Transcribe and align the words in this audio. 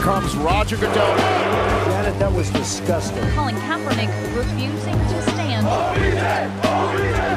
comes 0.00 0.34
Roger 0.36 0.76
Goodell. 0.76 1.16
Janet, 1.90 2.18
that 2.18 2.34
was 2.34 2.50
disgusting. 2.50 3.22
Colin 3.36 3.54
Kaepernick 3.56 4.08
refusing 4.34 4.94
to 4.94 5.22
stand. 5.30 5.66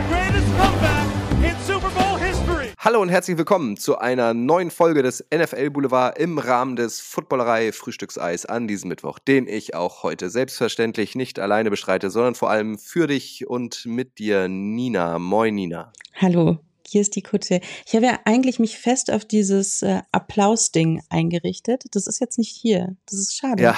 Greatest 0.09 0.47
comeback 0.57 1.07
in 1.43 1.55
Super 1.65 1.89
Bowl 1.89 2.17
history. 2.17 2.69
Hallo 2.79 3.01
und 3.01 3.09
herzlich 3.09 3.37
willkommen 3.37 3.75
zu 3.75 3.97
einer 3.97 4.33
neuen 4.33 4.71
Folge 4.71 5.03
des 5.03 5.25
NFL 5.33 5.71
Boulevard 5.71 6.17
im 6.17 6.37
Rahmen 6.37 6.77
des 6.77 7.01
Footballerei 7.01 7.73
Frühstückseis 7.73 8.45
an 8.45 8.69
diesem 8.69 8.87
Mittwoch, 8.87 9.19
den 9.19 9.45
ich 9.47 9.75
auch 9.75 10.03
heute 10.03 10.29
selbstverständlich 10.29 11.15
nicht 11.15 11.39
alleine 11.39 11.69
bestreite, 11.69 12.09
sondern 12.09 12.35
vor 12.35 12.49
allem 12.49 12.77
für 12.77 13.07
dich 13.07 13.45
und 13.45 13.85
mit 13.85 14.19
dir, 14.19 14.47
Nina. 14.47 15.19
Moin, 15.19 15.55
Nina. 15.55 15.91
Hallo, 16.15 16.59
hier 16.87 17.01
ist 17.01 17.15
die 17.15 17.21
Kutsche. 17.21 17.61
Ich 17.85 17.95
habe 17.95 18.05
ja 18.05 18.19
eigentlich 18.25 18.59
mich 18.59 18.77
fest 18.77 19.11
auf 19.11 19.25
dieses 19.25 19.81
äh, 19.81 20.01
Applaus-Ding 20.11 21.01
eingerichtet. 21.09 21.83
Das 21.91 22.07
ist 22.07 22.19
jetzt 22.19 22.37
nicht 22.37 22.55
hier. 22.55 22.95
Das 23.05 23.19
ist 23.19 23.35
schade. 23.35 23.63
Ja, 23.63 23.77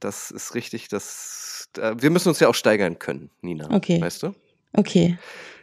das 0.00 0.30
ist 0.30 0.54
richtig. 0.54 0.88
Das, 0.88 1.68
äh, 1.78 1.94
wir 1.98 2.10
müssen 2.10 2.28
uns 2.28 2.40
ja 2.40 2.48
auch 2.48 2.54
steigern 2.54 2.98
können, 2.98 3.30
Nina. 3.40 3.70
Okay. 3.72 4.00
Weißt 4.00 4.22
du? 4.22 4.34
Okay. 4.72 5.18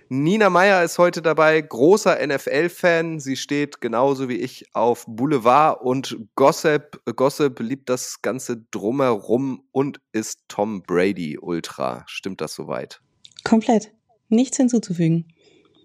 Nina 0.10 0.50
Meyer 0.50 0.84
ist 0.84 1.00
heute 1.00 1.22
dabei, 1.22 1.60
großer 1.60 2.20
NFL-Fan. 2.26 3.20
Sie 3.20 3.36
steht 3.36 3.82
genauso 3.82 4.30
wie 4.30 4.36
ich 4.36 4.66
auf 4.76 5.06
Boulevard 5.08 5.82
und 5.82 6.18
Gossip. 6.36 7.02
Gossip 7.16 7.60
liebt 7.60 7.90
das 7.90 8.22
Ganze 8.22 8.58
drumherum 8.70 9.64
und 9.72 10.00
ist 10.12 10.42
Tom 10.50 10.84
Brady 10.84 11.40
Ultra. 11.40 12.04
Stimmt 12.06 12.42
das 12.42 12.54
soweit? 12.54 13.02
Komplett. 13.44 13.92
Nichts 14.30 14.58
hinzuzufügen. 14.58 15.34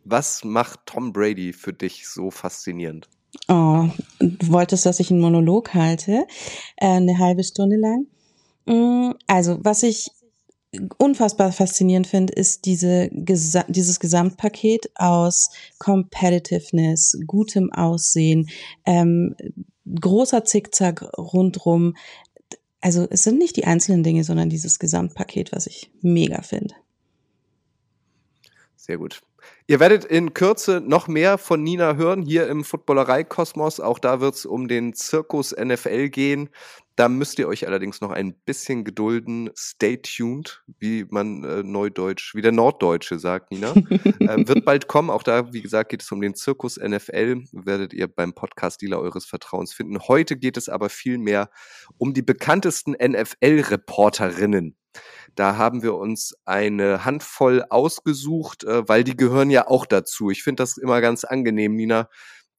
Was 0.04 0.44
macht 0.44 0.80
Tom 0.86 1.12
Brady 1.12 1.52
für 1.52 1.72
dich 1.72 2.08
so 2.08 2.30
faszinierend? 2.30 3.08
Oh, 3.48 3.88
du 4.20 4.48
wolltest, 4.48 4.86
dass 4.86 5.00
ich 5.00 5.10
einen 5.10 5.20
Monolog 5.20 5.74
halte, 5.74 6.26
äh, 6.76 6.86
eine 6.86 7.18
halbe 7.18 7.44
Stunde 7.44 7.76
lang. 7.76 8.06
Mm, 8.66 9.12
Also, 9.26 9.58
was 9.62 9.82
ich 9.82 10.10
unfassbar 10.98 11.52
faszinierend 11.52 12.06
finde, 12.06 12.32
ist 12.34 12.66
diese, 12.66 13.08
dieses 13.12 14.00
Gesamtpaket 14.00 14.90
aus 14.96 15.50
Competitiveness, 15.78 17.18
gutem 17.26 17.72
Aussehen, 17.72 18.48
ähm, 18.84 19.34
großer 19.86 20.44
Zickzack 20.44 21.02
rundrum. 21.16 21.96
Also 22.80 23.06
es 23.10 23.24
sind 23.24 23.38
nicht 23.38 23.56
die 23.56 23.64
einzelnen 23.64 24.02
Dinge, 24.02 24.24
sondern 24.24 24.50
dieses 24.50 24.78
Gesamtpaket, 24.78 25.52
was 25.52 25.66
ich 25.66 25.90
mega 26.02 26.42
finde. 26.42 26.74
Sehr 28.76 28.98
gut. 28.98 29.22
Ihr 29.66 29.80
werdet 29.80 30.04
in 30.04 30.32
Kürze 30.32 30.80
noch 30.84 31.08
mehr 31.08 31.36
von 31.36 31.62
Nina 31.62 31.94
hören, 31.94 32.22
hier 32.22 32.48
im 32.48 32.64
Footballerei-Kosmos. 32.64 33.80
Auch 33.80 33.98
da 33.98 34.20
wird 34.20 34.34
es 34.34 34.46
um 34.46 34.66
den 34.66 34.94
Zirkus 34.94 35.54
NFL 35.54 36.08
gehen. 36.08 36.48
Da 36.98 37.08
müsst 37.08 37.38
ihr 37.38 37.46
euch 37.46 37.64
allerdings 37.64 38.00
noch 38.00 38.10
ein 38.10 38.34
bisschen 38.34 38.82
gedulden. 38.82 39.50
Stay 39.56 39.98
tuned, 39.98 40.64
wie 40.80 41.06
man 41.08 41.44
äh, 41.44 41.62
Neudeutsch, 41.62 42.34
wie 42.34 42.42
der 42.42 42.50
Norddeutsche 42.50 43.20
sagt, 43.20 43.52
Nina. 43.52 43.70
äh, 43.70 43.76
wird 44.48 44.64
bald 44.64 44.88
kommen. 44.88 45.08
Auch 45.08 45.22
da, 45.22 45.52
wie 45.52 45.62
gesagt, 45.62 45.90
geht 45.90 46.02
es 46.02 46.10
um 46.10 46.20
den 46.20 46.34
Zirkus 46.34 46.76
NFL. 46.76 47.44
Werdet 47.52 47.92
ihr 47.92 48.08
beim 48.08 48.32
Podcast-Dealer 48.32 48.98
eures 48.98 49.26
Vertrauens 49.26 49.72
finden. 49.72 50.00
Heute 50.08 50.36
geht 50.36 50.56
es 50.56 50.68
aber 50.68 50.88
viel 50.88 51.18
mehr 51.18 51.50
um 51.98 52.14
die 52.14 52.22
bekanntesten 52.22 52.96
NFL-Reporterinnen. 53.00 54.74
Da 55.36 55.56
haben 55.56 55.84
wir 55.84 55.94
uns 55.94 56.34
eine 56.46 57.04
Handvoll 57.04 57.64
ausgesucht, 57.70 58.64
äh, 58.64 58.88
weil 58.88 59.04
die 59.04 59.16
gehören 59.16 59.50
ja 59.50 59.68
auch 59.68 59.86
dazu. 59.86 60.30
Ich 60.30 60.42
finde 60.42 60.62
das 60.62 60.76
immer 60.76 61.00
ganz 61.00 61.22
angenehm, 61.22 61.76
Nina. 61.76 62.08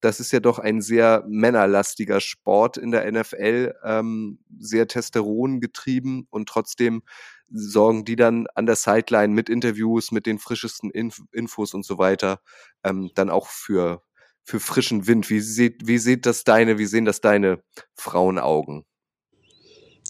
Das 0.02 0.20
ist 0.20 0.32
ja 0.32 0.40
doch 0.40 0.60
ein 0.60 0.82
sehr 0.82 1.24
männerlastiger 1.28 2.22
Sport 2.22 2.78
in 2.78 2.92
der 2.92 3.12
NFL, 3.12 3.74
ähm, 3.84 4.40
sehr 4.58 4.88
Testosteron 4.88 5.60
getrieben 5.60 6.28
und 6.30 6.48
trotzdem 6.48 7.04
sorgen 7.52 8.06
die 8.06 8.16
dann 8.16 8.48
an 8.56 8.66
der 8.66 8.76
Sideline 8.76 9.34
mit 9.34 9.50
Interviews, 9.50 10.12
mit 10.12 10.26
den 10.26 10.40
frischesten 10.40 10.92
Inf 10.92 11.22
Infos 11.32 11.74
und 11.74 11.86
so 11.86 11.98
weiter, 11.98 12.40
ähm, 12.84 13.12
dann 13.16 13.30
auch 13.30 13.48
für, 13.48 14.04
für 14.44 14.60
frischen 14.60 15.08
Wind. 15.08 15.30
Wie 15.30 15.40
sieht, 15.40 15.88
wie 15.88 15.98
sieht 15.98 16.26
das 16.26 16.44
deine, 16.44 16.78
wie 16.78 16.86
sehen 16.86 17.06
das 17.06 17.22
deine 17.22 17.64
Frauenaugen? 17.96 18.86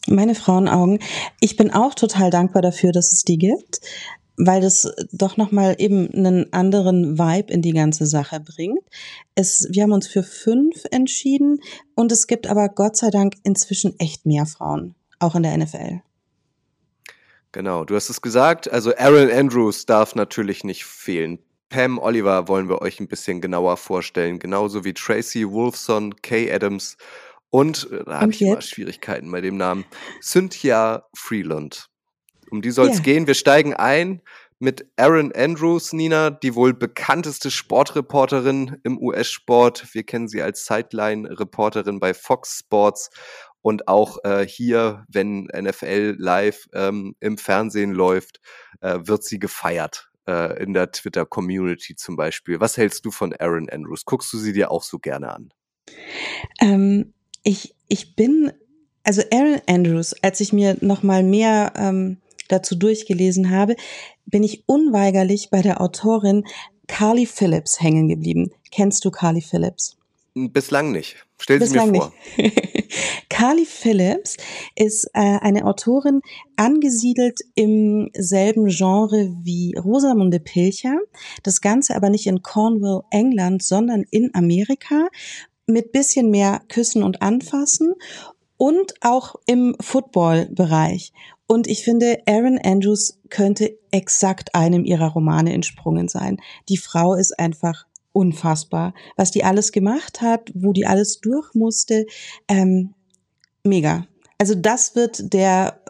Meine 0.07 0.35
Frauenaugen. 0.35 0.99
Ich 1.39 1.55
bin 1.55 1.71
auch 1.71 1.93
total 1.93 2.29
dankbar 2.29 2.61
dafür, 2.61 2.91
dass 2.91 3.11
es 3.11 3.23
die 3.23 3.37
gibt, 3.37 3.79
weil 4.39 4.61
das 4.61 4.91
doch 5.11 5.37
nochmal 5.37 5.75
eben 5.77 6.09
einen 6.13 6.51
anderen 6.53 7.19
Vibe 7.19 7.51
in 7.51 7.61
die 7.61 7.73
ganze 7.73 8.05
Sache 8.05 8.39
bringt. 8.39 8.79
Es, 9.35 9.67
wir 9.69 9.83
haben 9.83 9.91
uns 9.91 10.07
für 10.07 10.23
fünf 10.23 10.85
entschieden 10.91 11.59
und 11.93 12.11
es 12.11 12.25
gibt 12.25 12.47
aber 12.47 12.69
Gott 12.69 12.95
sei 12.95 13.09
Dank 13.09 13.35
inzwischen 13.43 13.99
echt 13.99 14.25
mehr 14.25 14.45
Frauen, 14.45 14.95
auch 15.19 15.35
in 15.35 15.43
der 15.43 15.57
NFL. 15.57 16.01
Genau, 17.51 17.83
du 17.83 17.95
hast 17.95 18.09
es 18.09 18.21
gesagt. 18.21 18.71
Also 18.71 18.95
Aaron 18.95 19.29
Andrews 19.29 19.85
darf 19.85 20.15
natürlich 20.15 20.63
nicht 20.63 20.85
fehlen. 20.85 21.39
Pam 21.67 21.99
Oliver 21.99 22.47
wollen 22.47 22.69
wir 22.69 22.81
euch 22.81 22.99
ein 22.99 23.07
bisschen 23.07 23.41
genauer 23.41 23.77
vorstellen, 23.77 24.39
genauso 24.39 24.85
wie 24.85 24.93
Tracy 24.93 25.47
Wolfson, 25.49 26.15
Kay 26.21 26.51
Adams 26.51 26.97
und, 27.49 27.89
äh, 27.91 28.03
da 28.05 28.21
habe 28.21 28.31
ich 28.31 28.41
immer? 28.41 28.61
Schwierigkeiten 28.61 29.29
bei 29.31 29.41
dem 29.41 29.57
Namen, 29.57 29.85
Cynthia 30.21 31.05
Freeland. 31.13 31.88
Um 32.51 32.61
die 32.61 32.71
soll 32.71 32.89
es 32.89 32.97
Ja. 32.97 33.03
gehen. 33.03 33.27
Wir 33.27 33.33
steigen 33.35 33.73
ein 33.73 34.21
mit 34.59 34.85
Aaron 34.97 35.31
Andrews, 35.33 35.93
Nina, 35.93 36.29
die 36.31 36.53
wohl 36.53 36.73
bekannteste 36.73 37.49
Sportreporterin 37.49 38.77
im 38.83 38.97
US-Sport. 39.01 39.93
Wir 39.93 40.03
kennen 40.03 40.27
sie 40.27 40.41
als 40.41 40.65
Sideline-Reporterin 40.65 41.99
bei 41.99 42.13
Fox 42.13 42.59
Sports 42.59 43.09
und 43.61 43.87
auch 43.87 44.17
äh, 44.23 44.45
hier, 44.45 45.05
wenn 45.07 45.47
NFL 45.55 46.15
live 46.17 46.67
ähm, 46.73 47.15
im 47.19 47.37
Fernsehen 47.37 47.93
läuft, 47.93 48.41
äh, 48.81 48.99
wird 49.03 49.23
sie 49.23 49.39
gefeiert 49.39 50.09
äh, 50.27 50.61
in 50.61 50.73
der 50.73 50.91
Twitter-Community 50.91 51.95
zum 51.95 52.15
Beispiel. 52.15 52.59
Was 52.59 52.77
hältst 52.77 53.05
du 53.05 53.11
von 53.11 53.33
Aaron 53.33 53.69
Andrews? 53.69 54.05
Guckst 54.05 54.31
du 54.33 54.37
sie 54.37 54.53
dir 54.53 54.71
auch 54.71 54.83
so 54.83 54.99
gerne 54.99 55.33
an? 55.33 55.49
Ähm, 56.59 57.13
ich, 57.43 57.75
ich 57.87 58.15
bin, 58.15 58.51
also 59.03 59.21
Aaron 59.31 59.61
Andrews, 59.67 60.15
als 60.21 60.39
ich 60.39 60.53
mir 60.53 60.77
nochmal 60.81 61.23
mehr 61.23 61.73
ähm, 61.75 62.17
dazu 62.49 62.75
durchgelesen 62.75 63.49
habe, 63.49 63.75
bin 64.25 64.43
ich 64.43 64.63
unweigerlich 64.67 65.49
bei 65.49 65.61
der 65.61 65.81
Autorin 65.81 66.43
Carly 66.87 67.25
Phillips 67.25 67.81
hängen 67.81 68.09
geblieben. 68.09 68.51
Kennst 68.71 69.05
du 69.05 69.11
Carly 69.11 69.41
Phillips? 69.41 69.95
Bislang 70.33 70.91
nicht. 70.91 71.15
Stell 71.39 71.65
sie 71.65 71.79
mir 71.79 72.01
vor. 72.01 72.13
Carly 73.29 73.65
Phillips 73.65 74.37
ist 74.75 75.05
äh, 75.13 75.37
eine 75.39 75.65
Autorin, 75.65 76.21
angesiedelt 76.55 77.39
im 77.55 78.09
selben 78.13 78.67
Genre 78.67 79.33
wie 79.43 79.75
Rosamunde 79.75 80.39
Pilcher. 80.39 80.99
Das 81.43 81.61
Ganze 81.61 81.95
aber 81.95 82.09
nicht 82.09 82.27
in 82.27 82.41
Cornwall, 82.41 83.03
England, 83.11 83.63
sondern 83.63 84.03
in 84.11 84.33
Amerika 84.33 85.07
mit 85.67 85.91
bisschen 85.91 86.31
mehr 86.31 86.61
Küssen 86.67 87.03
und 87.03 87.21
Anfassen 87.21 87.93
und 88.57 88.93
auch 89.01 89.35
im 89.45 89.75
Football-Bereich. 89.79 91.13
Und 91.51 91.67
ich 91.67 91.83
finde, 91.83 92.19
Aaron 92.27 92.59
Andrews 92.63 93.17
könnte 93.29 93.75
exakt 93.89 94.53
einem 94.53 94.85
ihrer 94.85 95.07
Romane 95.07 95.51
entsprungen 95.51 96.07
sein. 96.07 96.37
Die 96.69 96.77
Frau 96.77 97.15
ist 97.15 97.39
einfach 97.39 97.87
unfassbar, 98.11 98.93
was 99.17 99.31
die 99.31 99.43
alles 99.43 99.71
gemacht 99.71 100.21
hat, 100.21 100.51
wo 100.53 100.73
die 100.73 100.85
alles 100.85 101.21
durch 101.21 101.55
musste. 101.55 102.05
Ähm, 102.47 102.93
mega. 103.63 104.05
Also 104.37 104.53
das 104.53 104.95
wird 104.95 105.33
der 105.33 105.81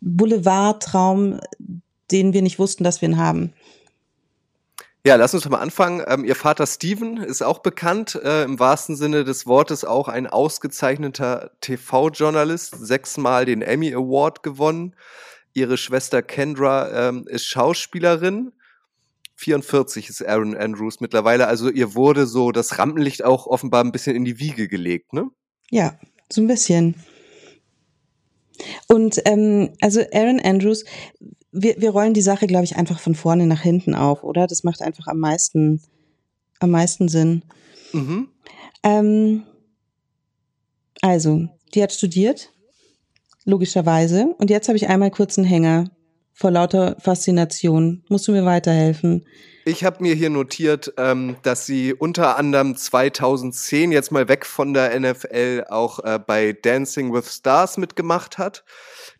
Boulevardtraum, 0.00 1.38
den 2.10 2.32
wir 2.32 2.40
nicht 2.40 2.58
wussten, 2.58 2.82
dass 2.82 3.02
wir 3.02 3.10
ihn 3.10 3.18
haben. 3.18 3.52
Ja, 5.04 5.16
lass 5.16 5.34
uns 5.34 5.48
mal 5.48 5.58
anfangen. 5.58 6.04
Ähm, 6.06 6.24
ihr 6.24 6.36
Vater 6.36 6.64
Steven 6.64 7.16
ist 7.16 7.42
auch 7.42 7.58
bekannt, 7.58 8.14
äh, 8.22 8.44
im 8.44 8.60
wahrsten 8.60 8.94
Sinne 8.94 9.24
des 9.24 9.46
Wortes 9.46 9.84
auch 9.84 10.06
ein 10.06 10.28
ausgezeichneter 10.28 11.50
TV-Journalist, 11.60 12.76
sechsmal 12.78 13.44
den 13.44 13.62
Emmy 13.62 13.92
Award 13.92 14.44
gewonnen. 14.44 14.94
Ihre 15.54 15.76
Schwester 15.76 16.22
Kendra 16.22 17.08
ähm, 17.08 17.26
ist 17.26 17.46
Schauspielerin. 17.46 18.52
44 19.34 20.08
ist 20.08 20.24
Aaron 20.24 20.56
Andrews 20.56 21.00
mittlerweile. 21.00 21.48
Also 21.48 21.68
ihr 21.68 21.96
wurde 21.96 22.26
so 22.26 22.52
das 22.52 22.78
Rampenlicht 22.78 23.24
auch 23.24 23.48
offenbar 23.48 23.82
ein 23.82 23.90
bisschen 23.90 24.14
in 24.14 24.24
die 24.24 24.38
Wiege 24.38 24.68
gelegt, 24.68 25.12
ne? 25.12 25.30
Ja, 25.68 25.98
so 26.30 26.40
ein 26.42 26.46
bisschen. 26.46 26.94
Und 28.86 29.20
ähm, 29.24 29.74
also 29.80 30.00
Aaron 30.12 30.40
Andrews, 30.40 30.84
wir, 31.52 31.80
wir 31.80 31.90
rollen 31.90 32.14
die 32.14 32.22
Sache, 32.22 32.46
glaube 32.46 32.64
ich, 32.64 32.76
einfach 32.76 32.98
von 32.98 33.14
vorne 33.14 33.46
nach 33.46 33.60
hinten 33.60 33.94
auf, 33.94 34.24
oder? 34.24 34.46
Das 34.46 34.64
macht 34.64 34.82
einfach 34.82 35.06
am 35.06 35.18
meisten, 35.18 35.82
am 36.58 36.70
meisten 36.70 37.08
Sinn. 37.08 37.42
Mhm. 37.92 38.28
Ähm, 38.82 39.42
also, 41.02 41.48
die 41.74 41.82
hat 41.82 41.92
studiert, 41.92 42.50
logischerweise. 43.44 44.34
Und 44.38 44.50
jetzt 44.50 44.68
habe 44.68 44.76
ich 44.76 44.88
einmal 44.88 45.10
kurz 45.10 45.38
einen 45.38 45.46
Hänger. 45.46 45.90
Vor 46.32 46.50
lauter 46.50 46.96
Faszination. 47.00 48.02
Musst 48.08 48.28
du 48.28 48.32
mir 48.32 48.44
weiterhelfen? 48.44 49.24
Ich 49.64 49.84
habe 49.84 50.02
mir 50.02 50.14
hier 50.16 50.30
notiert, 50.30 50.92
ähm, 50.96 51.36
dass 51.44 51.66
sie 51.66 51.94
unter 51.94 52.36
anderem 52.36 52.76
2010 52.76 53.92
jetzt 53.92 54.10
mal 54.10 54.26
weg 54.26 54.44
von 54.44 54.74
der 54.74 54.98
NFL 54.98 55.66
auch 55.68 56.00
äh, 56.00 56.18
bei 56.18 56.52
Dancing 56.52 57.12
with 57.12 57.32
Stars 57.32 57.76
mitgemacht 57.76 58.38
hat. 58.38 58.64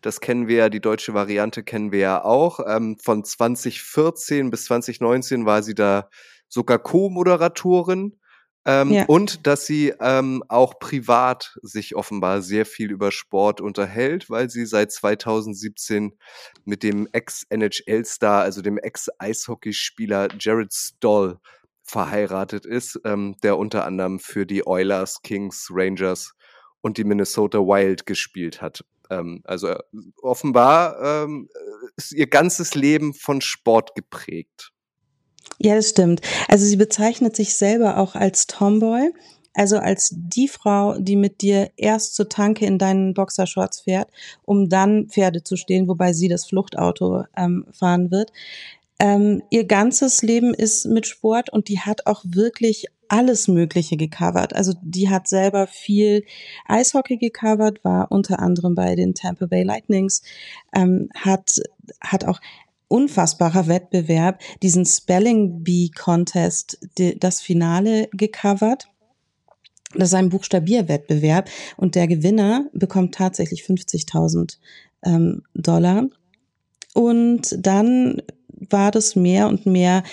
Das 0.01 0.19
kennen 0.19 0.49
wir 0.49 0.57
ja, 0.57 0.69
die 0.69 0.81
deutsche 0.81 1.13
Variante 1.13 1.63
kennen 1.63 1.93
wir 1.93 1.99
ja 1.99 2.25
auch. 2.25 2.59
Ähm, 2.67 2.97
von 3.01 3.23
2014 3.23 4.49
bis 4.49 4.65
2019 4.65 5.45
war 5.45 5.63
sie 5.63 5.75
da 5.75 6.09
sogar 6.49 6.77
Co-Moderatorin. 6.77 8.17
Ähm, 8.65 8.91
ja. 8.91 9.05
Und 9.05 9.45
dass 9.45 9.65
sie 9.65 9.93
ähm, 9.99 10.43
auch 10.47 10.79
privat 10.79 11.57
sich 11.61 11.95
offenbar 11.95 12.41
sehr 12.41 12.65
viel 12.65 12.91
über 12.91 13.11
Sport 13.11 13.59
unterhält, 13.59 14.29
weil 14.29 14.49
sie 14.49 14.65
seit 14.65 14.91
2017 14.91 16.17
mit 16.63 16.83
dem 16.83 17.07
Ex-NHL-Star, 17.11 18.41
also 18.41 18.61
dem 18.61 18.77
Ex-Eishockeyspieler 18.77 20.29
Jared 20.39 20.73
Stoll 20.73 21.39
verheiratet 21.83 22.65
ist, 22.65 22.99
ähm, 23.03 23.35
der 23.43 23.57
unter 23.57 23.85
anderem 23.85 24.19
für 24.19 24.45
die 24.45 24.65
Oilers, 24.65 25.21
Kings, 25.21 25.67
Rangers 25.69 26.33
und 26.81 26.97
die 26.97 27.03
Minnesota 27.03 27.59
Wild 27.59 28.05
gespielt 28.05 28.61
hat. 28.61 28.85
Ähm, 29.09 29.41
also 29.43 29.69
äh, 29.69 29.79
offenbar 30.21 31.25
ähm, 31.25 31.49
ist 31.97 32.13
ihr 32.13 32.27
ganzes 32.27 32.75
Leben 32.75 33.13
von 33.13 33.41
Sport 33.41 33.95
geprägt. 33.95 34.72
Ja, 35.59 35.75
das 35.75 35.89
stimmt. 35.89 36.21
Also 36.47 36.65
sie 36.65 36.75
bezeichnet 36.75 37.35
sich 37.35 37.55
selber 37.55 37.97
auch 37.97 38.15
als 38.15 38.47
Tomboy, 38.47 39.11
also 39.53 39.77
als 39.77 40.09
die 40.13 40.47
Frau, 40.47 40.97
die 40.97 41.15
mit 41.15 41.41
dir 41.41 41.69
erst 41.77 42.15
zur 42.15 42.27
Tanke 42.27 42.65
in 42.65 42.77
deinen 42.77 43.13
Boxershorts 43.13 43.81
fährt, 43.81 44.09
um 44.43 44.67
dann 44.67 45.07
Pferde 45.09 45.43
zu 45.43 45.55
stehen, 45.55 45.87
wobei 45.87 46.13
sie 46.13 46.27
das 46.27 46.45
Fluchtauto 46.45 47.23
ähm, 47.37 47.65
fahren 47.71 48.11
wird. 48.11 48.31
Ähm, 48.99 49.43
ihr 49.49 49.65
ganzes 49.65 50.21
Leben 50.21 50.53
ist 50.53 50.85
mit 50.85 51.05
Sport 51.07 51.51
und 51.51 51.67
die 51.67 51.79
hat 51.79 52.07
auch 52.07 52.23
wirklich 52.25 52.87
alles 53.09 53.47
Mögliche 53.47 53.95
gecovert. 53.95 54.55
Also 54.55 54.73
die 54.81 55.09
hat 55.09 55.27
selber 55.27 55.67
viel 55.67 56.25
Eishockey 56.65 57.17
gecovert, 57.17 57.83
war 57.83 58.11
unter 58.11 58.39
anderem 58.39 58.73
bei 58.73 58.95
den 58.95 59.13
Tampa 59.13 59.45
Bay 59.45 59.63
Lightnings, 59.63 60.23
ähm, 60.73 61.09
hat, 61.13 61.61
hat 62.01 62.25
auch 62.25 62.39
unfassbarer 62.93 63.67
Wettbewerb, 63.67 64.39
diesen 64.61 64.85
Spelling 64.85 65.63
Bee 65.63 65.89
Contest, 65.89 66.77
die, 66.99 67.19
das 67.19 67.41
Finale 67.41 68.07
gecovert. 68.13 68.87
Das 69.95 70.09
ist 70.09 70.13
ein 70.13 70.29
Buchstabierwettbewerb 70.29 71.49
und 71.75 71.95
der 71.95 72.05
Gewinner 72.07 72.67
bekommt 72.71 73.15
tatsächlich 73.15 73.63
50.000 73.63 74.59
ähm, 75.03 75.41
Dollar. 75.55 76.05
Und 76.93 77.55
dann 77.57 78.21
war 78.47 78.91
das 78.91 79.15
mehr 79.15 79.47
und 79.47 79.65
mehr 79.65 80.03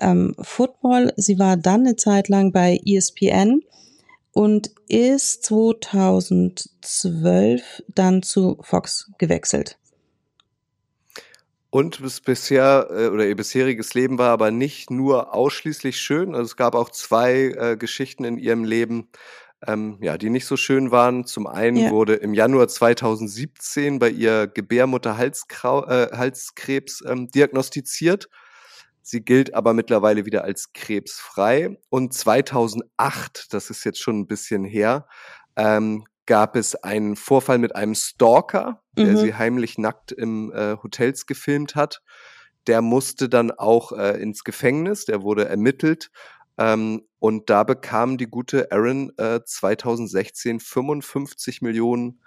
ähm, 0.00 0.34
Football. 0.40 1.12
Sie 1.16 1.38
war 1.38 1.56
dann 1.56 1.82
eine 1.82 1.94
Zeit 1.94 2.28
lang 2.28 2.50
bei 2.50 2.80
ESPN 2.84 3.60
und 4.32 4.72
ist 4.88 5.44
2012 5.44 7.84
dann 7.94 8.22
zu 8.22 8.58
Fox 8.60 9.12
gewechselt. 9.18 9.78
Und 11.74 12.00
bis 12.00 12.20
bisher 12.20 12.86
äh, 12.92 13.08
oder 13.08 13.26
ihr 13.26 13.34
bisheriges 13.34 13.94
Leben 13.94 14.16
war 14.16 14.30
aber 14.30 14.52
nicht 14.52 14.92
nur 14.92 15.34
ausschließlich 15.34 15.96
schön. 15.96 16.32
Also 16.32 16.44
es 16.44 16.54
gab 16.54 16.76
auch 16.76 16.88
zwei 16.88 17.46
äh, 17.46 17.76
Geschichten 17.76 18.22
in 18.22 18.38
ihrem 18.38 18.62
Leben, 18.62 19.08
ähm, 19.66 19.98
ja, 20.00 20.16
die 20.16 20.30
nicht 20.30 20.46
so 20.46 20.56
schön 20.56 20.92
waren. 20.92 21.26
Zum 21.26 21.48
einen 21.48 21.78
ja. 21.78 21.90
wurde 21.90 22.14
im 22.14 22.32
Januar 22.32 22.68
2017 22.68 23.98
bei 23.98 24.10
ihr 24.10 24.46
Gebärmutterhalskrebs 24.46 27.00
äh, 27.00 27.10
ähm, 27.10 27.28
diagnostiziert. 27.32 28.28
Sie 29.02 29.24
gilt 29.24 29.54
aber 29.54 29.74
mittlerweile 29.74 30.26
wieder 30.26 30.44
als 30.44 30.72
krebsfrei. 30.74 31.76
Und 31.88 32.14
2008, 32.14 33.52
das 33.52 33.70
ist 33.70 33.82
jetzt 33.82 34.00
schon 34.00 34.20
ein 34.20 34.28
bisschen 34.28 34.64
her, 34.64 35.08
ähm, 35.56 36.04
gab 36.26 36.56
es 36.56 36.74
einen 36.74 37.16
Vorfall 37.16 37.58
mit 37.58 37.76
einem 37.76 37.94
Stalker, 37.94 38.82
der 38.96 39.12
mhm. 39.12 39.16
sie 39.16 39.34
heimlich 39.34 39.78
nackt 39.78 40.12
im 40.12 40.52
äh, 40.52 40.76
Hotels 40.82 41.26
gefilmt 41.26 41.74
hat. 41.74 42.02
Der 42.66 42.80
musste 42.80 43.28
dann 43.28 43.50
auch 43.50 43.92
äh, 43.92 44.20
ins 44.20 44.44
Gefängnis, 44.44 45.04
der 45.04 45.22
wurde 45.22 45.48
ermittelt. 45.48 46.10
Ähm, 46.56 47.02
und 47.18 47.50
da 47.50 47.64
bekam 47.64 48.16
die 48.16 48.26
gute 48.26 48.70
Aaron 48.70 49.12
äh, 49.18 49.40
2016 49.44 50.60
55 50.60 51.62
Millionen 51.62 52.20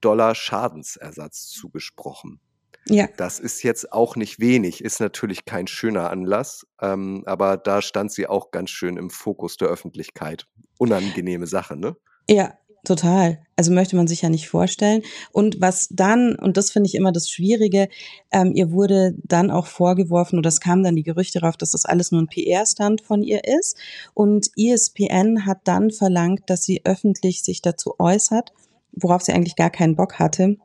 Dollar 0.00 0.34
Schadensersatz 0.34 1.48
zugesprochen. 1.48 2.40
Ja. 2.86 3.08
Das 3.16 3.40
ist 3.40 3.62
jetzt 3.62 3.92
auch 3.92 4.14
nicht 4.14 4.40
wenig, 4.40 4.84
ist 4.84 5.00
natürlich 5.00 5.46
kein 5.46 5.66
schöner 5.66 6.10
Anlass, 6.10 6.66
ähm, 6.82 7.22
aber 7.24 7.56
da 7.56 7.80
stand 7.80 8.12
sie 8.12 8.26
auch 8.26 8.50
ganz 8.50 8.70
schön 8.70 8.98
im 8.98 9.08
Fokus 9.08 9.56
der 9.56 9.68
Öffentlichkeit. 9.68 10.46
Unangenehme 10.78 11.46
Sache, 11.46 11.76
ne? 11.76 11.96
Ja, 12.28 12.58
Total. 12.84 13.38
Also 13.56 13.72
möchte 13.72 13.96
man 13.96 14.06
sich 14.06 14.22
ja 14.22 14.28
nicht 14.28 14.48
vorstellen. 14.48 15.02
Und 15.32 15.60
was 15.60 15.88
dann, 15.90 16.34
und 16.34 16.56
das 16.58 16.70
finde 16.70 16.88
ich 16.88 16.94
immer 16.94 17.12
das 17.12 17.30
Schwierige, 17.30 17.88
ähm, 18.30 18.52
ihr 18.54 18.72
wurde 18.72 19.14
dann 19.22 19.50
auch 19.50 19.66
vorgeworfen, 19.66 20.38
oder 20.38 20.48
es 20.48 20.60
kamen 20.60 20.82
dann 20.82 20.96
die 20.96 21.02
Gerüchte 21.02 21.40
darauf, 21.40 21.56
dass 21.56 21.70
das 21.70 21.86
alles 21.86 22.12
nur 22.12 22.20
ein 22.20 22.28
PR-Stand 22.28 23.00
von 23.00 23.22
ihr 23.22 23.42
ist. 23.44 23.78
Und 24.12 24.50
ESPN 24.56 25.46
hat 25.46 25.60
dann 25.64 25.90
verlangt, 25.90 26.42
dass 26.46 26.64
sie 26.64 26.82
öffentlich 26.84 27.42
sich 27.42 27.62
dazu 27.62 27.94
äußert, 27.98 28.52
worauf 28.92 29.22
sie 29.22 29.32
eigentlich 29.32 29.56
gar 29.56 29.70
keinen 29.70 29.96
Bock 29.96 30.18
hatte. 30.18 30.56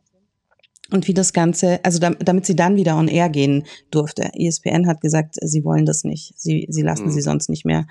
Und 0.91 1.07
wie 1.07 1.13
das 1.13 1.33
Ganze, 1.33 1.79
also 1.85 1.99
damit 1.99 2.47
sie 2.47 2.55
dann 2.55 2.75
wieder 2.75 2.97
on 2.97 3.07
air 3.07 3.29
gehen 3.29 3.65
durfte. 3.91 4.31
ESPN 4.33 4.87
hat 4.87 5.01
gesagt, 5.01 5.35
sie 5.39 5.63
wollen 5.63 5.85
das 5.85 6.03
nicht. 6.03 6.33
Sie, 6.35 6.65
sie 6.69 6.81
lassen 6.81 7.05
mhm. 7.05 7.11
sie 7.11 7.21
sonst 7.21 7.47
nicht 7.47 7.63
mehr 7.63 7.87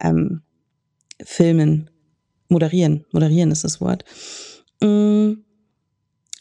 ähm, 0.00 0.42
filmen 1.24 1.88
moderieren, 2.50 3.04
moderieren 3.12 3.50
ist 3.50 3.64
das 3.64 3.80
Wort. 3.80 4.04
Mm, 4.80 5.32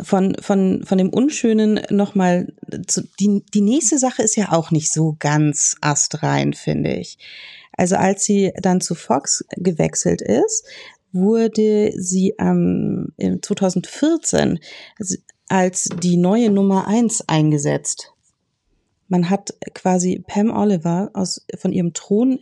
von, 0.02 0.36
von, 0.40 0.84
von 0.86 0.98
dem 0.98 1.10
Unschönen 1.10 1.82
nochmal, 1.90 2.54
die, 3.20 3.44
die 3.54 3.62
nächste 3.62 4.00
Sache 4.00 4.24
ist 4.24 4.36
ja 4.36 4.52
auch 4.52 4.72
nicht 4.72 4.94
so 4.94 5.16
ganz 5.20 5.76
astrein, 5.82 6.54
finde 6.54 6.94
ich. 6.96 7.18
Also 7.74 7.96
als 7.96 8.24
sie 8.24 8.52
dann 8.62 8.82
zu 8.82 8.96
Fox 8.96 9.46
gewechselt 9.52 10.22
ist, 10.22 10.66
wurde 11.12 11.92
sie 11.96 12.36
ähm, 12.40 13.14
2014 13.20 14.60
als 15.48 15.90
die 16.02 16.18
neue 16.18 16.52
Nummer 16.52 16.88
eins 16.88 17.24
eingesetzt. 17.28 18.14
Man 19.08 19.30
hat 19.30 19.54
quasi 19.74 20.24
Pam 20.26 20.52
Oliver 20.52 21.10
aus, 21.14 21.46
von 21.58 21.72
ihrem 21.72 21.94
Thron 21.94 22.40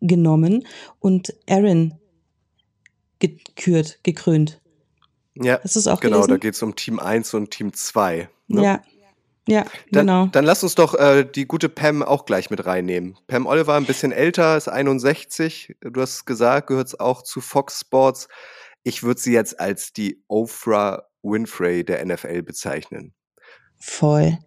genommen 0.00 0.66
und 1.00 1.34
Aaron 1.48 1.94
gekürt, 3.18 3.98
gekrönt. 4.02 4.60
Ja, 5.34 5.58
das 5.58 5.76
ist 5.76 5.86
auch 5.86 6.00
genau, 6.00 6.16
gelesen? 6.16 6.30
da 6.30 6.36
geht 6.38 6.54
es 6.54 6.62
um 6.62 6.76
Team 6.76 6.98
1 6.98 7.34
und 7.34 7.50
Team 7.50 7.72
2. 7.72 8.28
Ne? 8.48 8.62
Ja, 8.62 8.82
ja, 9.48 9.62
dann, 9.92 10.06
genau. 10.06 10.26
Dann 10.26 10.44
lass 10.44 10.62
uns 10.64 10.74
doch 10.74 10.94
äh, 10.94 11.24
die 11.24 11.46
gute 11.46 11.68
Pam 11.68 12.02
auch 12.02 12.24
gleich 12.24 12.50
mit 12.50 12.66
reinnehmen. 12.66 13.16
Pam 13.28 13.46
Oliver, 13.46 13.74
ein 13.74 13.84
bisschen 13.84 14.10
älter, 14.10 14.56
ist 14.56 14.68
61. 14.68 15.76
Du 15.80 16.00
hast 16.00 16.24
gesagt, 16.24 16.66
gehört 16.66 16.98
auch 16.98 17.22
zu 17.22 17.40
Fox 17.40 17.80
Sports. 17.80 18.28
Ich 18.82 19.02
würde 19.04 19.20
sie 19.20 19.32
jetzt 19.32 19.60
als 19.60 19.92
die 19.92 20.22
Oprah 20.26 21.04
Winfrey 21.22 21.84
der 21.84 22.04
NFL 22.04 22.42
bezeichnen. 22.42 23.14
Voll. 23.78 24.38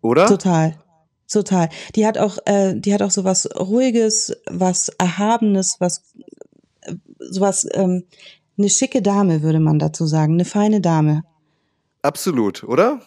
Oder? 0.00 0.26
Total. 0.26 0.78
Total. 1.30 1.68
Die 1.94 2.06
hat 2.06 2.16
auch, 2.16 2.38
äh, 2.46 2.74
die 2.74 2.94
hat 2.94 3.02
auch 3.02 3.10
so 3.10 3.24
was 3.24 3.46
Ruhiges, 3.54 4.34
was 4.46 4.88
Erhabenes, 4.98 5.76
was 5.78 6.02
sowas, 7.18 7.66
ähm, 7.72 8.04
eine 8.58 8.68
schicke 8.68 9.02
Dame, 9.02 9.42
würde 9.42 9.60
man 9.60 9.78
dazu 9.78 10.06
sagen, 10.06 10.34
eine 10.34 10.44
feine 10.44 10.80
Dame. 10.80 11.22
Absolut, 12.02 12.64
oder? 12.64 13.00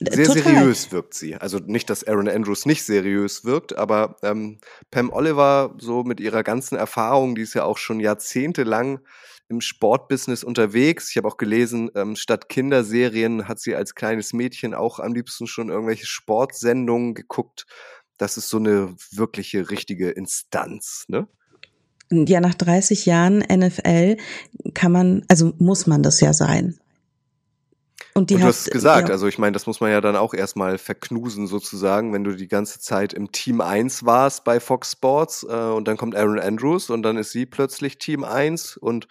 Sehr 0.00 0.26
Total. 0.26 0.42
seriös 0.42 0.92
wirkt 0.92 1.14
sie. 1.14 1.36
Also 1.36 1.58
nicht, 1.58 1.88
dass 1.90 2.04
Aaron 2.04 2.28
Andrews 2.28 2.66
nicht 2.66 2.84
seriös 2.84 3.44
wirkt, 3.44 3.76
aber 3.76 4.16
ähm, 4.22 4.58
Pam 4.90 5.10
Oliver, 5.10 5.74
so 5.78 6.04
mit 6.04 6.20
ihrer 6.20 6.42
ganzen 6.42 6.76
Erfahrung, 6.76 7.34
die 7.34 7.42
ist 7.42 7.54
ja 7.54 7.64
auch 7.64 7.78
schon 7.78 8.00
jahrzehntelang 8.00 9.00
im 9.48 9.60
Sportbusiness 9.60 10.42
unterwegs. 10.42 11.10
Ich 11.10 11.16
habe 11.16 11.28
auch 11.28 11.36
gelesen, 11.36 11.90
ähm, 11.94 12.16
statt 12.16 12.48
Kinderserien 12.48 13.46
hat 13.46 13.60
sie 13.60 13.74
als 13.74 13.94
kleines 13.94 14.32
Mädchen 14.32 14.74
auch 14.74 15.00
am 15.00 15.14
liebsten 15.14 15.46
schon 15.46 15.68
irgendwelche 15.68 16.06
Sportsendungen 16.06 17.14
geguckt. 17.14 17.66
Das 18.16 18.36
ist 18.36 18.48
so 18.48 18.56
eine 18.56 18.96
wirkliche, 19.12 19.70
richtige 19.70 20.10
Instanz, 20.10 21.04
ne? 21.08 21.28
Ja, 22.10 22.40
nach 22.40 22.54
30 22.54 23.06
Jahren 23.06 23.38
NFL 23.38 24.16
kann 24.74 24.92
man, 24.92 25.22
also 25.28 25.52
muss 25.58 25.86
man 25.86 26.02
das 26.02 26.20
ja 26.20 26.32
sein. 26.32 26.78
Und 28.16 28.30
die 28.30 28.34
und 28.34 28.42
du 28.42 28.46
hast 28.46 28.68
es 28.68 28.70
gesagt, 28.70 29.08
ja, 29.08 29.12
also 29.12 29.26
ich 29.26 29.38
meine, 29.38 29.54
das 29.54 29.66
muss 29.66 29.80
man 29.80 29.90
ja 29.90 30.00
dann 30.00 30.14
auch 30.14 30.34
erstmal 30.34 30.78
verknusen 30.78 31.48
sozusagen, 31.48 32.12
wenn 32.12 32.22
du 32.22 32.36
die 32.36 32.46
ganze 32.46 32.78
Zeit 32.78 33.12
im 33.12 33.32
Team 33.32 33.60
1 33.60 34.04
warst 34.06 34.44
bei 34.44 34.60
Fox 34.60 34.92
Sports 34.92 35.42
äh, 35.42 35.52
und 35.52 35.88
dann 35.88 35.96
kommt 35.96 36.14
Aaron 36.14 36.38
Andrews 36.38 36.90
und 36.90 37.02
dann 37.02 37.16
ist 37.16 37.32
sie 37.32 37.44
plötzlich 37.44 37.98
Team 37.98 38.22
1 38.22 38.76
und 38.76 39.08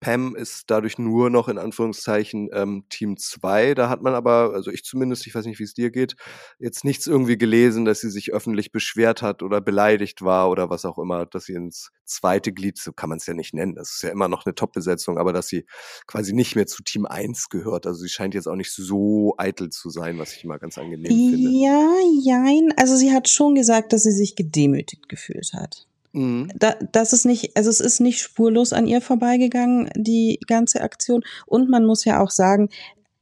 Pam 0.00 0.34
ist 0.34 0.70
dadurch 0.70 0.96
nur 0.96 1.28
noch 1.28 1.48
in 1.48 1.58
Anführungszeichen 1.58 2.48
ähm, 2.54 2.84
Team 2.88 3.18
2. 3.18 3.74
Da 3.74 3.90
hat 3.90 4.00
man 4.00 4.14
aber, 4.14 4.52
also 4.54 4.70
ich 4.70 4.82
zumindest, 4.82 5.26
ich 5.26 5.34
weiß 5.34 5.44
nicht, 5.44 5.58
wie 5.58 5.64
es 5.64 5.74
dir 5.74 5.90
geht, 5.90 6.16
jetzt 6.58 6.84
nichts 6.84 7.06
irgendwie 7.06 7.36
gelesen, 7.36 7.84
dass 7.84 8.00
sie 8.00 8.10
sich 8.10 8.32
öffentlich 8.32 8.72
beschwert 8.72 9.20
hat 9.20 9.42
oder 9.42 9.60
beleidigt 9.60 10.22
war 10.22 10.48
oder 10.48 10.70
was 10.70 10.86
auch 10.86 10.98
immer, 10.98 11.26
dass 11.26 11.44
sie 11.44 11.54
ins 11.54 11.90
zweite 12.06 12.52
Glied, 12.52 12.78
so 12.78 12.92
kann 12.92 13.10
man 13.10 13.18
es 13.18 13.26
ja 13.26 13.34
nicht 13.34 13.52
nennen, 13.52 13.74
das 13.74 13.90
ist 13.96 14.02
ja 14.02 14.08
immer 14.08 14.28
noch 14.28 14.46
eine 14.46 14.54
Top-Besetzung, 14.54 15.18
aber 15.18 15.34
dass 15.34 15.48
sie 15.48 15.66
quasi 16.06 16.32
nicht 16.32 16.56
mehr 16.56 16.66
zu 16.66 16.82
Team 16.82 17.04
1 17.04 17.50
gehört. 17.50 17.86
Also 17.86 18.00
sie 18.00 18.08
scheint 18.08 18.34
jetzt 18.38 18.46
auch 18.48 18.56
nicht 18.56 18.72
so 18.72 19.34
eitel 19.36 19.70
zu 19.70 19.90
sein, 19.90 20.18
was 20.18 20.32
ich 20.32 20.44
immer 20.44 20.58
ganz 20.58 20.78
angenehm 20.78 21.06
finde. 21.12 21.50
ja, 21.50 21.88
jein. 22.22 22.72
Also 22.76 22.96
sie 22.96 23.12
hat 23.12 23.28
schon 23.28 23.54
gesagt, 23.54 23.92
dass 23.92 24.02
sie 24.04 24.12
sich 24.12 24.36
gedemütigt 24.36 25.08
gefühlt 25.08 25.52
hat. 25.52 25.86
Mhm. 26.12 26.50
Da, 26.56 26.74
das 26.92 27.12
ist 27.12 27.26
nicht, 27.26 27.56
also 27.56 27.68
es 27.68 27.80
ist 27.80 28.00
nicht 28.00 28.20
spurlos 28.20 28.72
an 28.72 28.86
ihr 28.86 29.00
vorbeigegangen, 29.00 29.90
die 29.96 30.40
ganze 30.46 30.80
Aktion. 30.80 31.22
Und 31.46 31.68
man 31.68 31.84
muss 31.84 32.04
ja 32.04 32.20
auch 32.22 32.30
sagen, 32.30 32.70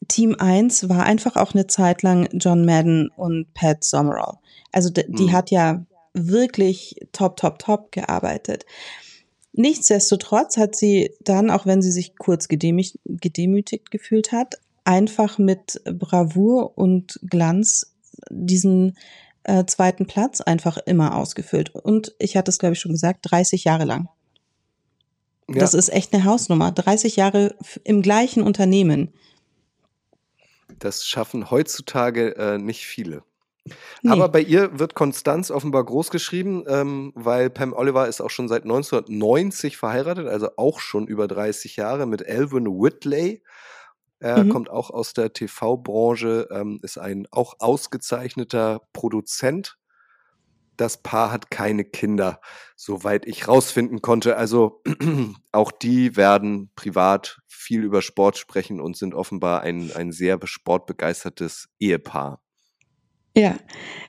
Team 0.09 0.37
1 0.39 0.89
war 0.89 1.03
einfach 1.05 1.37
auch 1.37 1.53
eine 1.55 1.67
Zeit 1.67 2.03
lang 2.03 2.29
John 2.33 2.65
Madden 2.65 3.11
und 3.17 3.53
Pat 3.55 3.83
Summerall. 3.83 4.39
Also 4.71 4.91
die 4.91 5.05
Mhm. 5.25 5.33
hat 5.33 5.51
ja 5.51 5.85
wirklich 6.15 6.97
top, 7.13 7.37
top, 7.37 7.59
top 7.59 7.93
gearbeitet. 7.93 8.65
Nichtsdestotrotz 9.53 10.57
hat 10.59 10.77
sie 10.77 11.11
dann, 11.21 11.51
auch 11.51 11.65
wenn 11.67 11.81
sie 11.83 11.91
sich 11.91 12.17
kurz 12.17 12.47
gedemütigt 12.49 13.91
gefühlt 13.91 14.31
hat, 14.33 14.57
einfach 14.87 15.39
mit 15.39 15.81
Bravour 15.85 16.79
und 16.79 17.21
Glanz 17.23 17.95
diesen 18.31 18.97
äh, 19.45 19.65
zweiten 19.67 20.07
Platz 20.07 20.41
einfach 20.41 20.79
immer 20.79 21.17
ausgefüllt. 21.17 21.75
Und 21.75 22.15
ich 22.19 22.37
hatte 22.37 22.51
es, 22.51 22.59
glaube 22.59 22.75
ich, 22.75 22.81
schon 22.81 22.93
gesagt, 22.93 23.21
30 23.31 23.65
Jahre 23.65 23.85
lang. 23.85 24.09
Ja. 25.49 25.61
Das 25.61 25.75
ist 25.75 25.89
echt 25.89 26.13
eine 26.13 26.25
Hausnummer. 26.25 26.73
30 26.73 27.17
Jahre 27.17 27.55
im 27.85 28.03
gleichen 28.03 28.43
Unternehmen. 28.43 29.13
Das 30.79 31.07
schaffen 31.07 31.51
heutzutage 31.51 32.37
äh, 32.37 32.59
nicht 32.59 32.87
viele. 32.87 33.23
Nee. 34.03 34.11
Aber 34.11 34.29
bei 34.29 34.41
ihr 34.41 34.79
wird 34.79 34.95
Konstanz 34.95 35.51
offenbar 35.51 35.85
groß 35.85 36.11
geschrieben, 36.11 36.65
ähm, 36.69 37.13
weil 37.17 37.51
Pam 37.51 37.73
Oliver 37.73 38.07
ist 38.07 38.21
auch 38.21 38.31
schon 38.31 38.49
seit 38.49 38.63
1990 38.63 39.77
verheiratet, 39.77 40.27
also 40.29 40.51
auch 40.57 40.79
schon 40.79 41.07
über 41.07 41.27
30 41.27 41.77
Jahre 41.77 42.07
mit 42.07 42.27
Alvin 42.27 42.67
Whitley. 42.67 43.43
Er 44.21 44.45
Mhm. 44.45 44.49
kommt 44.49 44.71
auch 44.71 44.91
aus 44.91 45.13
der 45.13 45.33
TV-Branche, 45.33 46.49
ähm, 46.51 46.81
ist 46.83 46.99
ein 46.99 47.27
auch 47.31 47.55
ausgezeichneter 47.59 48.81
Produzent. 48.93 49.77
Das 50.77 51.03
Paar 51.03 51.33
hat 51.33 51.51
keine 51.51 51.85
Kinder, 51.85 52.41
soweit 52.77 53.27
ich 53.27 53.49
rausfinden 53.49 54.03
konnte. 54.03 54.37
Also 54.37 54.83
auch 55.53 55.73
die 55.73 56.17
werden 56.17 56.71
privat 56.77 57.39
viel 57.47 57.83
über 57.83 58.03
Sport 58.03 58.37
sprechen 58.37 58.81
und 58.81 58.97
sind 58.97 59.15
offenbar 59.15 59.63
ein, 59.63 59.91
ein 59.93 60.13
sehr 60.13 60.39
sportbegeistertes 60.45 61.69
Ehepaar. 61.79 62.41
Ja, 63.37 63.57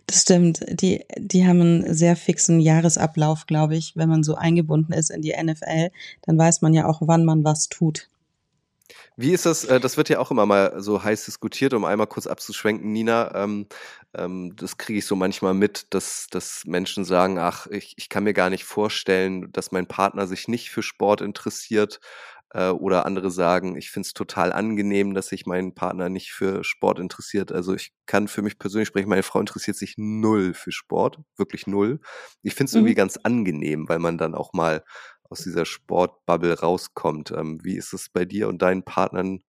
das 0.05 0.21
stimmt. 0.21 0.63
Die, 0.69 1.03
die 1.17 1.45
haben 1.45 1.59
einen 1.59 1.93
sehr 1.93 2.15
fixen 2.15 2.61
Jahresablauf, 2.61 3.45
glaube 3.45 3.75
ich. 3.75 3.95
Wenn 3.97 4.07
man 4.07 4.23
so 4.23 4.35
eingebunden 4.35 4.93
ist 4.93 5.09
in 5.09 5.21
die 5.21 5.33
NFL, 5.33 5.89
dann 6.21 6.37
weiß 6.37 6.61
man 6.61 6.73
ja 6.73 6.85
auch, 6.85 7.01
wann 7.01 7.25
man 7.25 7.43
was 7.43 7.67
tut. 7.67 8.09
Wie 9.19 9.31
ist 9.33 9.45
das? 9.47 9.63
Äh, 9.65 9.79
das 9.79 9.97
wird 9.97 10.09
ja 10.09 10.19
auch 10.19 10.29
immer 10.31 10.45
mal 10.45 10.73
so 10.79 11.03
heiß 11.03 11.25
diskutiert, 11.25 11.73
um 11.73 11.85
einmal 11.85 12.05
kurz 12.07 12.27
abzuschwenken, 12.27 12.91
Nina. 12.91 13.33
Ähm, 13.35 13.67
ähm, 14.13 14.55
das 14.55 14.77
kriege 14.77 14.99
ich 14.99 15.05
so 15.05 15.15
manchmal 15.15 15.55
mit, 15.55 15.87
dass, 15.93 16.27
dass 16.29 16.63
Menschen 16.65 17.03
sagen, 17.03 17.39
ach, 17.39 17.65
ich, 17.67 17.95
ich 17.97 18.09
kann 18.09 18.23
mir 18.25 18.33
gar 18.33 18.49
nicht 18.51 18.63
vorstellen, 18.65 19.51
dass 19.51 19.71
mein 19.71 19.87
Partner 19.87 20.27
sich 20.27 20.47
nicht 20.47 20.69
für 20.69 20.83
Sport 20.83 21.21
interessiert. 21.21 21.99
Äh, 22.51 22.69
oder 22.69 23.05
andere 23.07 23.31
sagen, 23.31 23.75
ich 23.75 23.89
finde 23.89 24.05
es 24.07 24.13
total 24.13 24.53
angenehm, 24.53 25.13
dass 25.15 25.27
sich 25.29 25.45
mein 25.47 25.73
Partner 25.73 26.09
nicht 26.09 26.31
für 26.31 26.63
Sport 26.63 26.99
interessiert. 26.99 27.51
Also 27.51 27.73
ich 27.73 27.93
kann 28.05 28.27
für 28.27 28.41
mich 28.43 28.59
persönlich 28.59 28.87
sprechen, 28.87 29.09
meine 29.09 29.23
Frau 29.23 29.39
interessiert 29.39 29.77
sich 29.77 29.95
null 29.97 30.53
für 30.53 30.71
Sport, 30.71 31.19
wirklich 31.37 31.65
null. 31.67 31.99
Ich 32.43 32.53
finde 32.55 32.69
es 32.69 32.75
Mhm. 32.75 32.77
irgendwie 32.77 32.95
ganz 32.95 33.17
angenehm, 33.17 33.89
weil 33.89 33.99
man 33.99 34.17
dann 34.19 34.35
auch 34.35 34.53
mal 34.53 34.83
aus 35.29 35.43
dieser 35.43 35.65
Sportbubble 35.65 36.59
rauskommt. 36.59 37.31
Ähm, 37.31 37.59
wie 37.63 37.77
ist 37.77 37.93
es 37.93 38.09
bei 38.09 38.25
dir 38.25 38.47
und 38.47 38.61
deinen 38.61 38.83
Partnern 38.83 39.41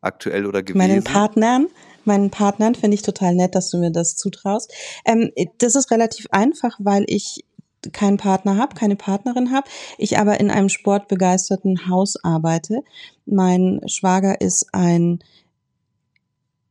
aktuell 0.00 0.46
oder 0.46 0.62
gewesen? 0.62 0.78
Meinen 0.78 1.04
Partnern, 1.04 1.66
meinen 2.04 2.30
Partnern 2.30 2.74
finde 2.74 2.94
ich 2.94 3.02
total 3.02 3.34
nett, 3.34 3.54
dass 3.54 3.70
du 3.70 3.78
mir 3.78 3.90
das 3.90 4.16
zutraust. 4.16 4.72
Ähm, 5.04 5.30
das 5.58 5.74
ist 5.74 5.90
relativ 5.90 6.26
einfach, 6.30 6.78
weil 6.78 7.04
ich 7.06 7.44
keinen 7.92 8.16
Partner 8.16 8.56
habe, 8.56 8.74
keine 8.74 8.96
Partnerin 8.96 9.52
habe. 9.52 9.68
Ich 9.98 10.18
aber 10.18 10.40
in 10.40 10.50
einem 10.50 10.68
sportbegeisterten 10.68 11.88
Haus 11.88 12.16
arbeite. 12.22 12.82
Mein 13.26 13.80
Schwager 13.86 14.40
ist 14.40 14.66
ein, 14.72 15.20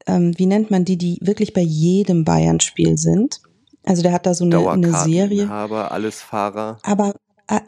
ähm, 0.07 0.33
wie 0.37 0.45
nennt 0.45 0.71
man 0.71 0.85
die, 0.85 0.97
die 0.97 1.19
wirklich 1.21 1.53
bei 1.53 1.61
jedem 1.61 2.25
Bayern-Spiel 2.25 2.97
sind. 2.97 3.41
Also 3.83 4.01
der 4.01 4.13
hat 4.13 4.25
da 4.25 4.33
so 4.33 4.45
eine, 4.45 4.57
eine 4.57 4.91
Serie. 4.91 5.45
Dauerkarteninhaber, 5.45 5.91
alles 5.91 6.21
Fahrer. 6.21 6.79
Aber 6.83 7.13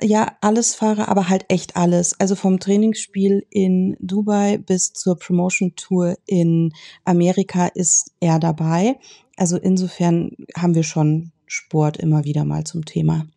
ja, 0.02 0.36
alles 0.42 0.76
Fahrer, 0.76 1.08
aber 1.08 1.30
halt 1.30 1.46
echt 1.50 1.76
alles. 1.76 2.20
Also 2.20 2.36
vom 2.36 2.60
Trainingsspiel 2.60 3.46
in 3.50 3.96
Dubai 4.00 4.58
bis 4.58 4.94
zur 4.94 5.18
Promotion 5.18 5.76
Tour 5.76 6.18
in 6.26 6.74
Amerika 7.06 7.68
ist 7.68 8.12
er 8.20 8.40
dabei. 8.40 9.00
Also 9.36 9.58
insofern 9.58 10.32
haben 10.56 10.74
wir 10.74 10.84
schon 10.84 11.32
Sport 11.46 11.98
immer 11.98 12.24
wieder 12.26 12.44
mal 12.44 12.64
zum 12.64 12.86
Thema. 12.86 13.28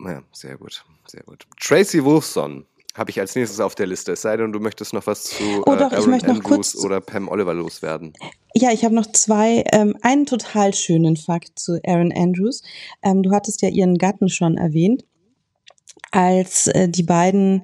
Ja, 0.00 0.22
sehr 0.32 0.56
gut, 0.56 0.84
sehr 1.06 1.24
gut. 1.24 1.46
Tracy 1.60 2.04
Wolfson 2.04 2.64
habe 2.94 3.10
ich 3.10 3.20
als 3.20 3.34
nächstes 3.34 3.60
auf 3.60 3.74
der 3.74 3.86
Liste. 3.86 4.12
Es 4.12 4.22
sei 4.22 4.36
denn, 4.36 4.52
du 4.52 4.60
möchtest 4.60 4.92
noch 4.92 5.06
was 5.06 5.24
zu 5.24 5.62
Oh, 5.66 5.76
doch, 5.76 5.92
äh, 5.92 5.94
ich 5.94 5.94
Aaron 5.94 6.10
möchte 6.10 6.28
noch 6.28 6.36
Andrews 6.36 6.72
kurz- 6.72 6.84
oder 6.84 7.00
Pam 7.00 7.28
Oliver 7.28 7.54
loswerden. 7.54 8.12
Ja, 8.54 8.72
ich 8.72 8.84
habe 8.84 8.94
noch 8.94 9.06
zwei, 9.06 9.64
ähm, 9.72 9.96
einen 10.02 10.26
total 10.26 10.74
schönen 10.74 11.16
Fakt 11.16 11.58
zu 11.58 11.80
Aaron 11.84 12.12
Andrews. 12.12 12.62
Ähm, 13.02 13.22
du 13.22 13.30
hattest 13.30 13.62
ja 13.62 13.68
ihren 13.68 13.98
Gatten 13.98 14.28
schon 14.28 14.56
erwähnt. 14.56 15.04
Als 16.10 16.66
äh, 16.68 16.88
die 16.88 17.02
beiden 17.02 17.62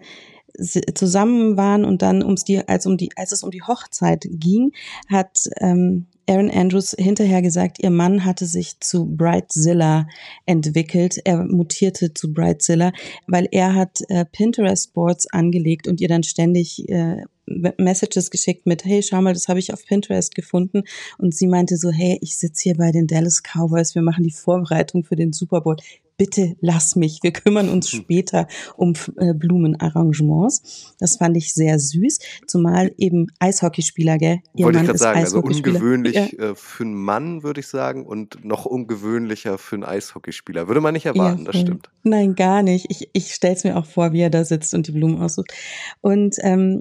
zusammen 0.94 1.56
waren 1.56 1.84
und 1.84 2.02
dann 2.02 2.22
ums 2.22 2.44
die, 2.44 2.66
als 2.68 2.86
um 2.86 2.96
die, 2.96 3.10
als 3.16 3.32
es 3.32 3.42
um 3.42 3.50
die 3.50 3.62
Hochzeit 3.62 4.24
ging, 4.30 4.72
hat 5.08 5.48
ähm, 5.60 6.06
Aaron 6.28 6.50
Andrews 6.50 6.94
hinterher 6.98 7.42
gesagt, 7.42 7.82
ihr 7.82 7.90
Mann 7.90 8.24
hatte 8.24 8.46
sich 8.46 8.80
zu 8.80 9.04
Brightzilla 9.04 10.06
entwickelt. 10.46 11.20
Er 11.24 11.44
mutierte 11.44 12.14
zu 12.14 12.32
Brightzilla, 12.32 12.92
weil 13.26 13.48
er 13.50 13.74
hat 13.74 14.00
äh, 14.08 14.24
Pinterest 14.24 14.94
Boards 14.94 15.26
angelegt 15.26 15.86
und 15.86 16.00
ihr 16.00 16.08
dann 16.08 16.22
ständig 16.22 16.88
äh, 16.88 17.24
Messages 17.46 18.30
geschickt 18.30 18.64
mit, 18.64 18.86
hey, 18.86 19.02
schau 19.02 19.20
mal, 19.20 19.34
das 19.34 19.48
habe 19.48 19.58
ich 19.58 19.72
auf 19.74 19.84
Pinterest 19.84 20.34
gefunden. 20.34 20.84
Und 21.18 21.34
sie 21.34 21.46
meinte 21.46 21.76
so, 21.76 21.90
hey, 21.90 22.18
ich 22.22 22.38
sitze 22.38 22.62
hier 22.62 22.76
bei 22.76 22.90
den 22.90 23.06
Dallas 23.06 23.42
Cowboys, 23.42 23.94
wir 23.94 24.02
machen 24.02 24.24
die 24.24 24.30
Vorbereitung 24.30 25.04
für 25.04 25.16
den 25.16 25.32
Super 25.32 25.60
Bowl. 25.60 25.76
Bitte 26.16 26.54
lass 26.60 26.94
mich, 26.94 27.18
wir 27.22 27.32
kümmern 27.32 27.68
uns 27.68 27.90
später 27.90 28.46
um 28.76 28.92
äh, 29.16 29.34
Blumenarrangements. 29.34 30.94
Das 30.98 31.16
fand 31.16 31.36
ich 31.36 31.52
sehr 31.54 31.78
süß, 31.78 32.18
zumal 32.46 32.92
eben 32.98 33.26
Eishockeyspieler, 33.40 34.18
gell? 34.18 34.38
Ihr 34.54 34.66
Wollte 34.66 34.78
ich 34.78 34.80
Mann 34.80 34.86
gerade 34.86 34.94
ist 34.94 35.02
sagen, 35.02 35.18
also 35.20 35.40
ungewöhnlich 35.40 36.14
Ja. 36.14 36.26
äh, 36.26 36.54
für 36.54 36.84
einen 36.84 36.94
Mann, 36.94 37.42
würde 37.42 37.60
ich 37.60 37.66
sagen, 37.66 38.06
und 38.06 38.44
noch 38.44 38.64
ungewöhnlicher 38.64 39.58
für 39.58 39.76
einen 39.76 39.84
Eishockeyspieler. 39.84 40.68
Würde 40.68 40.80
man 40.80 40.94
nicht 40.94 41.06
erwarten, 41.06 41.44
das 41.44 41.56
voll. 41.56 41.64
stimmt. 41.64 41.90
Nein, 42.04 42.34
gar 42.34 42.62
nicht. 42.62 42.86
Ich, 42.90 43.08
ich 43.12 43.34
stelle 43.34 43.54
es 43.54 43.64
mir 43.64 43.76
auch 43.76 43.86
vor, 43.86 44.12
wie 44.12 44.20
er 44.20 44.30
da 44.30 44.44
sitzt 44.44 44.74
und 44.74 44.86
die 44.86 44.92
Blumen 44.92 45.20
aussucht. 45.20 45.52
Und 46.00 46.36
ähm, 46.42 46.80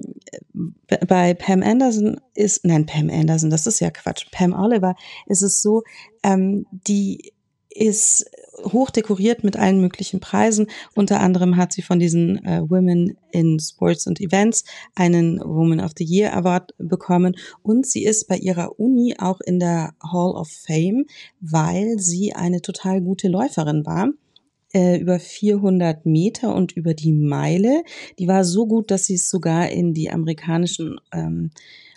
bei 1.08 1.34
Pam 1.34 1.62
Anderson 1.62 2.20
ist, 2.34 2.64
nein, 2.64 2.86
Pam 2.86 3.10
Anderson, 3.10 3.50
das 3.50 3.66
ist 3.66 3.80
ja 3.80 3.90
Quatsch. 3.90 4.26
Pam 4.30 4.52
Oliver 4.52 4.94
ist 5.26 5.42
es 5.42 5.60
so, 5.60 5.82
ähm, 6.22 6.66
die 6.70 7.32
ist 7.74 8.24
hoch 8.62 8.90
dekoriert 8.90 9.44
mit 9.44 9.56
allen 9.56 9.80
möglichen 9.80 10.20
Preisen. 10.20 10.68
Unter 10.94 11.20
anderem 11.20 11.56
hat 11.56 11.72
sie 11.72 11.82
von 11.82 11.98
diesen 11.98 12.44
äh, 12.44 12.62
Women 12.68 13.16
in 13.32 13.58
Sports 13.58 14.06
und 14.06 14.20
Events 14.20 14.64
einen 14.94 15.40
Woman 15.40 15.80
of 15.80 15.92
the 15.96 16.04
Year 16.04 16.34
Award 16.36 16.72
bekommen. 16.78 17.36
Und 17.62 17.86
sie 17.86 18.04
ist 18.04 18.28
bei 18.28 18.36
ihrer 18.36 18.78
Uni 18.78 19.16
auch 19.18 19.40
in 19.40 19.58
der 19.58 19.94
Hall 20.00 20.32
of 20.36 20.48
Fame, 20.48 21.04
weil 21.40 21.98
sie 21.98 22.32
eine 22.32 22.62
total 22.62 23.00
gute 23.00 23.28
Läuferin 23.28 23.84
war 23.84 24.08
äh, 24.74 24.98
über 24.98 25.18
400 25.18 26.04
Meter 26.04 26.54
und 26.54 26.72
über 26.72 26.94
die 26.94 27.12
Meile. 27.12 27.82
Die 28.18 28.28
war 28.28 28.44
so 28.44 28.66
gut, 28.66 28.90
dass 28.90 29.06
sie 29.06 29.14
es 29.14 29.30
sogar 29.30 29.70
in 29.70 29.94
die 29.94 30.10
amerikanischen 30.10 31.00
ähm, 31.12 31.50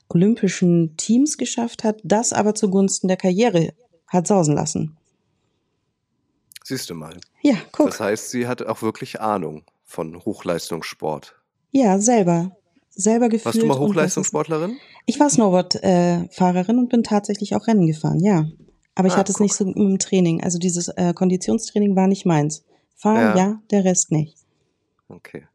olympischen 0.10 0.96
Teams 0.96 1.38
geschafft 1.38 1.84
hat, 1.84 2.00
das 2.04 2.32
aber 2.32 2.56
zugunsten 2.56 3.08
der 3.08 3.18
Karriere 3.18 3.74
hat 4.08 4.28
sausen 4.28 4.56
lassen. 4.56 4.98
Siehst 6.68 6.90
du 6.90 6.96
mal. 6.96 7.18
Ja, 7.44 7.56
guck. 7.72 7.86
Das 7.88 8.02
heißt, 8.02 8.30
sie 8.30 8.46
hat 8.46 8.62
auch 8.62 8.82
wirklich 8.82 9.22
Ahnung 9.22 9.64
von 9.86 10.26
Hochleistungssport. 10.26 11.34
Ja, 11.72 11.98
selber. 11.98 12.52
Selber 12.90 13.30
gefühlt. 13.30 13.46
Warst 13.56 13.62
du 13.62 13.66
mal 13.68 13.80
Hochleistungssportlerin? 13.80 14.78
Ich 15.06 15.18
war 15.18 15.30
Snowboard-Fahrerin 15.30 16.78
und 16.78 16.90
bin 16.90 17.04
tatsächlich 17.04 17.56
auch 17.56 17.68
Rennen 17.68 17.88
gefahren, 17.88 18.20
ja. 18.20 18.48
Aber 18.96 19.08
ich 19.08 19.14
Ah, 19.14 19.18
hatte 19.20 19.32
es 19.32 19.40
nicht 19.40 19.54
so 19.54 19.64
im 19.66 19.98
Training. 19.98 20.44
Also 20.44 20.58
dieses 20.60 20.90
äh, 20.90 21.14
Konditionstraining 21.14 21.96
war 21.96 22.08
nicht 22.08 22.26
meins. 22.26 22.66
Fahren, 22.98 23.16
Ja. 23.22 23.38
ja, 23.38 23.62
der 23.72 23.86
Rest 23.86 24.12
nicht. 24.12 24.36
Okay. 25.08 25.48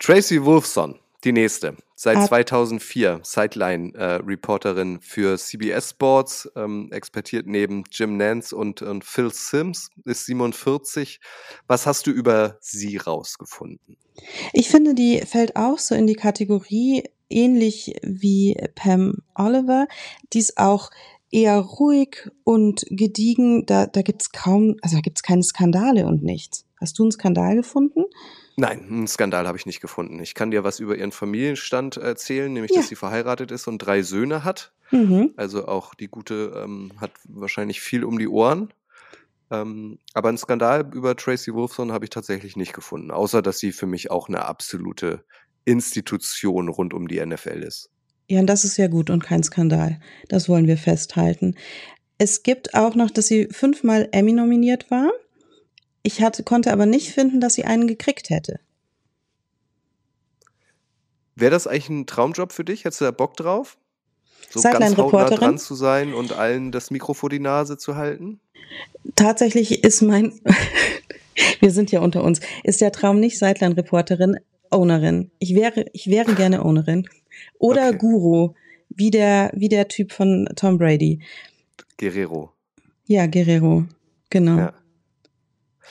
Tracy 0.00 0.44
Wolfson, 0.44 0.98
die 1.24 1.32
nächste. 1.32 1.76
Seit 1.94 2.16
Ah. 2.16 2.26
2004 2.26 3.20
Sideline-Reporterin 3.22 5.00
für 5.00 5.38
CBS 5.38 5.90
Sports, 5.90 6.50
ähm, 6.56 6.88
expertiert 6.90 7.46
neben 7.46 7.84
Jim 7.90 8.16
Nance 8.16 8.54
und, 8.54 8.82
und 8.82 9.04
Phil 9.04 9.30
Sims, 9.32 9.90
ist 10.04 10.26
47. 10.26 11.20
Was 11.66 11.86
hast 11.86 12.06
du 12.06 12.10
über 12.10 12.58
sie 12.60 12.96
rausgefunden? 12.96 13.96
Ich 14.52 14.68
finde, 14.68 14.94
die 14.94 15.20
fällt 15.20 15.56
auch 15.56 15.78
so 15.78 15.94
in 15.94 16.06
die 16.06 16.14
Kategorie 16.14 17.04
ähnlich 17.30 17.94
wie 18.02 18.56
Pam 18.74 19.18
Oliver. 19.34 19.86
Die 20.32 20.38
ist 20.40 20.58
auch 20.58 20.90
eher 21.30 21.58
ruhig 21.58 22.30
und 22.44 22.84
gediegen. 22.90 23.64
Da, 23.64 23.86
da 23.86 24.02
gibt's 24.02 24.32
kaum, 24.32 24.76
also 24.82 24.96
da 24.96 25.00
gibt's 25.00 25.22
keine 25.22 25.42
Skandale 25.42 26.06
und 26.06 26.22
nichts. 26.22 26.66
Hast 26.80 26.98
du 26.98 27.04
einen 27.04 27.12
Skandal 27.12 27.54
gefunden? 27.56 28.04
Nein, 28.62 28.86
einen 28.88 29.08
Skandal 29.08 29.48
habe 29.48 29.58
ich 29.58 29.66
nicht 29.66 29.80
gefunden. 29.80 30.20
Ich 30.20 30.34
kann 30.36 30.52
dir 30.52 30.62
was 30.62 30.78
über 30.78 30.94
ihren 30.96 31.10
Familienstand 31.10 31.96
erzählen, 31.96 32.52
nämlich 32.52 32.70
Ja. 32.70 32.78
dass 32.78 32.88
sie 32.88 32.94
verheiratet 32.94 33.50
ist 33.50 33.66
und 33.66 33.78
drei 33.78 34.02
Söhne 34.02 34.44
hat. 34.44 34.72
Mhm. 34.92 35.32
Also 35.36 35.66
auch 35.66 35.96
die 35.96 36.06
gute 36.06 36.62
ähm, 36.62 36.92
hat 37.00 37.10
wahrscheinlich 37.24 37.80
viel 37.80 38.04
um 38.04 38.20
die 38.20 38.28
Ohren. 38.28 38.72
Ähm, 39.50 39.98
aber 40.14 40.28
einen 40.28 40.38
Skandal 40.38 40.88
über 40.94 41.16
Tracy 41.16 41.52
Wolfson 41.52 41.90
habe 41.90 42.04
ich 42.04 42.10
tatsächlich 42.10 42.54
nicht 42.54 42.72
gefunden, 42.72 43.10
außer 43.10 43.42
dass 43.42 43.58
sie 43.58 43.72
für 43.72 43.86
mich 43.86 44.12
auch 44.12 44.28
eine 44.28 44.44
absolute 44.44 45.24
Institution 45.64 46.68
rund 46.68 46.94
um 46.94 47.08
die 47.08 47.18
NFL 47.24 47.64
ist. 47.64 47.90
Ja, 48.28 48.38
und 48.38 48.46
das 48.46 48.62
ist 48.64 48.76
ja 48.76 48.86
gut 48.86 49.10
und 49.10 49.24
kein 49.24 49.42
Skandal. 49.42 49.98
Das 50.28 50.48
wollen 50.48 50.68
wir 50.68 50.76
festhalten. 50.76 51.56
Es 52.16 52.44
gibt 52.44 52.74
auch 52.74 52.94
noch, 52.94 53.10
dass 53.10 53.26
sie 53.26 53.48
fünfmal 53.50 54.08
Emmy 54.12 54.32
nominiert 54.32 54.88
war. 54.92 55.10
Ich 56.02 56.20
hatte, 56.20 56.42
konnte 56.42 56.72
aber 56.72 56.86
nicht 56.86 57.12
finden, 57.12 57.40
dass 57.40 57.54
sie 57.54 57.64
einen 57.64 57.86
gekriegt 57.86 58.30
hätte. 58.30 58.60
Wäre 61.34 61.50
das 61.50 61.66
eigentlich 61.66 61.88
ein 61.88 62.06
Traumjob 62.06 62.52
für 62.52 62.64
dich? 62.64 62.84
Hättest 62.84 63.00
du 63.00 63.04
da 63.06 63.10
Bock 63.10 63.36
drauf? 63.36 63.78
So 64.50 64.60
ganz 64.60 64.74
Sideline-Reporterin? 64.74 65.38
dran 65.38 65.58
zu 65.58 65.74
sein 65.74 66.12
und 66.12 66.32
allen 66.32 66.72
das 66.72 66.90
Mikro 66.90 67.14
vor 67.14 67.30
die 67.30 67.40
Nase 67.40 67.78
zu 67.78 67.96
halten? 67.96 68.40
Tatsächlich 69.16 69.82
ist 69.82 70.02
mein, 70.02 70.40
wir 71.60 71.70
sind 71.70 71.90
ja 71.90 72.00
unter 72.00 72.22
uns, 72.22 72.40
ist 72.64 72.80
der 72.80 72.92
Traum 72.92 73.18
nicht 73.18 73.38
Sideline-Reporterin, 73.38 74.38
Ownerin. 74.70 75.30
Ich 75.38 75.54
wäre, 75.54 75.86
ich 75.92 76.08
wäre 76.08 76.34
gerne 76.34 76.64
Ownerin. 76.64 77.08
Oder 77.58 77.88
Okay. 77.88 77.98
Guru, 77.98 78.54
wie 78.88 79.10
der, 79.10 79.50
wie 79.54 79.68
der 79.68 79.88
Typ 79.88 80.12
von 80.12 80.48
Tom 80.56 80.78
Brady. 80.78 81.20
Guerrero. 81.98 82.52
Ja, 83.06 83.26
Guerrero. 83.26 83.84
Genau. 84.30 84.58
Ja. 84.58 84.74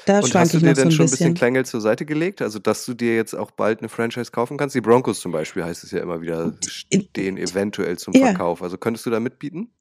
Da 0.06 0.20
Und 0.20 0.34
hast 0.34 0.54
du 0.54 0.60
dir 0.60 0.70
so 0.70 0.74
denn 0.74 0.88
ein 0.88 0.92
schon 0.92 1.06
ein 1.06 1.10
bisschen. 1.12 1.34
Kleingeld 1.34 1.68
zur 1.68 1.82
Seite 1.82 2.06
gelegt? 2.06 2.42
Also, 2.42 2.60
dass 2.60 2.86
du 2.86 2.94
dir 2.94 3.16
jetzt 3.16 3.34
auch 3.36 3.52
bald 3.52 3.80
eine 3.80 3.90
Franchise 3.90 4.32
kaufen 4.32 4.58
kannst? 4.58 4.76
Die 4.76 4.82
Broncos 4.82 5.20
zum 5.20 5.32
Beispiel 5.32 5.64
heißt 5.64 5.84
es 5.84 5.92
ja 5.92 6.00
immer 6.00 6.22
wieder, 6.22 6.54
stehen 6.66 7.38
eventuell 7.38 7.98
zum 7.98 8.14
Ja. 8.14 8.28
Verkauf. 8.28 8.64
Also, 8.64 8.78
könntest 8.78 9.06
du 9.06 9.10
da 9.10 9.20
mitbieten? 9.20 9.72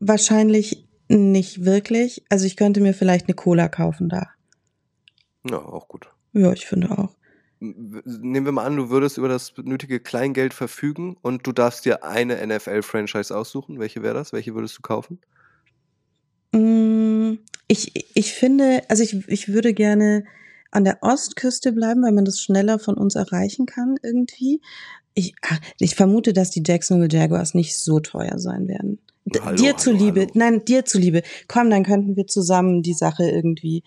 Wahrscheinlich 0.00 0.86
nicht 1.08 1.64
wirklich. 1.64 2.24
Also 2.30 2.46
ich 2.46 2.56
könnte 2.56 2.80
mir 2.80 2.94
vielleicht 2.94 3.26
eine 3.26 3.34
Cola 3.34 3.68
kaufen 3.68 4.08
da. 4.08 4.28
Ja, 5.48 5.58
auch 5.58 5.88
gut. 5.88 6.08
Ja, 6.32 6.52
ich 6.52 6.66
finde 6.66 6.90
auch. 6.90 7.14
Nehmen 7.60 8.44
wir 8.44 8.52
mal 8.52 8.64
an, 8.64 8.76
du 8.76 8.90
würdest 8.90 9.18
über 9.18 9.28
das 9.28 9.52
nötige 9.62 10.00
Kleingeld 10.00 10.54
verfügen 10.54 11.16
und 11.22 11.46
du 11.46 11.52
darfst 11.52 11.84
dir 11.84 12.02
eine 12.04 12.44
NFL-Franchise 12.44 13.36
aussuchen. 13.36 13.78
Welche 13.78 14.02
wäre 14.02 14.14
das? 14.14 14.32
Welche 14.32 14.54
würdest 14.54 14.78
du 14.78 14.82
kaufen? 14.82 15.20
Mm, 16.52 16.58
Ich, 17.72 17.90
ich 18.12 18.34
finde, 18.34 18.82
also 18.90 19.02
ich, 19.02 19.26
ich 19.28 19.48
würde 19.48 19.72
gerne 19.72 20.24
an 20.70 20.84
der 20.84 20.98
Ostküste 21.00 21.72
bleiben, 21.72 22.02
weil 22.02 22.12
man 22.12 22.26
das 22.26 22.38
schneller 22.38 22.78
von 22.78 22.98
uns 22.98 23.14
erreichen 23.14 23.64
kann 23.64 23.96
irgendwie. 24.02 24.60
Ich, 25.14 25.34
ach, 25.40 25.58
ich 25.78 25.94
vermute, 25.94 26.34
dass 26.34 26.50
die 26.50 26.62
Jacksonville 26.66 27.08
Jaguars 27.10 27.54
nicht 27.54 27.78
so 27.78 27.98
teuer 27.98 28.38
sein 28.38 28.68
werden. 28.68 28.98
D 29.24 29.40
Hallo, 29.40 29.56
dir 29.56 29.68
hallo, 29.68 29.78
zuliebe, 29.78 30.20
hallo. 30.20 30.32
nein, 30.34 30.64
dir 30.66 30.84
zuliebe. 30.84 31.22
Komm, 31.48 31.70
dann 31.70 31.82
könnten 31.82 32.14
wir 32.14 32.26
zusammen 32.26 32.82
die 32.82 32.92
Sache 32.92 33.30
irgendwie. 33.30 33.84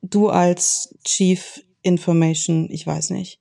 Du 0.00 0.28
als 0.28 0.94
Chief 1.04 1.60
Information, 1.82 2.70
ich 2.70 2.86
weiß 2.86 3.10
nicht, 3.10 3.40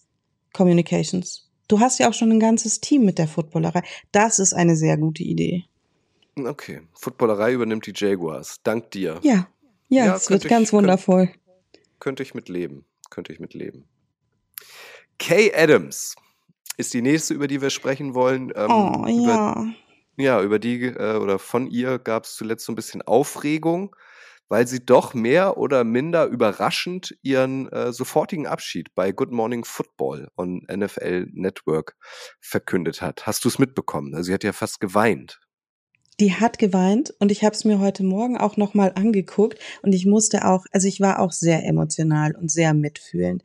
Communications. 0.53 1.51
Du 1.67 1.79
hast 1.79 1.99
ja 1.99 2.09
auch 2.09 2.15
schon 2.15 2.31
ein 2.31 2.39
ganzes 2.39 2.81
Team 2.81 3.05
mit 3.05 3.19
der 3.19 3.27
Footballerei. 3.27 3.83
Das 4.11 4.39
ist 4.39 4.53
eine 4.53 4.75
sehr 4.75 4.97
gute 4.97 5.21
Idee. 5.21 5.65
Okay, 6.37 6.81
Footballerei 6.93 7.53
übernimmt 7.53 7.85
die 7.85 7.93
Jaguars. 7.95 8.61
Dank 8.63 8.91
dir. 8.91 9.19
Ja, 9.23 9.47
ja, 9.89 10.05
Ja, 10.05 10.15
es 10.15 10.27
könnte 10.27 10.43
wird 10.43 10.45
ich- 10.45 10.49
ganz 10.49 10.73
wundervoll. 10.73 11.29
Könnte 11.99 12.23
ich 12.23 12.33
mit 12.33 12.49
leben. 12.49 12.85
Könnte 13.09 13.33
ich 13.33 13.39
mit 13.39 13.53
leben. 13.53 13.85
Kay 15.19 15.51
Adams 15.53 16.15
ist 16.77 16.93
die 16.93 17.01
nächste, 17.01 17.33
über 17.33 17.47
die 17.47 17.61
wir 17.61 17.69
sprechen 17.69 18.15
wollen. 18.15 18.51
Ähm, 18.55 18.71
oh, 18.71 19.05
über, 19.07 19.11
ja. 19.31 19.65
Ja, 20.17 20.41
über 20.41 20.57
die 20.59 20.83
äh, 20.85 21.17
oder 21.17 21.37
von 21.39 21.67
ihr 21.67 21.99
gab 21.99 22.23
es 22.25 22.35
zuletzt 22.35 22.65
so 22.65 22.71
ein 22.71 22.75
bisschen 22.75 23.01
Aufregung, 23.01 23.95
weil 24.49 24.67
sie 24.67 24.83
doch 24.85 25.13
mehr 25.13 25.57
oder 25.57 25.83
minder 25.83 26.25
überraschend 26.25 27.15
ihren 27.21 27.69
äh, 27.71 27.91
sofortigen 27.93 28.47
Abschied 28.47 28.93
bei 28.95 29.11
Good 29.11 29.31
Morning 29.31 29.63
Football 29.63 30.29
on 30.37 30.65
NFL 30.71 31.27
Network 31.33 31.95
verkündet 32.39 33.01
hat. 33.01 33.27
Hast 33.27 33.43
du 33.45 33.49
es 33.49 33.59
mitbekommen? 33.59 34.13
Also 34.15 34.27
sie 34.27 34.33
hat 34.33 34.43
ja 34.43 34.53
fast 34.53 34.79
geweint. 34.79 35.39
Die 36.21 36.35
hat 36.35 36.59
geweint 36.59 37.15
und 37.17 37.31
ich 37.31 37.43
habe 37.43 37.55
es 37.55 37.65
mir 37.65 37.79
heute 37.79 38.03
Morgen 38.03 38.37
auch 38.37 38.55
nochmal 38.55 38.91
angeguckt 38.93 39.57
und 39.81 39.91
ich 39.91 40.05
musste 40.05 40.47
auch, 40.47 40.65
also 40.71 40.87
ich 40.87 41.01
war 41.01 41.19
auch 41.19 41.31
sehr 41.31 41.65
emotional 41.65 42.35
und 42.35 42.51
sehr 42.51 42.75
mitfühlend. 42.75 43.41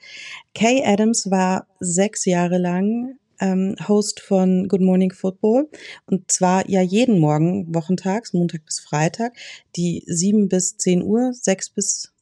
Kay 0.54 0.84
Adams 0.84 1.30
war 1.30 1.68
sechs 1.80 2.26
Jahre 2.26 2.58
lang 2.58 3.16
ähm, 3.40 3.76
Host 3.88 4.20
von 4.20 4.68
Good 4.68 4.82
Morning 4.82 5.10
Football 5.10 5.70
und 6.04 6.30
zwar 6.30 6.68
ja 6.68 6.82
jeden 6.82 7.18
Morgen, 7.18 7.74
wochentags, 7.74 8.34
Montag 8.34 8.66
bis 8.66 8.80
Freitag, 8.80 9.32
die 9.74 10.04
sieben 10.06 10.50
bis 10.50 10.76
zehn 10.76 11.02
Uhr, 11.02 11.32
sechs 11.32 11.70
bis 11.70 12.12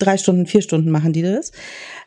drei 0.00 0.18
Stunden, 0.18 0.46
vier 0.46 0.62
Stunden 0.62 0.90
machen 0.90 1.12
die 1.12 1.22
das. 1.22 1.52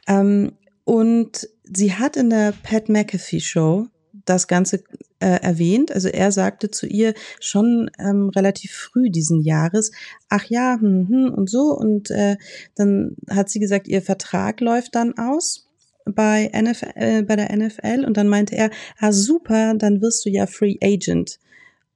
Ähm, 0.07 0.57
und 0.83 1.47
sie 1.63 1.93
hat 1.93 2.17
in 2.17 2.31
der 2.31 2.53
Pat 2.63 2.89
McAfee 2.89 3.39
Show 3.39 3.87
das 4.25 4.47
Ganze 4.47 4.83
äh, 5.19 5.41
erwähnt. 5.41 5.91
Also 5.91 6.09
er 6.09 6.31
sagte 6.31 6.71
zu 6.71 6.87
ihr 6.87 7.13
schon 7.39 7.89
ähm, 7.99 8.29
relativ 8.29 8.71
früh 8.71 9.09
diesen 9.09 9.41
Jahres, 9.41 9.91
ach 10.29 10.45
ja, 10.45 10.77
hm, 10.79 11.07
hm, 11.07 11.33
und 11.33 11.49
so. 11.49 11.75
Und 11.77 12.11
äh, 12.11 12.37
dann 12.75 13.15
hat 13.29 13.49
sie 13.49 13.59
gesagt, 13.59 13.87
ihr 13.87 14.01
Vertrag 14.01 14.61
läuft 14.61 14.95
dann 14.95 15.17
aus 15.17 15.67
bei, 16.05 16.51
NFL, 16.53 16.91
äh, 16.95 17.21
bei 17.23 17.35
der 17.35 17.55
NFL. 17.55 18.05
Und 18.05 18.17
dann 18.17 18.27
meinte 18.27 18.55
er, 18.55 18.71
ah 18.99 19.11
super, 19.11 19.73
dann 19.75 20.01
wirst 20.01 20.25
du 20.25 20.29
ja 20.29 20.47
Free 20.47 20.77
Agent. 20.81 21.39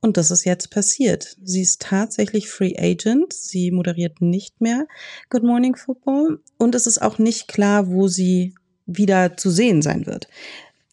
Und 0.01 0.17
das 0.17 0.29
ist 0.29 0.45
jetzt 0.45 0.69
passiert. 0.69 1.35
Sie 1.43 1.61
ist 1.61 1.81
tatsächlich 1.81 2.47
Free 2.47 2.75
Agent. 2.77 3.33
Sie 3.33 3.71
moderiert 3.71 4.21
nicht 4.21 4.61
mehr 4.61 4.87
Good 5.31 5.43
Morning 5.43 5.75
Football. 5.75 6.41
Und 6.57 6.75
es 6.75 6.85
ist 6.85 7.01
auch 7.01 7.17
nicht 7.17 7.47
klar, 7.47 7.89
wo 7.89 8.07
sie 8.07 8.53
wieder 8.85 9.35
zu 9.35 9.49
sehen 9.49 9.81
sein 9.81 10.05
wird. 10.05 10.27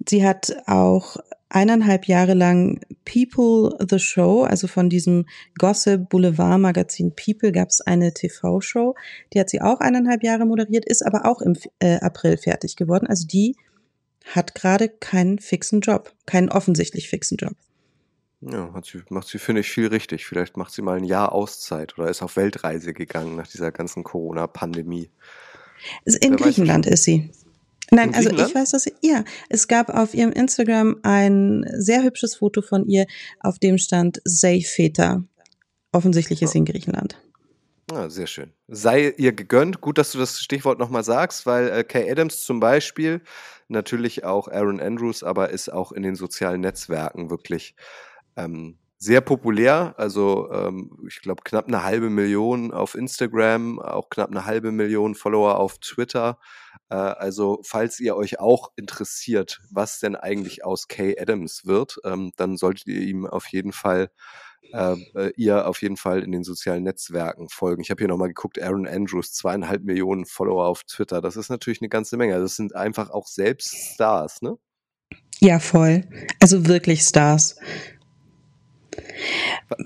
Sie 0.09 0.27
hat 0.27 0.55
auch 0.67 1.17
eineinhalb 1.49 2.07
Jahre 2.07 2.35
lang 2.35 2.81
People 3.05 3.77
the 3.88 3.99
Show, 3.99 4.43
also 4.43 4.67
von 4.67 4.88
diesem 4.88 5.27
Gossip 5.59 6.09
Boulevard 6.09 6.61
Magazin 6.61 7.15
People 7.15 7.53
gab 7.53 7.69
es 7.69 7.81
eine 7.81 8.15
TV-Show, 8.15 8.95
die 9.33 9.41
hat 9.41 9.51
sie 9.51 9.61
auch 9.61 9.81
eineinhalb 9.81 10.23
Jahre 10.23 10.47
moderiert, 10.47 10.85
ist 10.85 11.05
aber 11.05 11.27
auch 11.27 11.41
im 11.43 11.57
äh, 11.79 11.99
April 12.01 12.38
fertig 12.38 12.77
geworden. 12.77 13.07
Also 13.07 13.27
die 13.27 13.57
hat 14.27 14.55
gerade 14.55 14.88
keinen 14.88 15.38
fixen 15.38 15.81
Job, 15.81 16.15
keinen 16.27 16.49
offensichtlich 16.49 17.09
fixen 17.09 17.37
Job. 17.37 17.55
Ja, 18.41 18.73
hat 18.73 18.87
sie, 18.87 19.03
macht 19.09 19.29
sie, 19.29 19.38
finde 19.38 19.61
ich, 19.61 19.71
viel 19.71 19.87
richtig. 19.87 20.27
Vielleicht 20.27 20.57
macht 20.57 20.73
sie 20.73 20.83
mal 20.83 20.97
ein 20.97 21.05
Jahr 21.05 21.33
Auszeit 21.33 21.97
oder 21.97 22.09
ist 22.09 22.23
auf 22.23 22.37
Weltreise 22.37 22.93
gegangen 22.93 23.37
nach 23.37 23.47
dieser 23.47 23.71
ganzen 23.71 24.03
Corona-Pandemie. 24.03 25.11
In 26.21 26.37
Griechenland 26.37 26.87
ist 26.87 27.05
sie. 27.05 27.31
Nein, 27.95 28.09
In 28.09 28.15
also 28.15 28.31
ich 28.31 28.55
weiß, 28.55 28.71
dass 28.71 28.85
sie, 28.85 28.95
ja, 29.03 29.23
es 29.51 29.69
gab 29.69 29.91
auf 29.91 30.15
ihrem 30.15 30.33
Instagram 30.33 30.97
ein 31.03 31.67
sehr 31.77 32.03
hübsches 32.03 32.37
Foto 32.37 32.63
von 32.63 32.87
ihr, 32.87 33.07
auf 33.41 33.59
dem 33.59 33.77
stand 33.77 34.23
Say 34.25 34.63
Feta. 34.63 35.23
Offensichtlich 35.93 36.41
ist 36.41 36.53
sie 36.53 36.59
in 36.59 36.65
Griechenland. 36.65 37.21
Ja, 37.91 38.09
sehr 38.09 38.27
schön. 38.27 38.53
Sei 38.69 39.11
ihr 39.19 39.33
gegönnt. 39.33 39.83
Gut, 39.83 39.99
dass 39.99 40.13
du 40.13 40.19
das 40.19 40.41
Stichwort 40.41 40.79
nochmal 40.79 41.05
sagst, 41.05 41.45
weil 41.45 41.69
äh, 41.69 41.85
Kay 41.85 42.11
Adams 42.11 42.45
zum 42.45 42.61
Beispiel, 42.61 43.21
natürlich 43.69 44.25
auch 44.25 44.49
Aaron 44.49 44.81
Andrews, 44.81 45.23
aber 45.23 45.51
ist 45.51 45.71
auch 45.71 45.93
in 45.93 46.03
den 46.03 46.15
sozialen 46.15 46.63
Netzwerken 46.63 47.29
wirklich 47.29 47.75
ähm, 48.37 48.79
sehr 49.03 49.21
populär, 49.21 49.95
also 49.97 50.49
ähm, 50.53 50.97
ich 51.09 51.21
glaube 51.23 51.43
knapp 51.43 51.67
eine 51.67 51.83
halbe 51.83 52.09
Million 52.09 52.71
auf 52.71 52.95
Instagram, 52.95 53.81
auch 53.81 54.09
knapp 54.11 54.31
eine 54.31 54.45
halbe 54.45 54.71
Million 54.71 55.17
Follower 55.17 55.59
auf 55.59 55.79
Twitter. 55.79 56.38
Äh, 56.88 56.95
also 56.95 57.59
falls 57.65 57.99
ihr 57.99 58.15
euch 58.15 58.38
auch 58.38 58.71
interessiert, 58.77 59.61
was 59.73 59.99
denn 59.99 60.15
eigentlich 60.15 60.65
aus 60.65 60.87
Kay 60.87 61.19
Adams 61.21 61.67
wird, 61.67 61.99
ähm, 62.05 62.31
dann 62.37 62.57
solltet 62.57 62.87
ihr 62.87 63.01
ihm 63.01 63.27
auf 63.27 63.49
jeden 63.49 63.73
Fall 63.73 64.09
äh, 64.73 64.95
äh, 65.17 65.33
ihr 65.37 65.67
auf 65.67 65.83
jeden 65.83 65.97
Fall 65.97 66.23
in 66.23 66.31
den 66.31 66.45
sozialen 66.45 66.85
Netzwerken 66.85 67.49
folgen. 67.49 67.83
Ich 67.83 67.91
habe 67.91 67.99
hier 67.99 68.09
nochmal 68.09 68.29
geguckt, 68.29 68.62
Aaron 68.62 68.87
Andrews, 68.87 69.33
zweieinhalb 69.33 69.83
Millionen 69.83 70.27
Follower 70.27 70.67
auf 70.67 70.85
Twitter. 70.85 71.21
Das 71.21 71.37
ist 71.37 71.51
natürlich 71.51 71.81
eine 71.81 71.88
ganze 71.88 72.17
Menge. 72.17 72.38
Das 72.38 72.55
sind 72.55 72.77
einfach 72.77 73.11
auch 73.11 73.27
selbst 73.27 73.75
Stars, 73.95 74.43
ne? 74.43 74.59
Ja, 75.41 75.59
voll. 75.59 76.05
Also 76.38 76.69
wirklich 76.69 77.03
Stars. 77.03 77.57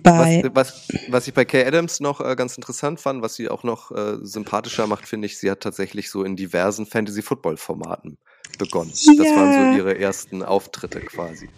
Bei 0.03 0.43
was, 0.45 0.55
was, 0.55 0.89
was 1.09 1.29
ich 1.29 1.35
bei 1.35 1.45
Kay 1.45 1.65
Adams 1.65 2.01
noch 2.01 2.21
äh, 2.21 2.35
ganz 2.37 2.57
interessant 2.57 3.01
fand, 3.01 3.23
was 3.23 3.35
sie 3.35 3.49
auch 3.49 3.63
noch 3.63 3.93
äh, 3.93 4.17
sympathischer 4.23 4.87
macht, 4.87 5.07
finde 5.07 5.27
ich, 5.27 5.39
sie 5.39 5.51
hat 5.51 5.61
tatsächlich 5.61 6.11
so 6.11 6.25
in 6.25 6.37
diversen 6.37 6.87
Fantasy-Football-Formaten 6.87 8.19
begonnen. 8.59 8.93
Ja. 8.95 9.13
Das 9.17 9.27
waren 9.35 9.73
so 9.73 9.79
ihre 9.79 9.99
ersten 9.99 10.43
Auftritte 10.43 11.01
quasi. 11.01 11.49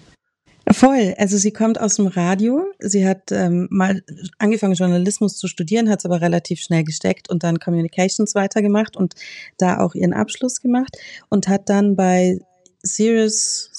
Voll. 0.70 1.14
Also 1.16 1.38
sie 1.38 1.52
kommt 1.52 1.80
aus 1.80 1.96
dem 1.96 2.08
Radio. 2.08 2.66
Sie 2.78 3.06
hat 3.06 3.32
ähm, 3.32 3.68
mal 3.70 4.02
angefangen, 4.38 4.74
Journalismus 4.74 5.38
zu 5.38 5.48
studieren, 5.48 5.88
hat 5.88 6.00
es 6.00 6.04
aber 6.04 6.20
relativ 6.20 6.60
schnell 6.60 6.84
gesteckt 6.84 7.30
und 7.30 7.42
dann 7.42 7.58
Communications 7.58 8.34
weitergemacht 8.34 8.96
und 8.96 9.14
da 9.56 9.78
auch 9.78 9.94
ihren 9.94 10.12
Abschluss 10.12 10.60
gemacht 10.60 10.96
und 11.30 11.48
hat 11.48 11.70
dann 11.70 11.96
bei 11.96 12.38
Sirius 12.82 13.70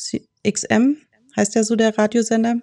XM, 0.48 0.98
heißt 1.36 1.56
ja 1.56 1.64
so 1.64 1.76
der 1.76 1.96
Radiosender, 1.98 2.56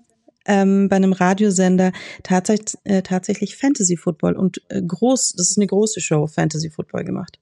ähm, 0.47 0.89
bei 0.89 0.97
einem 0.97 1.13
Radiosender 1.13 1.93
tatsächlich, 2.23 2.77
äh, 2.85 3.03
tatsächlich 3.03 3.57
Fantasy 3.57 3.97
Football 3.97 4.37
und 4.37 4.63
äh, 4.69 4.81
groß, 4.83 5.35
das 5.37 5.51
ist 5.51 5.59
eine 5.59 5.67
große 5.67 6.01
Show, 6.01 6.27
Fantasy 6.27 6.71
Football 6.71 7.05
gemacht. 7.05 7.39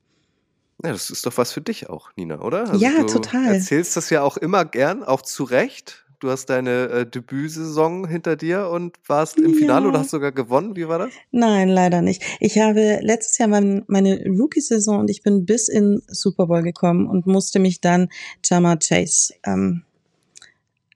Ja, 0.83 0.93
das 0.93 1.11
ist 1.11 1.25
doch 1.25 1.37
was 1.39 1.53
für 1.53 1.61
dich 1.61 1.89
auch, 1.89 2.11
Nina, 2.17 2.41
oder? 2.41 2.75
Ja, 2.75 2.99
du 3.01 3.07
total. 3.07 3.55
erzählst 3.55 3.97
das 3.97 4.11
ja 4.11 4.23
auch 4.23 4.37
immer 4.37 4.65
gern, 4.65 5.03
auch 5.03 5.23
zu 5.23 5.45
Recht. 5.45 6.05
Du 6.21 6.31
hast 6.31 6.47
deine 6.47 6.89
äh, 6.89 7.07
Debütsaison 7.07 8.07
hinter 8.09 8.37
dir 8.37 8.69
und 8.71 8.97
warst 9.07 9.37
im 9.39 9.53
Finale 9.55 9.85
Ja. 9.85 9.91
oder 9.91 9.99
hast 10.01 10.11
sogar 10.11 10.33
gewonnen. 10.33 10.75
Wie 10.75 10.89
war 10.89 10.99
das? 10.99 11.11
Nein, 11.33 11.69
leider 11.69 12.01
nicht. 12.03 12.23
Ich 12.41 12.59
habe 12.59 12.99
letztes 13.03 13.37
Jahr 13.39 13.49
mein, 13.49 13.85
meine 13.89 14.25
Rookie-Saison 14.27 15.01
und 15.01 15.11
ich 15.11 15.23
bin 15.23 15.45
bis 15.45 15.69
in 15.69 16.03
Super 16.07 16.47
Bowl 16.47 16.63
gekommen 16.63 17.07
und 17.09 17.27
musste 17.27 17.59
mich 17.59 17.81
dann 17.83 18.09
Jama 18.43 18.77
Chase 18.77 19.35
ähm, 19.45 19.83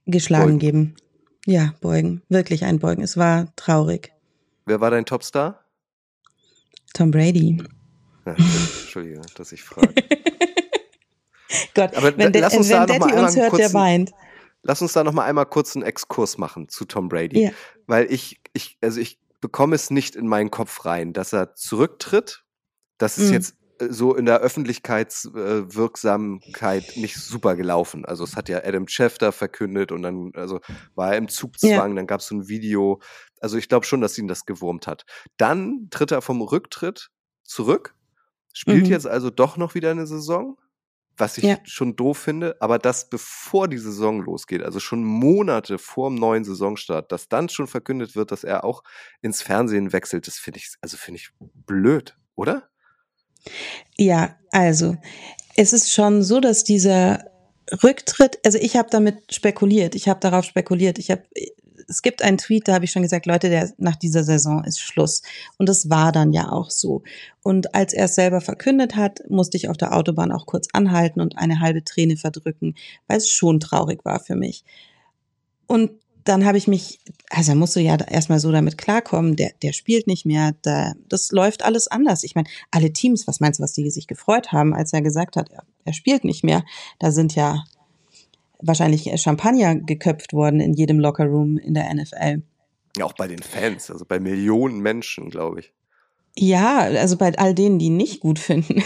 geschlagen 0.06 0.44
Beugen. 0.44 0.58
geben. 0.58 0.94
Ja, 1.50 1.72
beugen. 1.80 2.20
Wirklich 2.28 2.64
ein 2.64 2.78
Beugen. 2.78 3.02
Es 3.02 3.16
war 3.16 3.46
traurig. 3.56 4.12
Wer 4.66 4.82
war 4.82 4.90
dein 4.90 5.06
Topstar? 5.06 5.64
Tom 6.92 7.10
Brady. 7.10 7.62
Ja, 8.26 8.32
Entschuldige, 8.32 9.22
dass 9.34 9.52
ich 9.52 9.62
frage. 9.62 9.94
Gott, 11.74 11.94
Aber 11.96 12.14
wenn, 12.18 12.32
der, 12.32 12.42
lass 12.42 12.54
uns 12.54 12.68
wenn 12.68 12.74
da 12.76 12.80
noch 12.80 12.86
Daddy 12.98 13.14
mal 13.14 13.24
uns 13.24 13.36
hört, 13.36 13.52
der 13.52 13.60
kurz- 13.60 13.74
weint. 13.74 14.10
Lass 14.62 14.82
uns 14.82 14.92
da 14.92 15.04
noch 15.04 15.12
mal 15.12 15.24
einmal 15.24 15.46
kurz 15.46 15.74
einen 15.74 15.84
Exkurs 15.86 16.36
machen 16.36 16.68
zu 16.68 16.84
Tom 16.84 17.08
Brady, 17.08 17.44
Ja. 17.44 17.50
weil 17.86 18.12
ich, 18.12 18.40
ich, 18.52 18.76
also 18.82 19.00
ich 19.00 19.18
bekomme 19.40 19.74
es 19.76 19.88
nicht 19.90 20.16
in 20.16 20.26
meinen 20.26 20.50
Kopf 20.50 20.84
rein, 20.84 21.14
dass 21.14 21.32
er 21.32 21.54
zurücktritt. 21.54 22.44
Das 22.98 23.16
ist 23.16 23.28
Mhm. 23.28 23.32
jetzt 23.34 23.54
so 23.88 24.14
in 24.14 24.26
der 24.26 24.38
Öffentlichkeitswirksamkeit 24.40 26.92
nicht 26.96 27.16
super 27.18 27.56
gelaufen. 27.56 28.04
Also 28.04 28.24
es 28.24 28.36
hat 28.36 28.48
ja 28.48 28.58
Adam 28.64 28.86
Schefter 28.88 29.32
verkündet 29.32 29.92
und 29.92 30.02
dann 30.02 30.32
also 30.34 30.60
war 30.94 31.12
er 31.12 31.18
im 31.18 31.28
Zugzwang, 31.28 31.94
dann 31.96 32.06
gab 32.06 32.20
es 32.20 32.28
so 32.28 32.36
ein 32.36 32.48
Video. 32.48 33.00
Also 33.40 33.56
ich 33.58 33.68
glaube 33.68 33.86
schon, 33.86 34.00
dass 34.00 34.16
ihn 34.18 34.28
das 34.28 34.46
gewurmt 34.46 34.86
hat. 34.86 35.04
Dann 35.36 35.88
tritt 35.90 36.12
er 36.12 36.22
vom 36.22 36.40
Rücktritt 36.42 37.10
zurück, 37.44 37.94
spielt 38.52 38.86
Mhm. 38.86 38.92
jetzt 38.92 39.06
also 39.06 39.30
doch 39.30 39.56
noch 39.56 39.74
wieder 39.74 39.90
eine 39.90 40.06
Saison, 40.06 40.56
was 41.16 41.38
ich 41.38 41.44
Ja. 41.44 41.58
schon 41.64 41.96
doof 41.96 42.18
finde, 42.18 42.56
aber 42.60 42.78
dass 42.78 43.08
bevor 43.10 43.66
die 43.68 43.78
Saison 43.78 44.22
losgeht, 44.22 44.62
also 44.62 44.78
schon 44.80 45.02
Monate 45.04 45.78
vor 45.78 46.10
dem 46.10 46.16
neuen 46.16 46.44
Saisonstart, 46.44 47.10
dass 47.12 47.28
dann 47.28 47.48
schon 47.48 47.66
verkündet 47.66 48.14
wird, 48.16 48.30
dass 48.32 48.44
er 48.44 48.62
auch 48.64 48.82
ins 49.22 49.42
Fernsehen 49.42 49.92
wechselt, 49.92 50.26
das 50.28 50.38
finde 50.38 50.58
ich, 50.60 50.74
also 50.80 50.96
finde 50.96 51.18
ich 51.20 51.30
blöd, 51.40 52.16
oder? 52.36 52.68
Ja, 53.96 54.36
also 54.50 54.96
es 55.56 55.72
ist 55.72 55.92
schon 55.92 56.22
so, 56.22 56.40
dass 56.40 56.64
dieser 56.64 57.24
Rücktritt, 57.82 58.38
also 58.44 58.58
ich 58.58 58.76
habe 58.76 58.88
damit 58.90 59.34
spekuliert, 59.34 59.94
ich 59.94 60.08
habe 60.08 60.20
darauf 60.20 60.44
spekuliert, 60.44 60.98
ich 60.98 61.10
habe 61.10 61.22
es 61.90 62.02
gibt 62.02 62.22
einen 62.22 62.36
Tweet, 62.36 62.68
da 62.68 62.74
habe 62.74 62.84
ich 62.84 62.90
schon 62.90 63.02
gesagt, 63.02 63.24
Leute, 63.24 63.48
der 63.48 63.72
nach 63.78 63.96
dieser 63.96 64.22
Saison 64.22 64.62
ist 64.64 64.78
Schluss. 64.78 65.22
Und 65.56 65.70
das 65.70 65.88
war 65.88 66.12
dann 66.12 66.34
ja 66.34 66.52
auch 66.52 66.70
so. 66.70 67.02
Und 67.42 67.74
als 67.74 67.94
er 67.94 68.04
es 68.04 68.14
selber 68.14 68.42
verkündet 68.42 68.94
hat, 68.94 69.22
musste 69.30 69.56
ich 69.56 69.70
auf 69.70 69.78
der 69.78 69.96
Autobahn 69.96 70.30
auch 70.30 70.44
kurz 70.44 70.68
anhalten 70.74 71.22
und 71.22 71.38
eine 71.38 71.60
halbe 71.60 71.82
Träne 71.82 72.18
verdrücken, 72.18 72.74
weil 73.06 73.16
es 73.16 73.30
schon 73.30 73.58
traurig 73.58 74.04
war 74.04 74.20
für 74.20 74.36
mich. 74.36 74.64
Und 75.66 75.92
dann 76.28 76.44
habe 76.44 76.58
ich 76.58 76.68
mich, 76.68 77.00
also 77.30 77.54
musst 77.54 77.74
du 77.74 77.80
ja 77.80 77.96
erstmal 77.96 78.38
so 78.38 78.52
damit 78.52 78.76
klarkommen, 78.76 79.34
der, 79.34 79.52
der 79.62 79.72
spielt 79.72 80.06
nicht 80.06 80.26
mehr, 80.26 80.54
da, 80.62 80.92
das 81.08 81.32
läuft 81.32 81.64
alles 81.64 81.88
anders. 81.88 82.22
Ich 82.22 82.34
meine, 82.34 82.48
alle 82.70 82.92
Teams, 82.92 83.26
was 83.26 83.40
meinst 83.40 83.58
du, 83.58 83.62
was 83.62 83.72
die 83.72 83.90
sich 83.90 84.06
gefreut 84.06 84.52
haben, 84.52 84.74
als 84.74 84.92
er 84.92 85.00
gesagt 85.00 85.36
hat, 85.36 85.50
er, 85.50 85.64
er 85.84 85.92
spielt 85.94 86.24
nicht 86.24 86.44
mehr? 86.44 86.64
Da 86.98 87.12
sind 87.12 87.34
ja 87.34 87.64
wahrscheinlich 88.60 89.10
Champagner 89.20 89.76
geköpft 89.76 90.34
worden 90.34 90.60
in 90.60 90.74
jedem 90.74 91.00
Lockerroom 91.00 91.56
in 91.56 91.72
der 91.74 91.92
NFL. 91.94 92.42
Ja, 92.98 93.04
auch 93.06 93.14
bei 93.14 93.26
den 93.26 93.42
Fans, 93.42 93.90
also 93.90 94.04
bei 94.04 94.20
Millionen 94.20 94.80
Menschen, 94.80 95.30
glaube 95.30 95.60
ich. 95.60 95.72
Ja, 96.36 96.78
also 96.80 97.16
bei 97.16 97.36
all 97.38 97.54
denen, 97.54 97.78
die 97.78 97.86
ihn 97.86 97.96
nicht 97.96 98.20
gut 98.20 98.38
finden. 98.38 98.82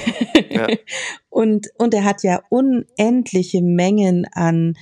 Ja. 0.49 0.69
und, 1.29 1.69
und 1.77 1.93
er 1.93 2.05
hat 2.05 2.23
ja 2.23 2.41
unendliche 2.51 3.63
Mengen 3.63 4.27
an 4.33 4.75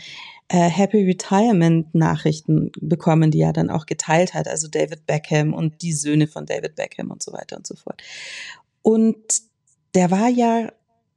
Happy 0.57 1.05
Retirement 1.05 1.95
Nachrichten 1.95 2.73
bekommen, 2.81 3.31
die 3.31 3.41
er 3.41 3.53
dann 3.53 3.71
auch 3.71 3.87
geteilt 3.87 4.35
hat. 4.35 4.49
Also 4.49 4.69
David 4.69 5.07
Beckham 5.07 5.55
und 5.55 5.83
die 5.83 5.93
Söhne 5.93 6.27
von 6.27 6.47
David 6.47 6.75
Beckham 6.75 7.11
und 7.11 7.23
so 7.23 7.33
weiter 7.33 7.57
und 7.57 7.67
so 7.67 7.77
fort. 7.77 8.03
Und 8.83 9.17
der 9.95 10.11
war 10.11 10.29
ja 10.29 10.73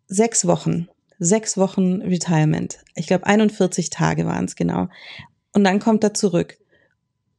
sechs 0.08 0.46
Wochen, 0.46 0.88
sechs 1.20 1.58
Wochen 1.58 2.02
Retirement. 2.02 2.80
Ich 2.96 3.08
glaube 3.08 3.26
41 3.26 3.90
Tage 3.90 4.26
waren 4.26 4.46
es 4.46 4.56
genau. 4.56 4.88
Und 5.54 5.64
dann 5.64 5.80
kommt 5.80 6.04
er 6.04 6.14
zurück 6.14 6.58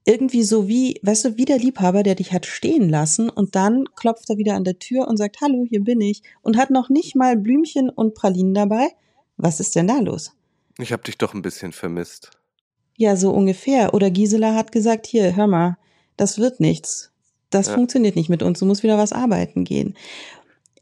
irgendwie 0.05 0.43
so 0.43 0.69
wie, 0.69 1.01
weißt 1.03 1.25
du, 1.25 1.37
wie 1.37 1.47
der 1.47 1.59
Liebhaber, 1.59 2.03
der 2.03 2.15
dich 2.15 2.33
hat 2.33 2.45
stehen 2.47 2.89
lassen 2.89 3.31
und 3.31 3.55
dann 3.55 3.85
klopft 3.97 4.29
er 4.29 4.37
wieder 4.37 4.55
an 4.55 4.65
der 4.65 4.79
Tür 4.79 5.09
und 5.09 5.17
sagt, 5.17 5.41
hallo, 5.41 5.65
hier 5.69 5.83
bin 5.83 6.01
ich 6.01 6.23
und 6.43 6.57
hat 6.57 6.71
noch 6.71 6.91
nicht 6.91 7.17
mal 7.17 7.37
Blümchen 7.37 7.89
und 7.89 8.15
Pralinen 8.15 8.55
dabei. 8.55 8.89
Was 9.37 9.61
ist 9.61 9.75
denn 9.75 9.87
da 9.87 9.99
los? 9.99 10.33
Ich 10.79 10.93
habe 10.93 11.03
dich 11.03 11.19
doch 11.19 11.35
ein 11.35 11.43
bisschen 11.43 11.73
vermisst. 11.73 12.31
Ja, 12.97 13.17
so 13.17 13.31
ungefähr. 13.31 13.95
Oder 13.95 14.11
Gisela 14.11 14.55
hat 14.55 14.73
gesagt, 14.73 15.07
hier, 15.07 15.35
hör 15.37 15.47
mal, 15.47 15.77
das 16.17 16.39
wird 16.39 16.61
nichts. 16.61 17.13
Das 17.51 17.69
Ja. 17.69 17.75
funktioniert 17.75 18.17
nicht 18.17 18.29
mit 18.29 18.43
uns, 18.43 18.59
du 18.59 18.67
musst 18.67 18.83
wieder 18.83 18.99
was 18.99 19.13
arbeiten 19.13 19.65
gehen. 19.65 19.97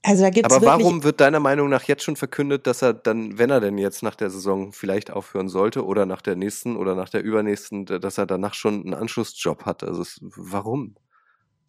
Also 0.03 0.23
da 0.25 0.31
gibt's 0.31 0.53
Aber 0.53 0.67
warum 0.67 1.05
wird 1.05 1.21
deiner 1.21 1.39
Meinung 1.39 1.69
nach 1.69 1.85
jetzt 1.85 2.03
schon 2.03 2.17
verkündet, 2.17 2.67
dass 2.67 2.83
er 2.83 2.93
dann, 2.93 3.39
wenn 3.39 3.51
er 3.51 3.61
denn 3.61 3.79
jetzt 3.79 4.03
nach 4.03 4.17
der 4.17 4.31
Saison 4.31 4.73
vielleicht 4.73 5.13
aufhören 5.13 5.49
sollte 5.49 5.85
oder 5.85 6.07
nach 6.07 6.23
der 6.23 6.35
nächsten 6.35 6.77
oder 6.77 6.97
nach 6.97 7.09
der 7.09 7.23
übernächsten, 7.23 7.87
dass 7.87 8.19
er 8.19 8.27
danach 8.27 8.55
schon 8.55 8.83
einen 8.83 8.95
Anschlussjob 8.95 9.65
hat? 9.65 9.85
Also 9.85 10.03
es, 10.03 10.19
warum? 10.23 10.97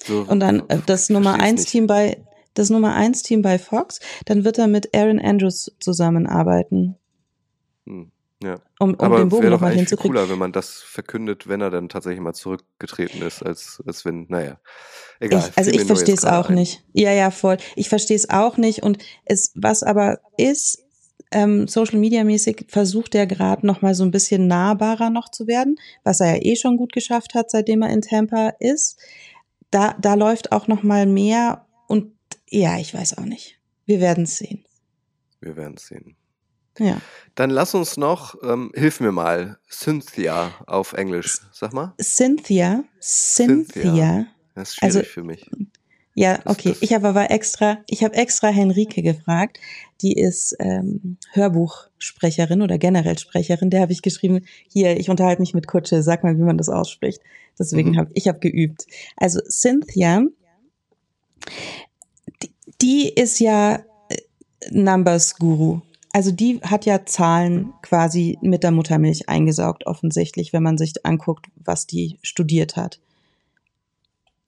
So, 0.04 0.26
Und 0.28 0.40
dann 0.40 0.68
äh, 0.70 0.80
das 0.86 1.10
Nummer 1.10 1.40
eins. 1.40 1.66
Team 1.66 1.86
bei 1.86 2.26
das 2.56 2.70
Nummer 2.70 2.94
eins 2.94 3.24
Team 3.24 3.42
bei 3.42 3.58
Fox, 3.58 4.00
dann 4.26 4.44
wird 4.44 4.60
er 4.60 4.68
mit 4.68 4.96
Aaron 4.96 5.20
Andrews 5.20 5.76
zusammenarbeiten, 5.80 6.96
Hm, 7.86 8.12
ja. 8.44 8.60
um, 8.80 8.94
um 8.94 9.00
Aber 9.00 9.20
den 9.20 9.30
Bogen 9.30 9.50
nochmal 9.50 9.74
hinzukriegen. 9.74 10.16
cooler, 10.16 10.30
wenn 10.30 10.38
man 10.38 10.52
das 10.52 10.82
verkündet, 10.82 11.48
wenn 11.48 11.62
er 11.62 11.70
dann 11.70 11.90
tatsächlich 11.90 12.22
mal 12.22 12.34
zurückgetreten 12.34 13.22
ist, 13.22 13.44
als, 13.44 13.82
als 13.86 14.06
wenn, 14.06 14.26
naja, 14.30 14.60
egal. 15.20 15.50
Ich, 15.50 15.58
also 15.58 15.72
ich 15.72 15.84
verstehe 15.86 16.16
es 16.16 16.26
auch 16.26 16.50
ein. 16.50 16.56
nicht. 16.56 16.84
Ja, 16.94 17.12
ja, 17.12 17.32
voll. 17.32 17.58
Ich 17.76 17.90
verstehe 17.90 18.18
es 18.18 18.30
auch 18.30 18.58
nicht. 18.58 18.84
Und 18.84 18.98
es, 19.26 19.52
was 19.56 19.84
aber 19.84 20.20
ist, 20.38 20.84
ähm, 21.32 21.68
Social 21.68 22.00
Media 22.00 22.24
mäßig 22.24 22.68
versucht 22.70 23.16
er 23.16 23.26
gerade 23.26 23.66
noch 23.66 23.82
mal 23.82 23.96
so 23.96 24.04
ein 24.04 24.12
bisschen 24.12 24.48
nahbarer 24.48 25.10
noch 25.10 25.30
zu 25.30 25.48
werden, 25.48 25.78
was 26.04 26.20
er 26.20 26.36
ja 26.36 26.42
eh 26.44 26.56
schon 26.56 26.78
gut 26.78 26.94
geschafft 26.94 27.34
hat, 27.34 27.50
seitdem 27.50 27.82
er 27.82 27.92
in 27.92 28.02
Tampa 28.02 28.54
ist. 28.60 29.00
Da, 29.72 29.96
da 30.00 30.14
läuft 30.14 30.52
auch 30.52 30.68
noch 30.68 30.84
mal 30.84 31.08
mehr 31.08 31.66
und 31.88 32.14
ja, 32.50 32.78
ich 32.78 32.94
weiß 32.94 33.18
auch 33.18 33.26
nicht. 33.26 33.60
Wir 33.86 34.00
werden 34.00 34.26
es 34.26 34.38
sehen. 34.38 34.64
Wir 35.42 35.56
werden 35.58 35.76
es 35.76 35.88
sehen. 35.88 36.16
Ja. 36.80 37.02
Dann 37.36 37.50
lass 37.50 37.74
uns 37.76 37.98
noch, 37.98 38.36
ähm, 38.44 38.72
hilf 38.76 39.00
mir 39.00 39.12
mal, 39.12 39.58
Cynthia 39.70 40.52
auf 40.68 40.94
Englisch, 40.94 41.40
sag 41.52 41.74
mal. 41.74 41.94
Cynthia, 42.02 42.84
Cynthia, 43.02 43.82
Cynthia. 43.84 44.26
Das 44.56 44.70
ist 44.70 44.76
schwierig 44.76 44.96
Also- 44.96 45.10
für 45.10 45.24
mich. 45.24 45.50
Ja, 46.16 46.40
okay. 46.46 46.76
Ich 46.82 46.94
habe 46.94 47.08
aber 47.08 47.32
extra, 47.32 47.80
ich 47.88 48.04
habe 48.04 48.14
extra 48.14 48.50
Henrike 48.50 49.02
gefragt. 49.02 49.58
Die 50.02 50.14
ist 50.14 50.56
ähm, 50.60 51.18
Hörbuchsprecherin 51.32 52.62
oder 52.62 52.78
generell 52.78 53.18
Sprecherin. 53.18 53.72
Der 53.72 53.82
habe 53.82 53.94
ich 53.94 54.04
geschrieben, 54.04 54.46
hier, 54.72 55.00
ich 55.00 55.10
unterhalte 55.10 55.42
mich 55.42 55.56
mit 55.56 55.66
Kutsche, 55.66 56.04
sag 56.04 56.24
mal, 56.24 56.38
wie 56.38 56.44
man 56.44 56.60
das 56.60 56.70
ausspricht. 56.70 57.20
Deswegen 57.58 57.92
Mhm. 57.94 57.98
habe 57.98 58.12
ich 58.14 58.28
habe 58.28 58.38
geübt. 58.38 58.86
Also 59.18 59.40
Cynthia, 59.50 60.22
die, 62.44 62.52
die 62.82 63.10
ist 63.10 63.40
ja 63.40 63.78
äh, 64.10 64.18
Numbers 64.70 65.36
Guru. 65.38 65.82
Also 66.14 66.32
die 66.32 66.62
hat 66.62 66.86
ja 66.86 67.06
Zahlen 67.06 67.74
quasi 67.82 68.38
mit 68.42 68.64
der 68.64 68.70
Muttermilch 68.70 69.28
eingesaugt, 69.30 69.88
offensichtlich, 69.88 70.54
wenn 70.54 70.62
man 70.62 70.78
sich 70.78 71.06
anguckt, 71.06 71.48
was 71.56 71.88
die 71.88 72.20
studiert 72.22 72.76
hat. 72.76 73.02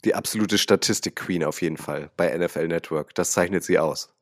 Die 0.06 0.13
absolute 0.13 0.60
Statistik-Queen 0.60 1.43
auf 1.43 1.63
jeden 1.63 1.78
Fall 1.78 2.12
bei 2.15 2.38
NFL 2.38 2.67
Network. 2.67 3.15
Das 3.15 3.32
zeichnet 3.32 3.63
sie 3.63 3.80
aus. 3.80 4.13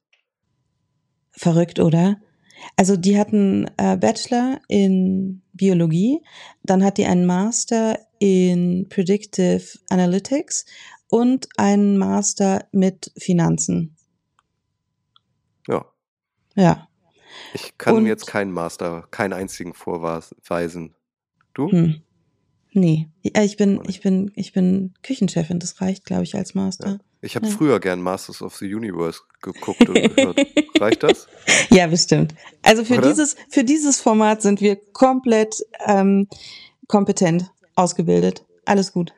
Verrückt, 1.32 1.79
oder? 1.79 2.15
Also 2.77 2.95
die 2.95 3.19
hatten 3.19 3.69
äh, 3.75 3.97
Bachelor 3.97 4.62
in 4.69 5.41
Biologie, 5.51 6.21
dann 6.63 6.82
hat 6.82 6.97
die 6.97 7.06
einen 7.06 7.25
Master 7.25 7.99
in 8.19 8.88
Predictive 8.88 9.63
Analytics 9.89 10.65
und 11.10 11.49
einen 11.58 11.97
Master 11.97 12.67
mit 12.71 13.12
Finanzen. 13.17 13.97
Ja. 15.67 15.86
Ja. 16.56 16.88
Ich 17.54 17.78
kann 17.78 17.96
Und- 17.96 18.06
jetzt 18.06 18.28
keinen 18.28 18.52
Master, 18.52 19.08
keinen 19.12 19.34
einzigen 19.34 19.74
vorweisen. 19.74 20.96
Du? 21.54 21.72
Hm. 21.72 22.02
Nee, 22.76 23.08
Ja, 23.22 23.43
ich 23.43 23.56
bin, 23.58 23.82
ich 23.88 24.02
bin, 24.02 24.32
ich 24.36 24.52
bin 24.54 24.93
Küchenchefin. 25.04 25.60
Das 25.60 25.80
reicht, 25.80 26.06
glaube 26.06 26.24
ich, 26.24 26.34
als 26.36 26.56
Master. 26.56 27.00
Ich 27.22 27.36
habe 27.36 27.46
Ja. 27.46 27.52
früher 27.52 27.80
gern 27.80 28.02
Masters 28.02 28.41
of 28.41 28.56
the 28.58 28.74
Universe 28.74 29.22
geguckt 29.43 29.88
und 29.88 29.93
gehört. 30.15 30.39
Reicht 30.82 31.04
das? 31.04 31.28
Ja, 31.69 31.86
bestimmt. 31.88 32.34
Also 32.63 32.84
für 32.84 32.98
Oder? 32.98 33.10
dieses, 33.10 33.36
für 33.50 33.63
dieses 33.63 34.02
Format 34.02 34.41
sind 34.41 34.60
wir 34.60 34.76
komplett 34.76 35.63
ähm, 35.86 36.28
kompetent 36.88 37.52
ausgebildet. 37.76 38.43
Alles 38.65 38.91
gut. 38.91 39.13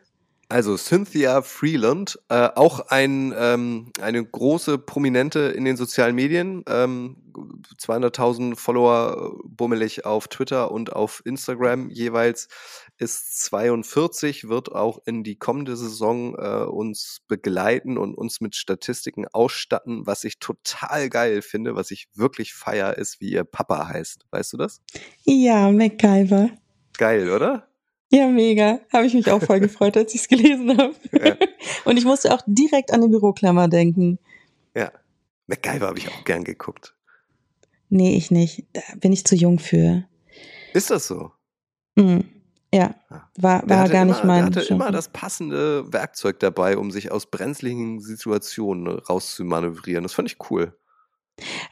Also 0.48 0.78
Cynthia 0.78 1.42
Freeland, 1.42 2.20
äh, 2.30 2.50
auch 2.56 2.80
ein, 2.88 3.34
ähm, 3.38 3.92
eine 4.00 4.24
große 4.24 4.78
Prominente 4.78 5.40
in 5.40 5.66
den 5.66 5.76
sozialen 5.76 6.14
Medien, 6.16 6.64
ähm, 6.68 7.18
200.000 7.80 8.56
Follower 8.56 9.34
äh, 9.34 9.48
bummelig 9.48 10.06
auf 10.06 10.28
Twitter 10.28 10.72
und 10.72 10.94
auf 10.94 11.22
Instagram 11.26 11.90
jeweils, 11.90 12.48
ist 12.98 13.44
42, 13.46 14.48
wird 14.48 14.72
auch 14.72 15.00
in 15.06 15.24
die 15.24 15.36
kommende 15.36 15.76
Saison 15.76 16.36
äh, 16.36 16.64
uns 16.64 17.22
begleiten 17.28 17.98
und 17.98 18.16
uns 18.16 18.40
mit 18.40 18.56
Statistiken 18.56 19.26
ausstatten. 19.28 20.06
Was 20.06 20.24
ich 20.24 20.40
total 20.40 21.10
geil 21.10 21.42
finde, 21.42 21.76
was 21.76 21.92
ich 21.92 22.08
wirklich 22.14 22.54
feier, 22.54 22.98
ist, 22.98 23.20
wie 23.20 23.32
ihr 23.32 23.44
Papa 23.44 23.88
heißt. 23.88 24.26
Weißt 24.32 24.54
du 24.54 24.58
das? 24.58 24.82
Ja, 25.24 25.72
MacGyver. 25.72 26.52
Geil, 26.98 27.32
oder? 27.32 27.68
Ja, 28.12 28.28
mega. 28.28 28.80
Habe 28.94 29.06
ich 29.08 29.14
mich 29.14 29.30
auch 29.32 29.42
voll 29.42 29.60
gefreut, 29.60 29.98
als 29.98 30.14
ich 30.14 30.22
es 30.22 30.28
gelesen 30.28 30.78
habe. 30.78 30.96
Ja. 31.12 31.36
Und 31.86 31.98
ich 31.98 32.06
musste 32.06 32.34
auch 32.34 32.42
direkt 32.46 32.92
an 32.94 33.02
die 33.02 33.08
Büroklammer 33.08 33.68
denken. 33.68 34.20
Ja. 34.76 34.92
MacGyver 35.48 35.88
habe 35.88 35.98
ich 36.00 36.08
auch 36.10 36.24
gern 36.24 36.44
geguckt. 36.44 36.96
Nee, 37.90 38.16
ich 38.16 38.32
nicht. 38.32 38.66
Da 38.74 38.82
bin 39.00 39.12
ich 39.12 39.26
zu 39.26 39.36
jung 39.36 39.60
für. 39.60 40.06
Ist 40.74 40.90
das 40.92 41.08
so? 41.08 41.32
Hm. 41.98 42.26
Ja, 42.74 42.96
Ja. 43.10 43.30
war, 43.38 43.70
war 43.70 43.88
gar 43.90 44.02
immer, 44.04 44.06
nicht 44.14 44.24
mein. 44.24 44.38
Der 44.38 44.46
hatte 44.48 44.68
Genre. 44.68 44.74
immer 44.84 44.92
das 44.92 45.10
passende 45.10 45.92
Werkzeug 45.94 46.40
dabei, 46.40 46.78
um 46.78 46.92
sich 46.92 47.12
aus 47.12 47.28
brenzligen 47.28 48.02
Situationen 48.02 48.88
rauszumanövrieren. 49.00 50.04
Das 50.04 50.14
fand 50.14 50.30
ich 50.30 50.38
cool. 50.50 50.78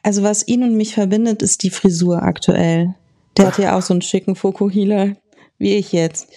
Also 0.02 0.22
was 0.22 0.46
ihn 0.46 0.62
und 0.62 0.76
mich 0.76 0.94
verbindet, 0.94 1.42
ist 1.42 1.62
die 1.62 1.70
Frisur 1.70 2.22
aktuell. 2.22 2.94
Der 3.36 3.48
hat 3.48 3.58
ja 3.58 3.76
auch 3.76 3.82
so 3.82 3.92
einen 3.92 4.02
schicken 4.02 4.36
Fokuhila, 4.36 5.16
wie 5.58 5.74
ich 5.74 5.92
jetzt. 5.92 6.28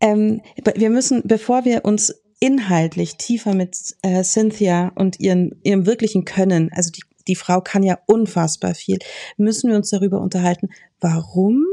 Ähm, 0.00 0.40
wir 0.74 0.90
müssen, 0.90 1.22
bevor 1.24 1.64
wir 1.64 1.84
uns 1.84 2.14
inhaltlich 2.40 3.16
tiefer 3.16 3.54
mit 3.54 3.76
äh, 4.02 4.24
Cynthia 4.24 4.92
und 4.94 5.20
ihren, 5.20 5.60
ihrem 5.62 5.86
wirklichen 5.86 6.24
Können, 6.24 6.70
also 6.72 6.90
die, 6.90 7.02
die 7.28 7.36
Frau 7.36 7.60
kann 7.60 7.82
ja 7.82 7.98
unfassbar 8.06 8.74
viel, 8.74 8.98
müssen 9.36 9.68
wir 9.70 9.76
uns 9.76 9.90
darüber 9.90 10.20
unterhalten, 10.20 10.70
warum 11.00 11.66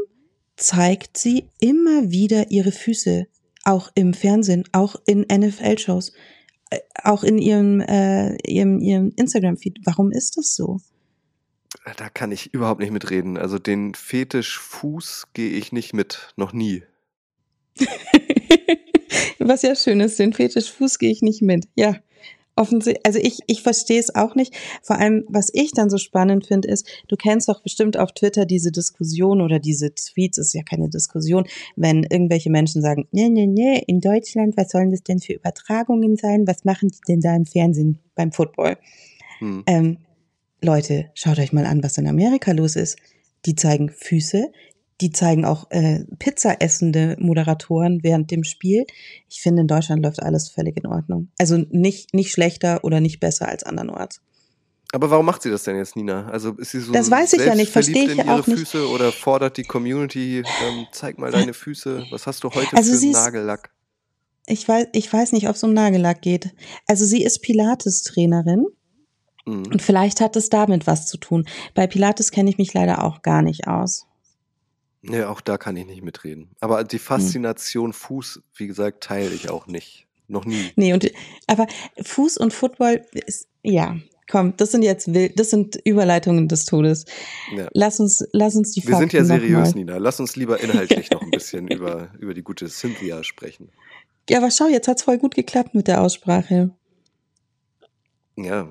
zeigt 0.57 1.17
sie 1.17 1.49
immer 1.59 2.11
wieder 2.11 2.51
ihre 2.51 2.71
Füße, 2.71 3.27
auch 3.63 3.91
im 3.95 4.13
Fernsehen, 4.13 4.63
auch 4.73 4.95
in 5.05 5.21
NFL-Shows, 5.21 6.11
äh, 6.69 6.79
auch 7.03 7.23
in 7.23 7.37
ihrem, 7.37 7.79
äh, 7.79 8.35
ihrem, 8.45 8.79
ihrem 8.79 9.13
Instagram-Feed. 9.15 9.79
Warum 9.85 10.11
ist 10.11 10.37
das 10.37 10.55
so? 10.55 10.79
Da 11.95 12.09
kann 12.09 12.31
ich 12.31 12.53
überhaupt 12.53 12.81
nicht 12.81 12.91
mitreden. 12.91 13.37
Also 13.37 13.59
den 13.59 13.93
Fetisch 13.93 14.59
Fuß 14.59 15.27
gehe 15.33 15.51
ich 15.51 15.71
nicht 15.71 15.93
mit. 15.93 16.33
Noch 16.35 16.53
nie. 16.53 16.83
Was 19.39 19.61
ja 19.61 19.75
schön 19.75 20.01
ist, 20.01 20.19
den 20.19 20.33
Fetisch 20.33 20.71
Fuß 20.71 20.99
gehe 20.99 21.11
ich 21.11 21.21
nicht 21.21 21.41
mit. 21.41 21.67
Ja, 21.75 21.95
offensichtlich. 22.57 23.05
Also 23.05 23.19
ich, 23.19 23.39
ich 23.47 23.61
verstehe 23.61 23.99
es 23.99 24.13
auch 24.13 24.35
nicht. 24.35 24.53
Vor 24.81 24.97
allem, 24.97 25.23
was 25.29 25.49
ich 25.53 25.71
dann 25.71 25.89
so 25.89 25.97
spannend 25.97 26.47
finde, 26.47 26.67
ist, 26.67 26.87
du 27.07 27.15
kennst 27.15 27.47
doch 27.47 27.61
bestimmt 27.61 27.97
auf 27.97 28.11
Twitter 28.11 28.45
diese 28.45 28.71
Diskussion 28.71 29.41
oder 29.41 29.59
diese 29.59 29.93
Tweets, 29.93 30.37
ist 30.37 30.53
ja 30.53 30.63
keine 30.63 30.89
Diskussion, 30.89 31.47
wenn 31.75 32.03
irgendwelche 32.03 32.49
Menschen 32.49 32.81
sagen, 32.81 33.07
nee, 33.11 33.29
nee, 33.29 33.47
nee, 33.47 33.81
in 33.87 34.01
Deutschland, 34.01 34.57
was 34.57 34.71
sollen 34.71 34.91
das 34.91 35.03
denn 35.03 35.19
für 35.19 35.33
Übertragungen 35.33 36.17
sein? 36.17 36.47
Was 36.47 36.65
machen 36.65 36.89
die 36.89 37.01
denn 37.07 37.21
da 37.21 37.35
im 37.35 37.45
Fernsehen 37.45 37.99
beim 38.15 38.31
Football? 38.31 38.77
Hm. 39.39 39.63
Ähm, 39.67 39.97
Leute, 40.61 41.11
schaut 41.13 41.39
euch 41.39 41.53
mal 41.53 41.65
an, 41.65 41.83
was 41.83 41.97
in 41.97 42.07
Amerika 42.07 42.51
los 42.51 42.75
ist. 42.75 42.97
Die 43.45 43.55
zeigen 43.55 43.89
Füße, 43.89 44.51
die 45.01 45.11
zeigen 45.11 45.45
auch 45.45 45.69
äh, 45.69 46.05
Pizza 46.17 46.61
essende 46.61 47.15
Moderatoren 47.19 47.99
während 48.03 48.31
dem 48.31 48.43
Spiel. 48.43 48.85
Ich 49.29 49.41
finde, 49.41 49.61
in 49.61 49.67
Deutschland 49.67 50.03
läuft 50.03 50.21
alles 50.23 50.49
völlig 50.49 50.77
in 50.77 50.87
Ordnung. 50.87 51.29
Also 51.37 51.57
nicht, 51.69 52.13
nicht 52.13 52.31
schlechter 52.31 52.83
oder 52.83 52.99
nicht 52.99 53.19
besser 53.19 53.47
als 53.47 53.63
andernorts. 53.63 54.21
Aber 54.93 55.11
warum 55.11 55.25
macht 55.25 55.41
sie 55.41 55.51
das 55.51 55.63
denn 55.63 55.75
jetzt, 55.75 55.95
Nina? 55.95 56.29
Also 56.29 56.53
ist 56.53 56.71
sie 56.71 56.79
so 56.79 56.93
Das 56.93 57.11
weiß 57.11 57.33
ich 57.33 57.45
ja 57.45 57.55
nicht, 57.55 57.71
verstehe 57.71 58.05
ich 58.05 58.11
in 58.11 58.17
ihre 58.19 58.33
auch 58.33 58.47
nicht. 58.47 58.59
Füße 58.59 58.87
oder 58.87 59.11
fordert 59.11 59.57
die 59.57 59.63
Community, 59.63 60.39
ähm, 60.39 60.87
zeig 60.91 61.19
mal 61.19 61.31
deine 61.31 61.53
Füße, 61.53 62.05
was 62.09 62.25
hast 62.25 62.43
du 62.43 62.49
heute 62.49 62.75
Also 62.75 62.93
für 62.93 63.03
einen 63.03 63.11
Nagellack? 63.11 63.71
Ich 64.47 64.65
weiß, 64.65 64.87
ich 64.93 65.11
weiß 65.11 65.33
nicht, 65.33 65.49
ob 65.49 65.55
es 65.55 65.63
um 65.63 65.73
Nagellack 65.73 66.21
geht. 66.21 66.55
Also 66.87 67.03
sie 67.05 67.21
ist 67.23 67.41
Pilates-Trainerin 67.41 68.65
Mhm. 69.47 69.65
und 69.71 69.81
vielleicht 69.81 70.21
hat 70.21 70.35
es 70.35 70.49
damit 70.49 70.85
was 70.87 71.07
zu 71.07 71.17
tun. 71.17 71.47
Bei 71.73 71.87
Pilates 71.87 72.31
kenne 72.31 72.49
ich 72.49 72.57
mich 72.57 72.73
leider 72.73 73.03
auch 73.03 73.21
gar 73.21 73.41
nicht 73.41 73.67
aus. 73.67 74.05
Ja, 75.03 75.29
auch 75.29 75.41
da 75.41 75.57
kann 75.57 75.77
ich 75.77 75.85
nicht 75.85 76.03
mitreden. 76.03 76.49
Aber 76.59 76.79
Hm. 76.81 76.87
die 76.89 76.99
Faszination 76.99 77.93
Fuß, 77.93 78.41
wie 78.55 78.67
gesagt, 78.67 79.03
teile 79.03 79.33
ich 79.33 79.49
auch 79.49 79.67
nicht. 79.67 80.05
Noch 80.27 80.43
nie. 80.43 80.71
Nee, 80.75 80.91
und 80.93 81.09
aber 81.47 81.67
Fuß 82.03 82.37
und 82.37 82.53
Football 82.53 83.05
ist 83.13 83.47
ja, 83.63 83.95
komm, 84.29 84.57
das 84.57 84.71
sind 84.71 84.81
jetzt 84.83 85.13
wild, 85.13 85.39
das 85.39 85.49
sind 85.51 85.79
Überleitungen 85.85 86.49
des 86.49 86.65
Todes. 86.65 87.05
Ja. 87.55 87.69
Lass 87.71 88.01
uns 88.01 88.27
lass 88.33 88.55
uns 88.57 88.73
die 88.73 88.83
Wir 88.83 88.89
Fakten 88.91 89.09
sind 89.11 89.13
ja 89.13 89.23
seriös. 89.23 89.73
Nina. 89.73 89.97
Lass 89.97 90.19
uns 90.19 90.35
lieber 90.35 90.59
inhaltlich 90.59 91.11
noch 91.11 91.21
ein 91.21 91.31
bisschen 91.31 91.69
über, 91.69 92.11
über 92.19 92.33
die 92.33 92.43
gute 92.43 92.67
Cynthia 92.67 93.23
sprechen. 93.23 93.69
Ja, 94.29 94.39
aber 94.39 94.51
schau, 94.51 94.67
jetzt 94.67 94.89
hat's 94.89 95.03
voll 95.03 95.17
gut 95.17 95.33
geklappt 95.35 95.73
mit 95.73 95.87
der 95.87 96.01
Aussprache. 96.01 96.71
Ja, 98.35 98.67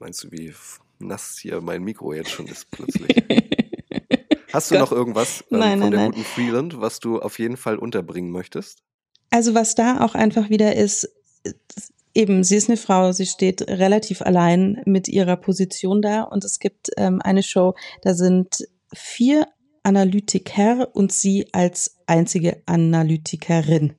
meinst 0.00 0.24
du, 0.24 0.32
wie 0.32 0.52
nass 0.98 1.38
hier 1.40 1.60
mein 1.60 1.82
Mikro 1.82 2.12
jetzt 2.12 2.30
schon 2.30 2.46
ist 2.46 2.70
plötzlich? 2.70 3.16
Hast 4.52 4.70
du 4.70 4.76
Gott. 4.76 4.90
noch 4.90 4.92
irgendwas 4.92 5.44
ähm, 5.50 5.58
Nein, 5.58 5.70
von 5.72 5.80
nein, 5.80 5.90
der 5.90 6.00
nein. 6.00 6.10
guten 6.12 6.24
Freeland, 6.24 6.80
was 6.80 7.00
du 7.00 7.20
auf 7.20 7.38
jeden 7.38 7.56
Fall 7.56 7.76
unterbringen 7.76 8.30
möchtest? 8.30 8.82
Also 9.30 9.54
was 9.54 9.74
da 9.74 10.00
auch 10.04 10.14
einfach 10.14 10.48
wieder 10.48 10.74
ist, 10.74 11.10
ist, 11.44 11.92
eben, 12.14 12.42
sie 12.44 12.56
ist 12.56 12.68
eine 12.68 12.78
Frau, 12.78 13.12
sie 13.12 13.26
steht 13.26 13.62
relativ 13.68 14.22
allein 14.22 14.82
mit 14.86 15.08
ihrer 15.08 15.36
Position 15.36 16.00
da 16.00 16.22
und 16.22 16.44
es 16.44 16.58
gibt 16.58 16.88
ähm, 16.96 17.20
eine 17.22 17.42
Show, 17.42 17.74
da 18.02 18.14
sind 18.14 18.66
vier 18.94 19.46
Analytiker 19.82 20.88
und 20.94 21.12
sie 21.12 21.48
als 21.52 21.98
einzige 22.06 22.62
Analytikerin. 22.66 23.94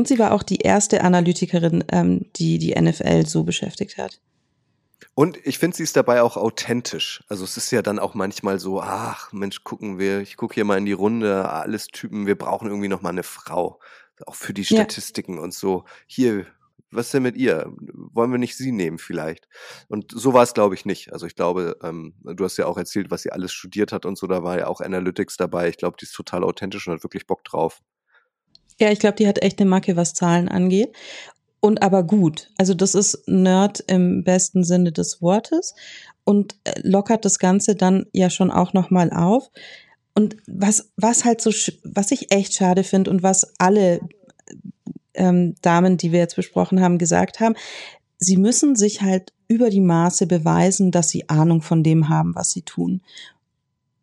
Und 0.00 0.08
sie 0.08 0.18
war 0.18 0.32
auch 0.32 0.42
die 0.42 0.60
erste 0.60 1.04
Analytikerin, 1.04 1.84
ähm, 1.92 2.24
die 2.36 2.56
die 2.56 2.74
NFL 2.74 3.26
so 3.26 3.44
beschäftigt 3.44 3.98
hat. 3.98 4.18
Und 5.12 5.36
ich 5.44 5.58
finde, 5.58 5.76
sie 5.76 5.82
ist 5.82 5.94
dabei 5.94 6.22
auch 6.22 6.38
authentisch. 6.38 7.22
Also 7.28 7.44
es 7.44 7.58
ist 7.58 7.70
ja 7.70 7.82
dann 7.82 7.98
auch 7.98 8.14
manchmal 8.14 8.58
so, 8.58 8.80
ach 8.80 9.30
Mensch, 9.34 9.62
gucken 9.62 9.98
wir, 9.98 10.20
ich 10.20 10.38
gucke 10.38 10.54
hier 10.54 10.64
mal 10.64 10.78
in 10.78 10.86
die 10.86 10.92
Runde, 10.92 11.50
alles 11.50 11.88
Typen, 11.88 12.26
wir 12.26 12.34
brauchen 12.34 12.66
irgendwie 12.66 12.88
noch 12.88 13.02
mal 13.02 13.10
eine 13.10 13.24
Frau. 13.24 13.78
Auch 14.24 14.36
für 14.36 14.54
die 14.54 14.62
Ja. 14.62 14.78
Statistiken 14.78 15.38
und 15.38 15.52
so. 15.52 15.84
Hier, 16.06 16.46
was 16.90 17.08
ist 17.08 17.12
denn 17.12 17.22
mit 17.22 17.36
ihr? 17.36 17.70
Wollen 17.92 18.30
wir 18.30 18.38
nicht 18.38 18.56
sie 18.56 18.72
nehmen 18.72 18.96
vielleicht? 18.96 19.48
Und 19.88 20.12
so 20.12 20.32
war 20.32 20.44
es, 20.44 20.54
glaube 20.54 20.74
ich, 20.74 20.86
nicht. 20.86 21.12
Also 21.12 21.26
ich 21.26 21.34
glaube, 21.34 21.76
ähm, 21.82 22.14
du 22.22 22.42
hast 22.42 22.56
ja 22.56 22.64
auch 22.64 22.78
erzählt, 22.78 23.10
was 23.10 23.20
sie 23.20 23.32
alles 23.32 23.52
studiert 23.52 23.92
hat 23.92 24.06
und 24.06 24.16
so, 24.16 24.26
da 24.26 24.42
war 24.42 24.58
ja 24.58 24.66
auch 24.66 24.80
Analytics 24.80 25.36
dabei. 25.36 25.68
Ich 25.68 25.76
glaube, 25.76 25.98
die 26.00 26.06
ist 26.06 26.14
total 26.14 26.42
authentisch 26.42 26.88
und 26.88 26.94
hat 26.94 27.02
wirklich 27.02 27.26
Bock 27.26 27.44
drauf. 27.44 27.82
Ja, 28.80 28.90
ich 28.90 28.98
glaube, 28.98 29.16
die 29.16 29.28
hat 29.28 29.42
echt 29.42 29.60
eine 29.60 29.68
Macke, 29.68 29.96
was 29.96 30.14
Zahlen 30.14 30.48
angeht. 30.48 30.92
und 31.60 31.82
aber 31.82 32.02
gut. 32.02 32.50
Also 32.56 32.72
das 32.74 32.94
ist 32.94 33.28
Nerd 33.28 33.84
im 33.86 34.24
besten 34.24 34.64
Sinne 34.64 34.92
des 34.92 35.20
Wortes 35.20 35.74
und 36.24 36.56
äh, 36.64 36.80
lockert 36.82 37.24
das 37.24 37.38
Ganze 37.38 37.76
dann 37.76 38.06
ja 38.12 38.30
schon 38.30 38.50
auch 38.50 38.72
nochmal 38.72 39.12
auf. 39.12 39.50
Und 40.14 40.36
was, 40.46 40.90
was 40.96 41.24
halt 41.24 41.40
so, 41.40 41.50
was 41.84 42.10
ich 42.12 42.32
echt 42.32 42.54
schade 42.54 42.82
finde 42.82 43.10
und 43.10 43.22
was 43.22 43.52
alle 43.58 44.00
ähm, 45.14 45.54
Damen, 45.62 45.98
die 45.98 46.12
wir 46.12 46.20
jetzt 46.20 46.36
besprochen 46.36 46.80
haben, 46.80 46.98
gesagt 46.98 47.40
haben, 47.40 47.54
sie 48.18 48.36
müssen 48.36 48.76
sich 48.76 49.02
halt 49.02 49.32
über 49.48 49.70
die 49.70 49.80
Maße 49.80 50.26
beweisen, 50.26 50.90
dass 50.90 51.10
sie 51.10 51.28
Ahnung 51.28 51.62
von 51.62 51.82
dem 51.82 52.08
haben, 52.08 52.34
was 52.34 52.52
sie 52.52 52.62
tun. 52.62 53.02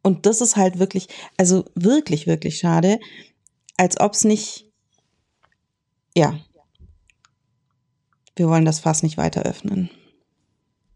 Und 0.03 0.25
das 0.25 0.41
ist 0.41 0.55
halt 0.55 0.79
wirklich, 0.79 1.07
also 1.37 1.65
wirklich, 1.75 2.27
wirklich 2.27 2.59
schade, 2.59 2.99
als 3.77 3.99
ob 3.99 4.13
es 4.13 4.23
nicht, 4.23 4.66
ja, 6.17 6.39
wir 8.35 8.49
wollen 8.49 8.65
das 8.65 8.79
Fass 8.79 9.03
nicht 9.03 9.17
weiter 9.17 9.43
öffnen. 9.43 9.89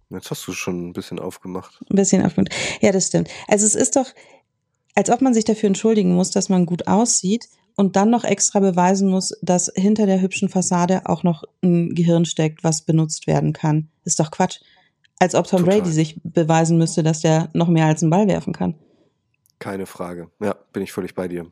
Jetzt 0.09 0.29
hast 0.31 0.45
du 0.47 0.51
schon 0.51 0.89
ein 0.89 0.93
bisschen 0.93 1.19
aufgemacht. 1.19 1.79
Ein 1.89 1.95
bisschen 1.95 2.25
aufgemacht. 2.25 2.53
Ja, 2.81 2.91
das 2.91 3.07
stimmt. 3.07 3.29
Also 3.47 3.65
es 3.65 3.75
ist 3.75 3.95
doch, 3.95 4.07
als 4.95 5.09
ob 5.09 5.21
man 5.21 5.33
sich 5.33 5.45
dafür 5.45 5.67
entschuldigen 5.67 6.13
muss, 6.13 6.31
dass 6.31 6.49
man 6.49 6.65
gut 6.65 6.87
aussieht 6.87 7.47
und 7.75 7.95
dann 7.95 8.09
noch 8.09 8.23
extra 8.23 8.59
beweisen 8.59 9.09
muss, 9.09 9.31
dass 9.41 9.71
hinter 9.75 10.05
der 10.05 10.21
hübschen 10.21 10.49
Fassade 10.49 11.03
auch 11.05 11.23
noch 11.23 11.43
ein 11.63 11.95
Gehirn 11.95 12.25
steckt, 12.25 12.63
was 12.63 12.81
benutzt 12.81 13.27
werden 13.27 13.53
kann. 13.53 13.89
Ist 14.03 14.19
doch 14.19 14.31
Quatsch. 14.31 14.59
Als 15.19 15.35
ob 15.35 15.47
Tom 15.47 15.61
Total. 15.61 15.79
Brady 15.79 15.91
sich 15.91 16.19
beweisen 16.23 16.77
müsste, 16.77 17.03
dass 17.03 17.21
der 17.21 17.49
noch 17.53 17.67
mehr 17.67 17.85
als 17.85 18.01
einen 18.01 18.09
Ball 18.09 18.27
werfen 18.27 18.53
kann. 18.53 18.75
Keine 19.59 19.85
Frage. 19.85 20.31
Ja, 20.41 20.55
bin 20.73 20.81
ich 20.83 20.91
völlig 20.91 21.13
bei 21.13 21.27
dir. 21.27 21.51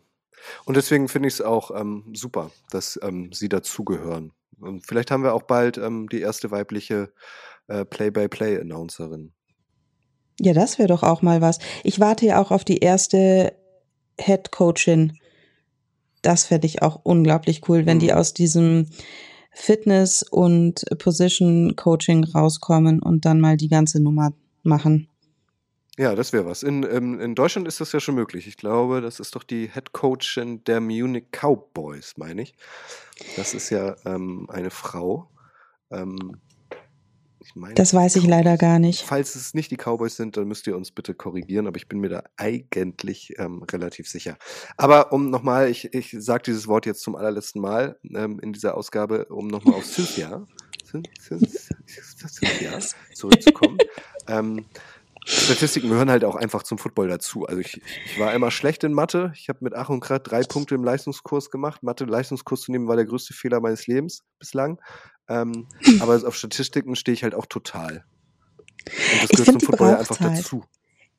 Und 0.65 0.77
deswegen 0.77 1.07
finde 1.07 1.27
ich 1.27 1.35
es 1.35 1.41
auch 1.41 1.71
ähm, 1.79 2.03
super, 2.13 2.51
dass 2.71 2.99
ähm, 3.03 3.31
sie 3.33 3.49
dazugehören. 3.49 4.31
Und 4.59 4.85
vielleicht 4.85 5.11
haben 5.11 5.23
wir 5.23 5.33
auch 5.33 5.43
bald 5.43 5.77
ähm, 5.77 6.09
die 6.09 6.21
erste 6.21 6.51
weibliche 6.51 7.11
äh, 7.67 7.85
Play-by-Play-Announcerin. 7.85 9.33
Ja, 10.39 10.53
das 10.53 10.79
wäre 10.79 10.87
doch 10.87 11.03
auch 11.03 11.21
mal 11.21 11.41
was. 11.41 11.59
Ich 11.83 11.99
warte 11.99 12.25
ja 12.25 12.41
auch 12.41 12.51
auf 12.51 12.63
die 12.63 12.77
erste 12.79 13.53
Head 14.17 14.51
Coachin. 14.51 15.17
Das 16.21 16.45
fände 16.45 16.67
ich 16.67 16.81
auch 16.81 17.01
unglaublich 17.03 17.67
cool, 17.67 17.85
wenn 17.85 17.97
Mhm. 17.97 18.01
die 18.01 18.13
aus 18.13 18.33
diesem 18.33 18.87
Fitness 19.51 20.23
und 20.23 20.85
Position 20.99 21.75
Coaching 21.75 22.23
rauskommen 22.23 23.01
und 23.01 23.25
dann 23.25 23.41
mal 23.41 23.57
die 23.57 23.67
ganze 23.67 24.01
Nummer 24.01 24.31
machen. 24.63 25.08
Ja, 25.99 26.15
das 26.15 26.31
wäre 26.31 26.45
was. 26.45 26.63
In, 26.63 26.83
ähm, 26.89 27.19
in 27.19 27.35
Deutschland 27.35 27.67
ist 27.67 27.81
das 27.81 27.91
ja 27.91 27.99
schon 27.99 28.15
möglich. 28.15 28.47
Ich 28.47 28.55
glaube, 28.55 29.01
das 29.01 29.19
ist 29.19 29.35
doch 29.35 29.43
die 29.43 29.69
Head 29.69 29.91
Coachin 29.91 30.63
der 30.63 30.79
Munich 30.79 31.25
Cowboys, 31.33 32.13
meine 32.15 32.43
ich. 32.43 32.55
Das 33.35 33.53
ist 33.53 33.69
ja 33.69 33.97
ähm, 34.05 34.47
eine 34.49 34.69
Frau. 34.69 35.29
Ähm, 35.91 36.37
ich 37.41 37.53
meine, 37.55 37.73
Das 37.73 37.93
weiß 37.93 38.15
ich 38.15 38.25
leider 38.25 38.55
gar 38.55 38.79
nicht. 38.79 39.01
Falls 39.01 39.35
es 39.35 39.53
nicht 39.53 39.71
die 39.71 39.75
Cowboys 39.75 40.15
sind, 40.15 40.37
dann 40.37 40.47
müsst 40.47 40.67
ihr 40.67 40.77
uns 40.77 40.91
bitte 40.91 41.13
korrigieren, 41.15 41.67
aber 41.67 41.75
ich 41.75 41.89
bin 41.89 41.99
mir 41.99 42.07
da 42.09 42.23
eigentlich 42.37 43.33
ähm, 43.37 43.61
relativ 43.63 44.07
sicher. 44.07 44.37
Aber 44.77 45.11
um 45.11 45.29
nochmal, 45.29 45.69
ich, 45.69 45.93
ich 45.93 46.15
sage 46.17 46.43
dieses 46.45 46.67
Wort 46.67 46.85
jetzt 46.85 47.01
zum 47.01 47.17
allerletzten 47.17 47.61
Mal 47.61 47.97
ähm, 48.15 48.39
in 48.41 48.53
dieser 48.53 48.77
Ausgabe, 48.77 49.25
um 49.25 49.47
nochmal 49.47 49.75
auf 49.75 49.85
Cynthia, 49.85 50.45
Cyn- 50.89 51.03
Cyn- 51.19 51.45
Cynthia 52.29 52.79
zurückzukommen. 53.13 53.79
ähm, 54.27 54.63
Statistiken 55.29 55.89
gehören 55.89 56.09
halt 56.09 56.25
auch 56.25 56.35
einfach 56.35 56.63
zum 56.63 56.79
Football 56.79 57.07
dazu. 57.07 57.45
Also 57.45 57.61
ich, 57.61 57.79
ich 58.05 58.19
war 58.19 58.33
immer 58.33 58.49
schlecht 58.49 58.83
in 58.83 58.93
Mathe. 58.93 59.31
Ich 59.35 59.47
habe 59.47 59.59
mit 59.61 59.75
Ach 59.75 59.89
und 59.89 59.99
Krach 59.99 60.19
drei 60.19 60.41
Punkte 60.41 60.73
im 60.73 60.83
Leistungskurs 60.83 61.51
gemacht. 61.51 61.83
Mathe-Leistungskurs 61.83 62.61
zu 62.61 62.71
nehmen 62.71 62.87
war 62.87 62.95
der 62.95 63.05
größte 63.05 63.33
Fehler 63.33 63.59
meines 63.61 63.85
Lebens 63.85 64.23
bislang. 64.39 64.81
Ähm, 65.27 65.67
aber 65.99 66.27
auf 66.27 66.35
Statistiken 66.35 66.95
stehe 66.95 67.13
ich 67.13 67.23
halt 67.23 67.35
auch 67.35 67.45
total. 67.45 68.05
Und 68.85 69.23
das 69.23 69.23
Ich 69.23 69.29
gehört 69.29 69.45
zum 69.45 69.59
Football 69.59 69.95
einfach 69.97 70.19
halt. 70.19 70.39
dazu. 70.39 70.63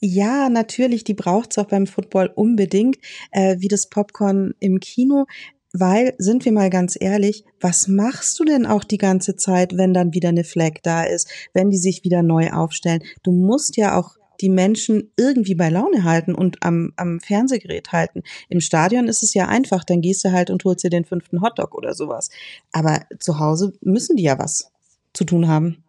Ja, 0.00 0.48
natürlich, 0.48 1.04
die 1.04 1.14
braucht's 1.14 1.58
auch 1.58 1.66
beim 1.66 1.86
Football 1.86 2.32
unbedingt, 2.34 2.96
äh, 3.32 3.56
wie 3.60 3.68
das 3.68 3.88
Popcorn 3.88 4.54
im 4.58 4.80
Kino. 4.80 5.26
Weil, 5.72 6.14
sind 6.18 6.44
wir 6.44 6.52
mal 6.52 6.68
ganz 6.68 6.96
ehrlich, 6.98 7.44
was 7.60 7.86
machst 7.86 8.38
du 8.40 8.44
denn 8.44 8.66
auch 8.66 8.82
die 8.82 8.98
ganze 8.98 9.36
Zeit, 9.36 9.76
wenn 9.76 9.94
dann 9.94 10.14
wieder 10.14 10.30
eine 10.30 10.42
Flag 10.44 10.80
da 10.82 11.04
ist, 11.04 11.28
wenn 11.54 11.70
die 11.70 11.78
sich 11.78 12.02
wieder 12.02 12.22
neu 12.22 12.50
aufstellen? 12.50 13.02
Du 13.22 13.30
musst 13.30 13.76
ja 13.76 13.96
auch 13.96 14.16
die 14.40 14.48
Menschen 14.48 15.12
irgendwie 15.16 15.54
bei 15.54 15.68
Laune 15.68 16.04
halten 16.04 16.34
und 16.34 16.62
am, 16.62 16.92
am 16.96 17.20
Fernsehgerät 17.20 17.92
halten. 17.92 18.22
Im 18.48 18.60
Stadion 18.60 19.06
ist 19.06 19.22
es 19.22 19.34
ja 19.34 19.46
einfach, 19.46 19.84
dann 19.84 20.00
gehst 20.00 20.24
du 20.24 20.32
halt 20.32 20.50
und 20.50 20.64
holst 20.64 20.82
dir 20.82 20.90
den 20.90 21.04
fünften 21.04 21.42
Hotdog 21.42 21.74
oder 21.74 21.94
sowas. 21.94 22.30
Aber 22.72 23.02
zu 23.18 23.38
Hause 23.38 23.72
müssen 23.80 24.16
die 24.16 24.24
ja 24.24 24.38
was 24.38 24.72
zu 25.12 25.24
tun 25.24 25.46
haben. 25.46 25.84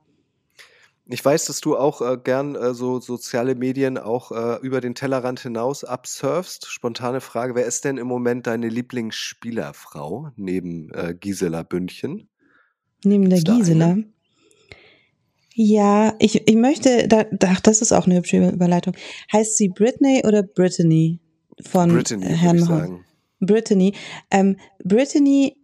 Ich 1.13 1.23
weiß, 1.23 1.45
dass 1.45 1.59
du 1.59 1.77
auch 1.77 2.01
äh, 2.01 2.17
gern 2.23 2.55
äh, 2.55 2.73
so 2.73 2.99
soziale 2.99 3.55
Medien 3.55 3.97
auch 3.97 4.31
äh, 4.31 4.59
über 4.61 4.79
den 4.79 4.95
Tellerrand 4.95 5.41
hinaus 5.41 5.83
absurfst. 5.83 6.67
Spontane 6.67 7.19
Frage, 7.21 7.53
wer 7.55 7.65
ist 7.65 7.83
denn 7.83 7.97
im 7.97 8.07
Moment 8.07 8.47
deine 8.47 8.69
Lieblingsspielerfrau 8.69 10.31
neben 10.37 10.89
äh, 10.93 11.13
Gisela 11.13 11.63
Bündchen? 11.63 12.29
Neben 13.03 13.29
der 13.29 13.41
Gisela. 13.41 13.85
eine? 13.87 14.05
Ja, 15.53 16.15
ich, 16.19 16.47
ich 16.47 16.55
möchte, 16.55 17.07
da, 17.07 17.25
ach, 17.45 17.59
das 17.59 17.81
ist 17.81 17.91
auch 17.91 18.05
eine 18.05 18.15
hübsche 18.15 18.49
Überleitung. 18.49 18.95
Heißt 19.33 19.57
sie 19.57 19.67
Britney 19.67 20.23
oder 20.25 20.43
Brittany 20.43 21.19
von 21.61 21.89
Brittany, 21.89 22.25
Herrn 22.25 22.57
ich 22.57 22.65
sagen. 22.65 23.05
Brittany. 23.41 23.93
Ähm, 24.29 24.57
Brittany 24.83 25.57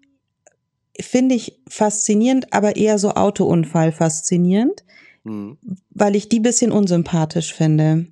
finde 1.00 1.36
ich 1.36 1.62
faszinierend, 1.70 2.52
aber 2.52 2.76
eher 2.76 3.00
so 3.00 3.12
Autounfall 3.12 3.92
faszinierend, 3.92 4.84
Mhm. 5.28 5.58
weil 5.90 6.16
ich 6.16 6.30
die 6.30 6.40
bisschen 6.40 6.72
unsympathisch 6.72 7.54
finde. 7.54 8.08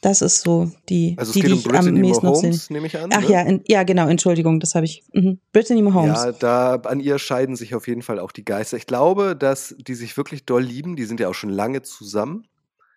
Das 0.00 0.20
ist 0.20 0.42
so 0.42 0.70
die, 0.90 1.14
Also 1.16 1.32
die, 1.32 1.40
die 1.40 1.52
um 1.52 1.58
ich 1.60 1.66
am 1.66 1.86
nächsten 1.94 2.26
noch. 2.26 2.34
Mahomes, 2.34 2.68
nehme 2.68 2.86
ich 2.86 2.98
an. 2.98 3.08
Ach 3.14 3.22
ne? 3.22 3.30
ja, 3.30 3.40
in, 3.40 3.64
ja, 3.66 3.84
genau, 3.84 4.06
Entschuldigung, 4.06 4.60
das 4.60 4.74
habe 4.74 4.84
ich. 4.84 5.02
Mhm. 5.14 5.40
Brittany 5.50 5.80
Mahomes. 5.80 6.24
Ja, 6.24 6.32
da 6.32 6.74
an 6.74 7.00
ihr 7.00 7.18
scheiden 7.18 7.56
sich 7.56 7.74
auf 7.74 7.88
jeden 7.88 8.02
Fall 8.02 8.18
auch 8.18 8.30
die 8.30 8.44
Geister. 8.44 8.76
Ich 8.76 8.86
glaube, 8.86 9.34
dass 9.34 9.74
die 9.78 9.94
sich 9.94 10.14
wirklich 10.18 10.44
doll 10.44 10.62
lieben. 10.62 10.96
Die 10.96 11.04
sind 11.04 11.20
ja 11.20 11.28
auch 11.28 11.34
schon 11.34 11.48
lange 11.48 11.80
zusammen. 11.80 12.46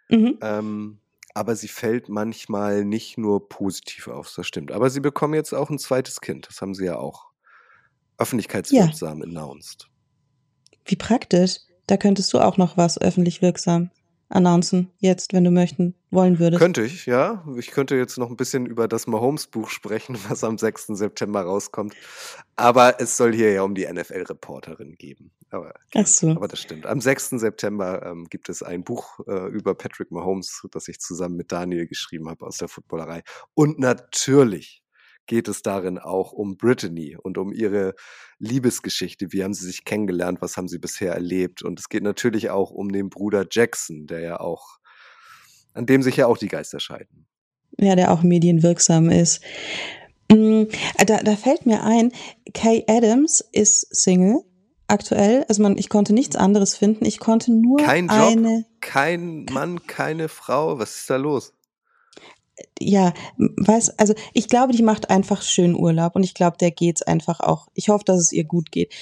Mhm. 0.10 0.38
Ähm, 0.41 1.00
aber 1.34 1.56
sie 1.56 1.69
fällt 1.69 2.10
manchmal 2.10 2.84
nicht 2.84 3.17
nur 3.17 3.47
positiv 3.47 4.10
auf, 4.10 4.34
das 4.36 4.45
stimmt. 4.45 4.73
Aber 4.73 4.89
sie 4.89 5.00
bekommen 5.00 5.34
jetzt 5.34 5.54
auch 5.54 5.69
ein 5.69 5.80
zweites 5.80 6.19
Kind. 6.19 6.47
Das 6.50 6.62
haben 6.62 6.73
sie 6.73 6.86
ja 6.86 6.97
auch 6.97 7.28
öffentlichkeitswirksam 8.17 9.21
announced. 9.21 9.88
Wie 10.84 10.95
praktisch. 10.95 11.60
Da 11.88 11.97
könntest 11.97 12.34
du 12.34 12.39
auch 12.39 12.58
noch 12.58 12.78
was 12.78 13.00
öffentlich 13.00 13.41
wirksam 13.41 13.89
announcen, 14.30 14.91
jetzt, 15.00 15.34
wenn 15.34 15.43
du 15.43 15.52
möchten, 15.52 15.95
wollen 16.12 16.39
würdest. 16.39 16.62
Könnte 16.62 16.84
ich, 16.84 17.06
ja. 17.06 17.45
Ich 17.58 17.71
könnte 17.71 17.95
jetzt 17.95 18.17
noch 18.17 18.30
ein 18.30 18.36
bisschen 18.36 18.65
über 18.65 18.88
das 18.88 19.08
Mahomes-Buch 19.08 19.69
sprechen, 19.69 20.17
was 20.30 20.43
am 20.43 20.58
6. 20.58 20.88
September 20.88 21.41
rauskommt. 21.41 21.95
Aber 22.56 23.00
es 23.00 23.17
soll 23.17 23.34
hier 23.34 23.52
ja 23.54 23.62
um 23.62 23.76
die 23.76 23.88
NFL-Reporterin 23.88 24.95
geben. 24.97 25.32
Aber, 25.50 25.73
Ach 25.95 26.08
so. 26.08 26.32
aber 26.32 26.47
das 26.47 26.60
stimmt. 26.60 26.86
Am 26.86 27.00
6. 27.00 27.30
September 27.32 28.06
ähm, 28.06 28.28
gibt 28.30 28.50
es 28.50 28.63
ein 28.63 28.84
Buch 28.84 29.19
äh, 29.28 29.47
über 29.47 29.76
Patrick 29.76 30.12
Mahomes, 30.12 30.67
das 30.71 30.88
ich 30.88 31.00
zusammen 31.00 31.38
mit 31.38 31.52
Daniel 31.52 31.88
geschrieben 31.88 32.30
habe 32.30 32.45
aus 32.45 32.58
der 32.58 32.67
Footballerei. 32.67 33.23
Und 33.54 33.80
natürlich 33.80 34.84
geht 35.27 35.47
es 35.47 35.61
darin 35.61 35.99
auch 35.99 36.31
um 36.31 36.57
Brittany 36.57 37.17
und 37.21 37.37
um 37.37 37.51
ihre 37.51 37.93
Liebesgeschichte. 38.39 39.31
Wie 39.31 39.43
haben 39.43 39.53
sie 39.53 39.65
sich 39.65 39.85
kennengelernt? 39.85 40.41
Was 40.41 40.57
haben 40.57 40.67
sie 40.67 40.79
bisher 40.79 41.13
erlebt? 41.13 41.61
Und 41.61 41.79
es 41.79 41.89
geht 41.89 42.03
natürlich 42.03 42.49
auch 42.49 42.71
um 42.71 42.91
den 42.91 43.09
Bruder 43.09 43.45
Jackson, 43.49 44.07
der 44.07 44.21
ja 44.21 44.39
auch, 44.39 44.79
an 45.73 45.85
dem 45.85 46.01
sich 46.01 46.17
ja 46.17 46.27
auch 46.27 46.37
die 46.37 46.47
Geister 46.47 46.79
scheiden. 46.79 47.27
Ja, 47.77 47.95
der 47.95 48.11
auch 48.11 48.23
medienwirksam 48.23 49.09
ist. 49.09 49.43
Mm, 50.31 50.63
Da, 51.05 51.17
da 51.17 51.35
fällt 51.35 51.65
mir 51.65 51.83
ein, 51.83 52.11
Kay 52.53 52.83
Adams 52.87 53.41
ist 53.51 53.87
Single 53.95 54.43
aktuell. 54.87 55.45
Also 55.47 55.61
man, 55.61 55.77
ich 55.77 55.89
konnte 55.89 56.13
nichts 56.13 56.35
anderes 56.35 56.75
finden. 56.75 57.05
Ich 57.05 57.19
konnte 57.19 57.51
nur 57.51 57.77
Kein 57.77 58.07
Job, 58.07 58.17
eine, 58.17 58.65
kein 58.81 59.45
Mann, 59.51 59.85
keine 59.85 60.29
Frau. 60.29 60.79
Was 60.79 60.95
ist 60.95 61.09
da 61.09 61.17
los? 61.17 61.53
Ja, 62.79 63.13
weiß, 63.37 63.97
also 63.99 64.13
ich 64.33 64.49
glaube, 64.49 64.73
die 64.73 64.83
macht 64.83 65.09
einfach 65.09 65.41
schön 65.41 65.75
Urlaub 65.75 66.15
und 66.15 66.23
ich 66.23 66.33
glaube, 66.33 66.57
der 66.57 66.71
geht's 66.71 67.01
einfach 67.01 67.39
auch. 67.39 67.67
Ich 67.73 67.89
hoffe, 67.89 68.03
dass 68.05 68.19
es 68.19 68.31
ihr 68.31 68.43
gut 68.43 68.71
geht. 68.71 68.93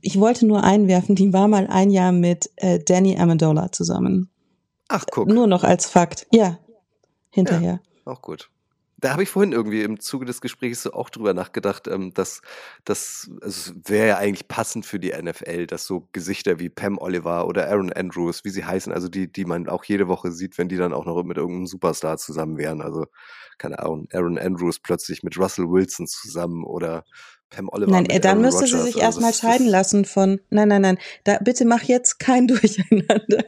Ich 0.00 0.18
wollte 0.18 0.46
nur 0.46 0.64
einwerfen, 0.64 1.14
die 1.14 1.32
war 1.32 1.48
mal 1.48 1.66
ein 1.66 1.90
Jahr 1.90 2.12
mit 2.12 2.50
äh, 2.56 2.78
Danny 2.78 3.16
Amendola 3.18 3.72
zusammen. 3.72 4.30
Ach, 4.88 5.04
guck, 5.10 5.28
Nur 5.28 5.46
noch 5.46 5.64
als 5.64 5.86
Fakt. 5.86 6.26
Ja, 6.32 6.58
hinterher. 7.30 7.80
auch 8.04 8.20
gut. 8.20 8.50
Da 9.02 9.10
habe 9.10 9.24
ich 9.24 9.30
vorhin 9.30 9.50
irgendwie 9.50 9.82
im 9.82 9.98
Zuge 9.98 10.26
des 10.26 10.40
Gesprächs 10.40 10.84
so 10.84 10.92
auch 10.92 11.10
drüber 11.10 11.34
nachgedacht, 11.34 11.88
ähm, 11.88 12.14
dass 12.14 12.40
das 12.84 13.28
also 13.42 13.72
es 13.72 13.90
wäre 13.90 14.06
ja 14.06 14.16
eigentlich 14.18 14.46
passend 14.46 14.86
für 14.86 15.00
die 15.00 15.10
NFL, 15.10 15.66
dass 15.66 15.86
so 15.86 16.08
Gesichter 16.12 16.60
wie 16.60 16.68
Pam 16.68 16.98
Oliver 16.98 17.48
oder 17.48 17.68
Aaron 17.68 17.92
Andrews, 17.92 18.44
wie 18.44 18.50
sie 18.50 18.64
heißen, 18.64 18.92
also 18.92 19.08
die, 19.08 19.30
die 19.30 19.44
man 19.44 19.68
auch 19.68 19.82
jede 19.82 20.06
Woche 20.06 20.30
sieht, 20.30 20.56
wenn 20.56 20.68
die 20.68 20.76
dann 20.76 20.92
auch 20.92 21.04
noch 21.04 21.20
mit 21.24 21.36
irgendeinem 21.36 21.66
Superstar 21.66 22.16
zusammen 22.16 22.58
wären. 22.58 22.80
Also 22.80 23.06
keine 23.58 23.80
Ahnung, 23.80 24.06
Aaron 24.12 24.38
Andrews 24.38 24.78
plötzlich 24.78 25.24
mit 25.24 25.36
Russell 25.36 25.68
Wilson 25.68 26.06
zusammen 26.06 26.62
oder 26.64 27.02
Pam 27.54 27.68
Oliver. 27.70 27.90
Nein, 27.92 28.06
äh, 28.06 28.20
dann 28.20 28.38
Aaron 28.38 28.42
müsste 28.42 28.66
sie 28.66 28.74
Rodgers. 28.74 28.84
sich 28.94 29.02
Also 29.04 29.20
erstmal 29.20 29.34
scheiden 29.34 29.66
lassen 29.68 30.04
von. 30.04 30.40
Nein, 30.50 30.68
nein, 30.68 30.82
nein. 30.82 30.98
Da, 31.24 31.38
bitte 31.38 31.64
mach 31.64 31.82
jetzt 31.82 32.18
kein 32.18 32.46
Durcheinander. 32.48 33.44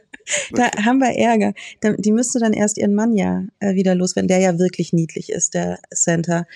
Da 0.53 0.70
haben 0.85 0.99
wir 1.01 1.16
Ärger. 1.18 1.53
Die 1.99 2.12
müsste 2.12 2.39
dann 2.39 2.53
erst 2.53 2.79
ihren 2.79 2.95
Mann 2.95 3.14
ja 3.14 3.45
äh, 3.61 3.74
wieder 3.74 3.95
loswerden, 3.95 4.29
der 4.29 4.39
ja 4.39 4.59
wirklich 4.59 4.93
niedlich 4.93 5.31
ist, 5.31 5.55
der 5.55 5.79
Center. 5.95 6.47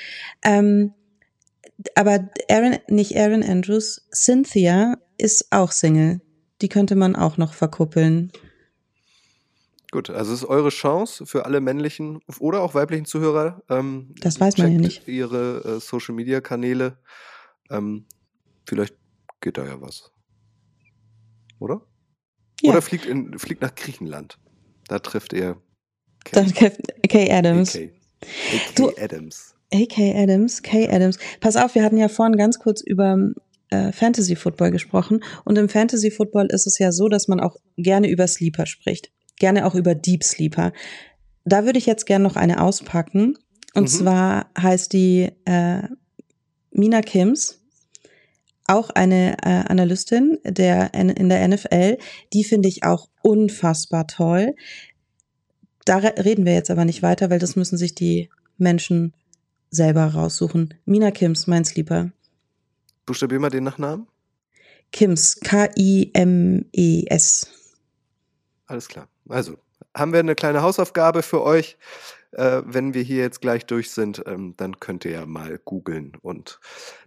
Ähm, 0.42 0.92
aber 1.94 2.28
Aaron, 2.50 2.76
nicht 2.88 3.16
Aaron 3.16 3.42
Andrews, 3.42 4.06
Cynthia 4.12 4.96
ist 5.18 5.48
auch 5.50 5.72
Single. 5.72 6.20
Die 6.62 6.68
könnte 6.68 6.96
man 6.96 7.14
auch 7.14 7.36
noch 7.36 7.54
verkuppeln. 7.54 8.32
Gut, 9.90 10.10
also 10.10 10.34
es 10.34 10.42
ist 10.42 10.48
eure 10.48 10.68
Chance 10.68 11.24
für 11.24 11.46
alle 11.46 11.60
männlichen 11.60 12.20
oder 12.40 12.60
auch 12.60 12.74
weiblichen 12.74 13.06
Zuhörer. 13.06 13.62
Ähm, 13.70 14.14
Das 14.20 14.38
weiß 14.38 14.58
man 14.58 14.72
ja 14.72 14.78
nicht. 14.78 15.08
Ihre 15.08 15.76
äh, 15.76 15.80
Social 15.80 16.14
Media 16.14 16.40
Kanäle. 16.40 16.98
Ähm, 17.70 18.06
vielleicht 18.66 18.94
geht 19.40 19.58
da 19.58 19.66
ja 19.66 19.80
was. 19.80 20.10
Oder? 21.58 21.82
Ja. 22.62 22.72
Oder 22.72 22.82
fliegt, 22.82 23.06
in, 23.06 23.38
fliegt 23.38 23.62
nach 23.62 23.74
Griechenland. 23.74 24.38
Da 24.88 24.98
trifft 24.98 25.32
ihr 25.32 25.60
Dann 26.32 26.52
Kay 27.08 27.30
Adams. 27.30 27.76
AK, 27.76 27.90
AK 28.22 28.74
Du- 28.76 28.96
Adams. 28.96 29.54
Hey, 29.70 29.86
Kay 29.86 30.14
Adams, 30.16 30.62
Kay 30.62 30.88
Adams. 30.88 31.18
Pass 31.40 31.56
auf, 31.56 31.74
wir 31.74 31.82
hatten 31.82 31.98
ja 31.98 32.08
vorhin 32.08 32.36
ganz 32.38 32.58
kurz 32.58 32.80
über 32.80 33.18
äh, 33.70 33.92
Fantasy 33.92 34.34
Football 34.34 34.70
gesprochen. 34.70 35.22
Und 35.44 35.58
im 35.58 35.68
Fantasy 35.68 36.10
Football 36.10 36.46
ist 36.50 36.66
es 36.66 36.78
ja 36.78 36.90
so, 36.90 37.08
dass 37.08 37.28
man 37.28 37.38
auch 37.40 37.56
gerne 37.76 38.08
über 38.08 38.26
Sleeper 38.26 38.64
spricht. 38.64 39.10
Gerne 39.36 39.66
auch 39.66 39.74
über 39.74 39.94
Deep 39.94 40.24
Sleeper. 40.24 40.72
Da 41.44 41.64
würde 41.64 41.78
ich 41.78 41.86
jetzt 41.86 42.06
gerne 42.06 42.24
noch 42.24 42.36
eine 42.36 42.62
auspacken. 42.62 43.36
Und 43.74 43.84
Mhm. 43.84 43.88
zwar 43.88 44.50
heißt 44.58 44.92
die 44.94 45.30
äh, 45.44 45.82
Mina 46.70 47.02
Kims, 47.02 47.57
auch 48.68 48.90
eine 48.90 49.36
äh, 49.42 49.64
Analystin 49.68 50.38
der, 50.44 50.94
in 50.94 51.28
der 51.28 51.46
NFL. 51.48 51.98
Die 52.32 52.44
finde 52.44 52.68
ich 52.68 52.84
auch 52.84 53.08
unfassbar 53.22 54.06
toll. 54.06 54.54
Da 55.84 55.98
re- 55.98 56.14
reden 56.24 56.44
wir 56.46 56.54
jetzt 56.54 56.70
aber 56.70 56.84
nicht 56.84 57.02
weiter, 57.02 57.30
weil 57.30 57.38
das 57.38 57.56
müssen 57.56 57.76
sich 57.78 57.94
die 57.94 58.30
Menschen 58.58 59.14
selber 59.70 60.04
raussuchen. 60.06 60.74
Mina 60.84 61.10
Kims, 61.10 61.46
mein 61.46 61.64
Sleeper. 61.64 62.10
Buchstabier 63.06 63.40
mal 63.40 63.50
den 63.50 63.64
Nachnamen. 63.64 64.06
Kims, 64.92 65.40
K-I-M-E-S. 65.40 67.46
Alles 68.66 68.88
klar. 68.88 69.08
Also, 69.28 69.56
haben 69.96 70.12
wir 70.12 70.20
eine 70.20 70.34
kleine 70.34 70.62
Hausaufgabe 70.62 71.22
für 71.22 71.42
euch. 71.42 71.76
Äh, 72.32 72.62
wenn 72.66 72.92
wir 72.92 73.02
hier 73.02 73.22
jetzt 73.22 73.40
gleich 73.40 73.64
durch 73.64 73.90
sind, 73.90 74.22
ähm, 74.26 74.54
dann 74.58 74.80
könnt 74.80 75.06
ihr 75.06 75.12
ja 75.12 75.26
mal 75.26 75.58
googeln 75.64 76.12
und 76.20 76.60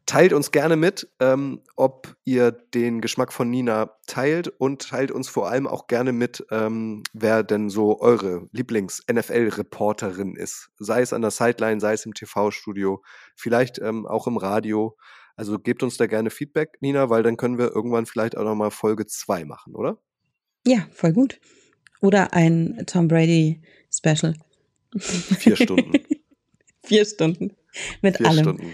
teilt 0.08 0.34
uns 0.34 0.52
gerne 0.52 0.76
mit, 0.76 1.08
ähm, 1.20 1.62
ob 1.76 2.16
ihr 2.24 2.52
den 2.52 3.02
Geschmack 3.02 3.32
von 3.32 3.50
Nina 3.50 3.92
teilt 4.08 4.48
und 4.48 4.90
teilt 4.90 5.12
uns 5.12 5.30
vor 5.30 5.48
allem 5.48 5.68
auch 5.68 5.86
gerne 5.86 6.12
mit, 6.12 6.44
ähm, 6.50 7.04
wer 7.14 7.44
denn 7.44 7.70
so 7.70 8.02
eure 8.02 8.48
Lieblings-NFL-Reporterin 8.52 10.36
ist. 10.36 10.70
Sei 10.80 11.02
es 11.02 11.14
an 11.14 11.22
der 11.22 11.32
Sideline, 11.32 11.80
sei 11.80 11.94
es 11.94 12.06
im 12.06 12.16
TV-Studio, 12.16 13.04
vielleicht 13.36 13.78
ähm, 13.78 14.08
auch 14.08 14.26
im 14.26 14.38
Radio. 14.38 14.98
Also 15.36 15.60
gebt 15.60 15.84
uns 15.84 15.98
da 15.98 16.08
gerne 16.08 16.32
Feedback, 16.32 16.78
Nina, 16.82 17.12
weil 17.12 17.22
dann 17.22 17.38
können 17.38 17.60
wir 17.60 17.76
irgendwann 17.76 18.08
vielleicht 18.08 18.36
auch 18.38 18.44
nochmal 18.44 18.72
Folge 18.72 19.06
2 19.06 19.46
machen, 19.46 19.76
oder? 19.76 20.00
Ja, 20.66 20.88
voll 20.92 21.14
gut. 21.14 21.40
Oder 22.02 22.34
ein 22.34 22.84
Tom 22.88 23.08
Brady 23.08 23.62
Special. 23.92 24.34
Vier 24.98 25.56
Stunden. 25.56 25.92
Vier 26.84 27.06
Stunden. 27.06 27.54
Mit 28.02 28.18
Vier 28.18 28.28
allem. 28.30 28.44
Stunden. 28.44 28.74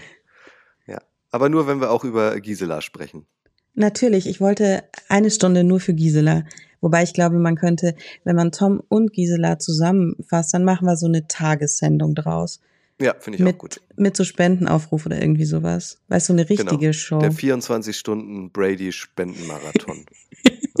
Ja. 0.86 0.98
Aber 1.30 1.48
nur, 1.48 1.66
wenn 1.66 1.80
wir 1.80 1.90
auch 1.90 2.04
über 2.04 2.38
Gisela 2.40 2.80
sprechen. 2.80 3.26
Natürlich, 3.74 4.26
ich 4.26 4.40
wollte 4.40 4.84
eine 5.08 5.30
Stunde 5.30 5.62
nur 5.64 5.80
für 5.80 5.94
Gisela. 5.94 6.44
Wobei 6.80 7.02
ich 7.02 7.12
glaube, 7.12 7.38
man 7.38 7.56
könnte, 7.56 7.94
wenn 8.24 8.36
man 8.36 8.52
Tom 8.52 8.82
und 8.88 9.12
Gisela 9.12 9.58
zusammenfasst, 9.58 10.54
dann 10.54 10.64
machen 10.64 10.86
wir 10.86 10.96
so 10.96 11.06
eine 11.06 11.26
Tagessendung 11.28 12.14
draus. 12.14 12.60
Ja, 13.00 13.14
finde 13.20 13.36
ich 13.36 13.42
auch 13.42 13.46
Mit, 13.46 13.58
gut. 13.58 13.80
mit 13.96 14.16
so 14.16 14.24
Spendenaufruf 14.24 15.06
oder 15.06 15.20
irgendwie 15.20 15.44
sowas. 15.44 15.98
Weißt 16.08 16.28
du, 16.28 16.32
so 16.32 16.36
eine 16.38 16.48
richtige 16.50 16.76
genau. 16.78 16.92
Show. 16.92 17.18
Der 17.20 17.30
24-Stunden-Brady-Spendenmarathon. 17.32 20.04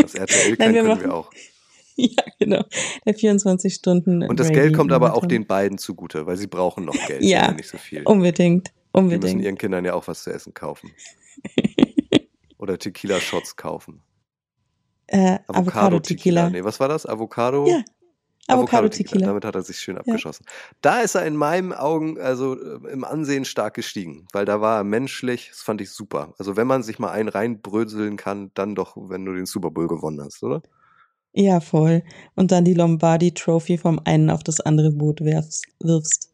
Das 0.00 0.14
RTL 0.14 0.56
kann, 0.56 0.72
Nein, 0.72 0.74
wir 0.74 0.82
können 0.82 0.88
machen- 0.94 1.02
wir 1.02 1.14
auch. 1.14 1.30
ja, 2.00 2.22
genau. 2.38 2.64
Der 3.04 3.14
24 3.14 3.74
Stunden. 3.74 4.22
Und 4.22 4.38
das 4.38 4.48
Brady 4.48 4.60
Geld 4.60 4.76
kommt 4.76 4.92
aber 4.92 5.14
auch 5.14 5.26
den 5.26 5.46
beiden 5.46 5.78
zugute, 5.78 6.26
weil 6.26 6.36
sie 6.36 6.46
brauchen 6.46 6.84
noch 6.84 6.94
Geld. 7.06 7.22
Ja. 7.22 7.50
nicht 7.50 7.68
so 7.68 7.76
viel. 7.76 8.02
Unbedingt. 8.04 8.68
Die 8.68 9.02
müssen 9.02 9.14
Unbedingt. 9.14 9.42
ihren 9.42 9.58
Kindern 9.58 9.84
ja 9.84 9.94
auch 9.94 10.06
was 10.06 10.22
zu 10.22 10.30
essen 10.32 10.54
kaufen. 10.54 10.92
Oder 12.58 12.78
Tequila-Shots 12.78 13.56
kaufen. 13.56 14.02
Äh, 15.08 15.38
Avocado 15.48 15.98
Tequila. 15.98 16.50
Nee, 16.50 16.62
was 16.62 16.78
war 16.78 16.88
das? 16.88 17.04
Avocado? 17.04 17.66
Ja. 17.66 17.82
Avocado 18.46 18.88
Tequila. 18.88 19.26
Damit 19.26 19.44
hat 19.44 19.54
er 19.54 19.62
sich 19.62 19.78
schön 19.78 19.98
abgeschossen. 19.98 20.46
Da 20.80 21.00
ist 21.00 21.14
er 21.14 21.26
in 21.26 21.36
meinen 21.36 21.72
Augen 21.72 22.18
also 22.18 22.58
äh, 22.58 22.92
im 22.92 23.04
Ansehen 23.04 23.44
stark 23.44 23.74
gestiegen, 23.74 24.26
weil 24.32 24.44
da 24.44 24.60
war 24.60 24.78
er 24.78 24.84
menschlich, 24.84 25.48
das 25.50 25.62
fand 25.62 25.80
ich 25.80 25.90
super. 25.90 26.34
Also 26.38 26.56
wenn 26.56 26.66
man 26.66 26.82
sich 26.82 26.98
mal 26.98 27.10
einen 27.10 27.28
reinbröseln 27.28 28.16
kann, 28.16 28.50
dann 28.54 28.74
doch, 28.74 28.96
wenn 28.96 29.24
du 29.24 29.34
den 29.34 29.46
Super 29.46 29.70
Bowl 29.70 29.88
gewonnen 29.88 30.20
hast, 30.22 30.42
oder? 30.42 30.62
Ja, 31.40 31.60
voll. 31.60 32.02
Und 32.34 32.50
dann 32.50 32.64
die 32.64 32.74
Lombardi 32.74 33.32
Trophy 33.32 33.78
vom 33.78 34.00
einen 34.04 34.28
auf 34.28 34.42
das 34.42 34.58
andere 34.58 34.90
Boot 34.90 35.20
wirfst. 35.20 36.30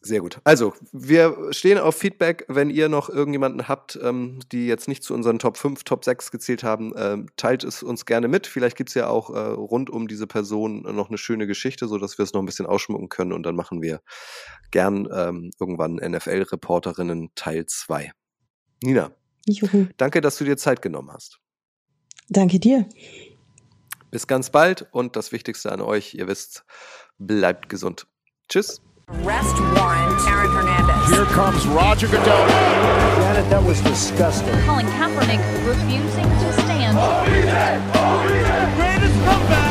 Sehr 0.00 0.20
gut. 0.20 0.40
Also, 0.44 0.74
wir 0.92 1.48
stehen 1.50 1.78
auf 1.78 1.96
Feedback, 1.96 2.44
wenn 2.46 2.70
ihr 2.70 2.88
noch 2.88 3.08
irgendjemanden 3.08 3.66
habt, 3.66 3.98
ähm, 4.00 4.38
die 4.52 4.68
jetzt 4.68 4.86
nicht 4.86 5.02
zu 5.02 5.12
unseren 5.12 5.40
Top 5.40 5.56
5, 5.56 5.82
Top 5.82 6.04
6 6.04 6.30
gezählt 6.30 6.62
haben, 6.62 6.92
ähm, 6.96 7.26
teilt 7.36 7.64
es 7.64 7.82
uns 7.82 8.06
gerne 8.06 8.28
mit. 8.28 8.46
Vielleicht 8.46 8.76
gibt 8.76 8.90
es 8.90 8.94
ja 8.94 9.08
auch 9.08 9.30
äh, 9.30 9.38
rund 9.40 9.90
um 9.90 10.06
diese 10.06 10.28
Person 10.28 10.82
noch 10.82 11.08
eine 11.08 11.18
schöne 11.18 11.48
Geschichte, 11.48 11.88
sodass 11.88 12.16
wir 12.16 12.22
es 12.22 12.32
noch 12.32 12.42
ein 12.42 12.46
bisschen 12.46 12.66
ausschmücken 12.66 13.08
können 13.08 13.32
und 13.32 13.42
dann 13.42 13.56
machen 13.56 13.82
wir 13.82 14.00
gern 14.70 15.08
ähm, 15.12 15.50
irgendwann 15.58 15.96
NFL-Reporterinnen 15.96 17.30
Teil 17.34 17.66
2. 17.66 18.12
Nina, 18.84 19.10
Juhu. 19.48 19.86
danke, 19.96 20.20
dass 20.20 20.38
du 20.38 20.44
dir 20.44 20.56
Zeit 20.56 20.80
genommen 20.80 21.10
hast. 21.12 21.40
Danke 22.28 22.60
dir. 22.60 22.86
Bis 24.16 24.26
ganz 24.26 24.48
bald 24.48 24.86
und 24.92 25.14
das 25.14 25.30
Wichtigste 25.30 25.70
an 25.70 25.82
euch, 25.82 26.14
ihr 26.14 26.26
wisst, 26.26 26.64
bleibt 27.18 27.68
gesund. 27.68 28.06
Tschüss. 28.48 28.80
Arrest 29.08 29.58
warrant, 29.74 30.18
Aaron 30.26 30.52
Hernandez. 30.54 31.10
Here 31.10 31.26
comes 31.26 31.66
Roger 31.66 32.06
Goodell. 32.06 32.48
Janet, 33.18 33.50
that 33.50 33.62
was 33.62 33.78
disgusting. 33.82 34.58
Colin 34.64 34.86
Kaepernick 34.86 35.42
refusing 35.66 36.24
to 36.40 36.50
stand. 36.62 36.96
Greatest 38.78 39.14
comeback 39.26 39.65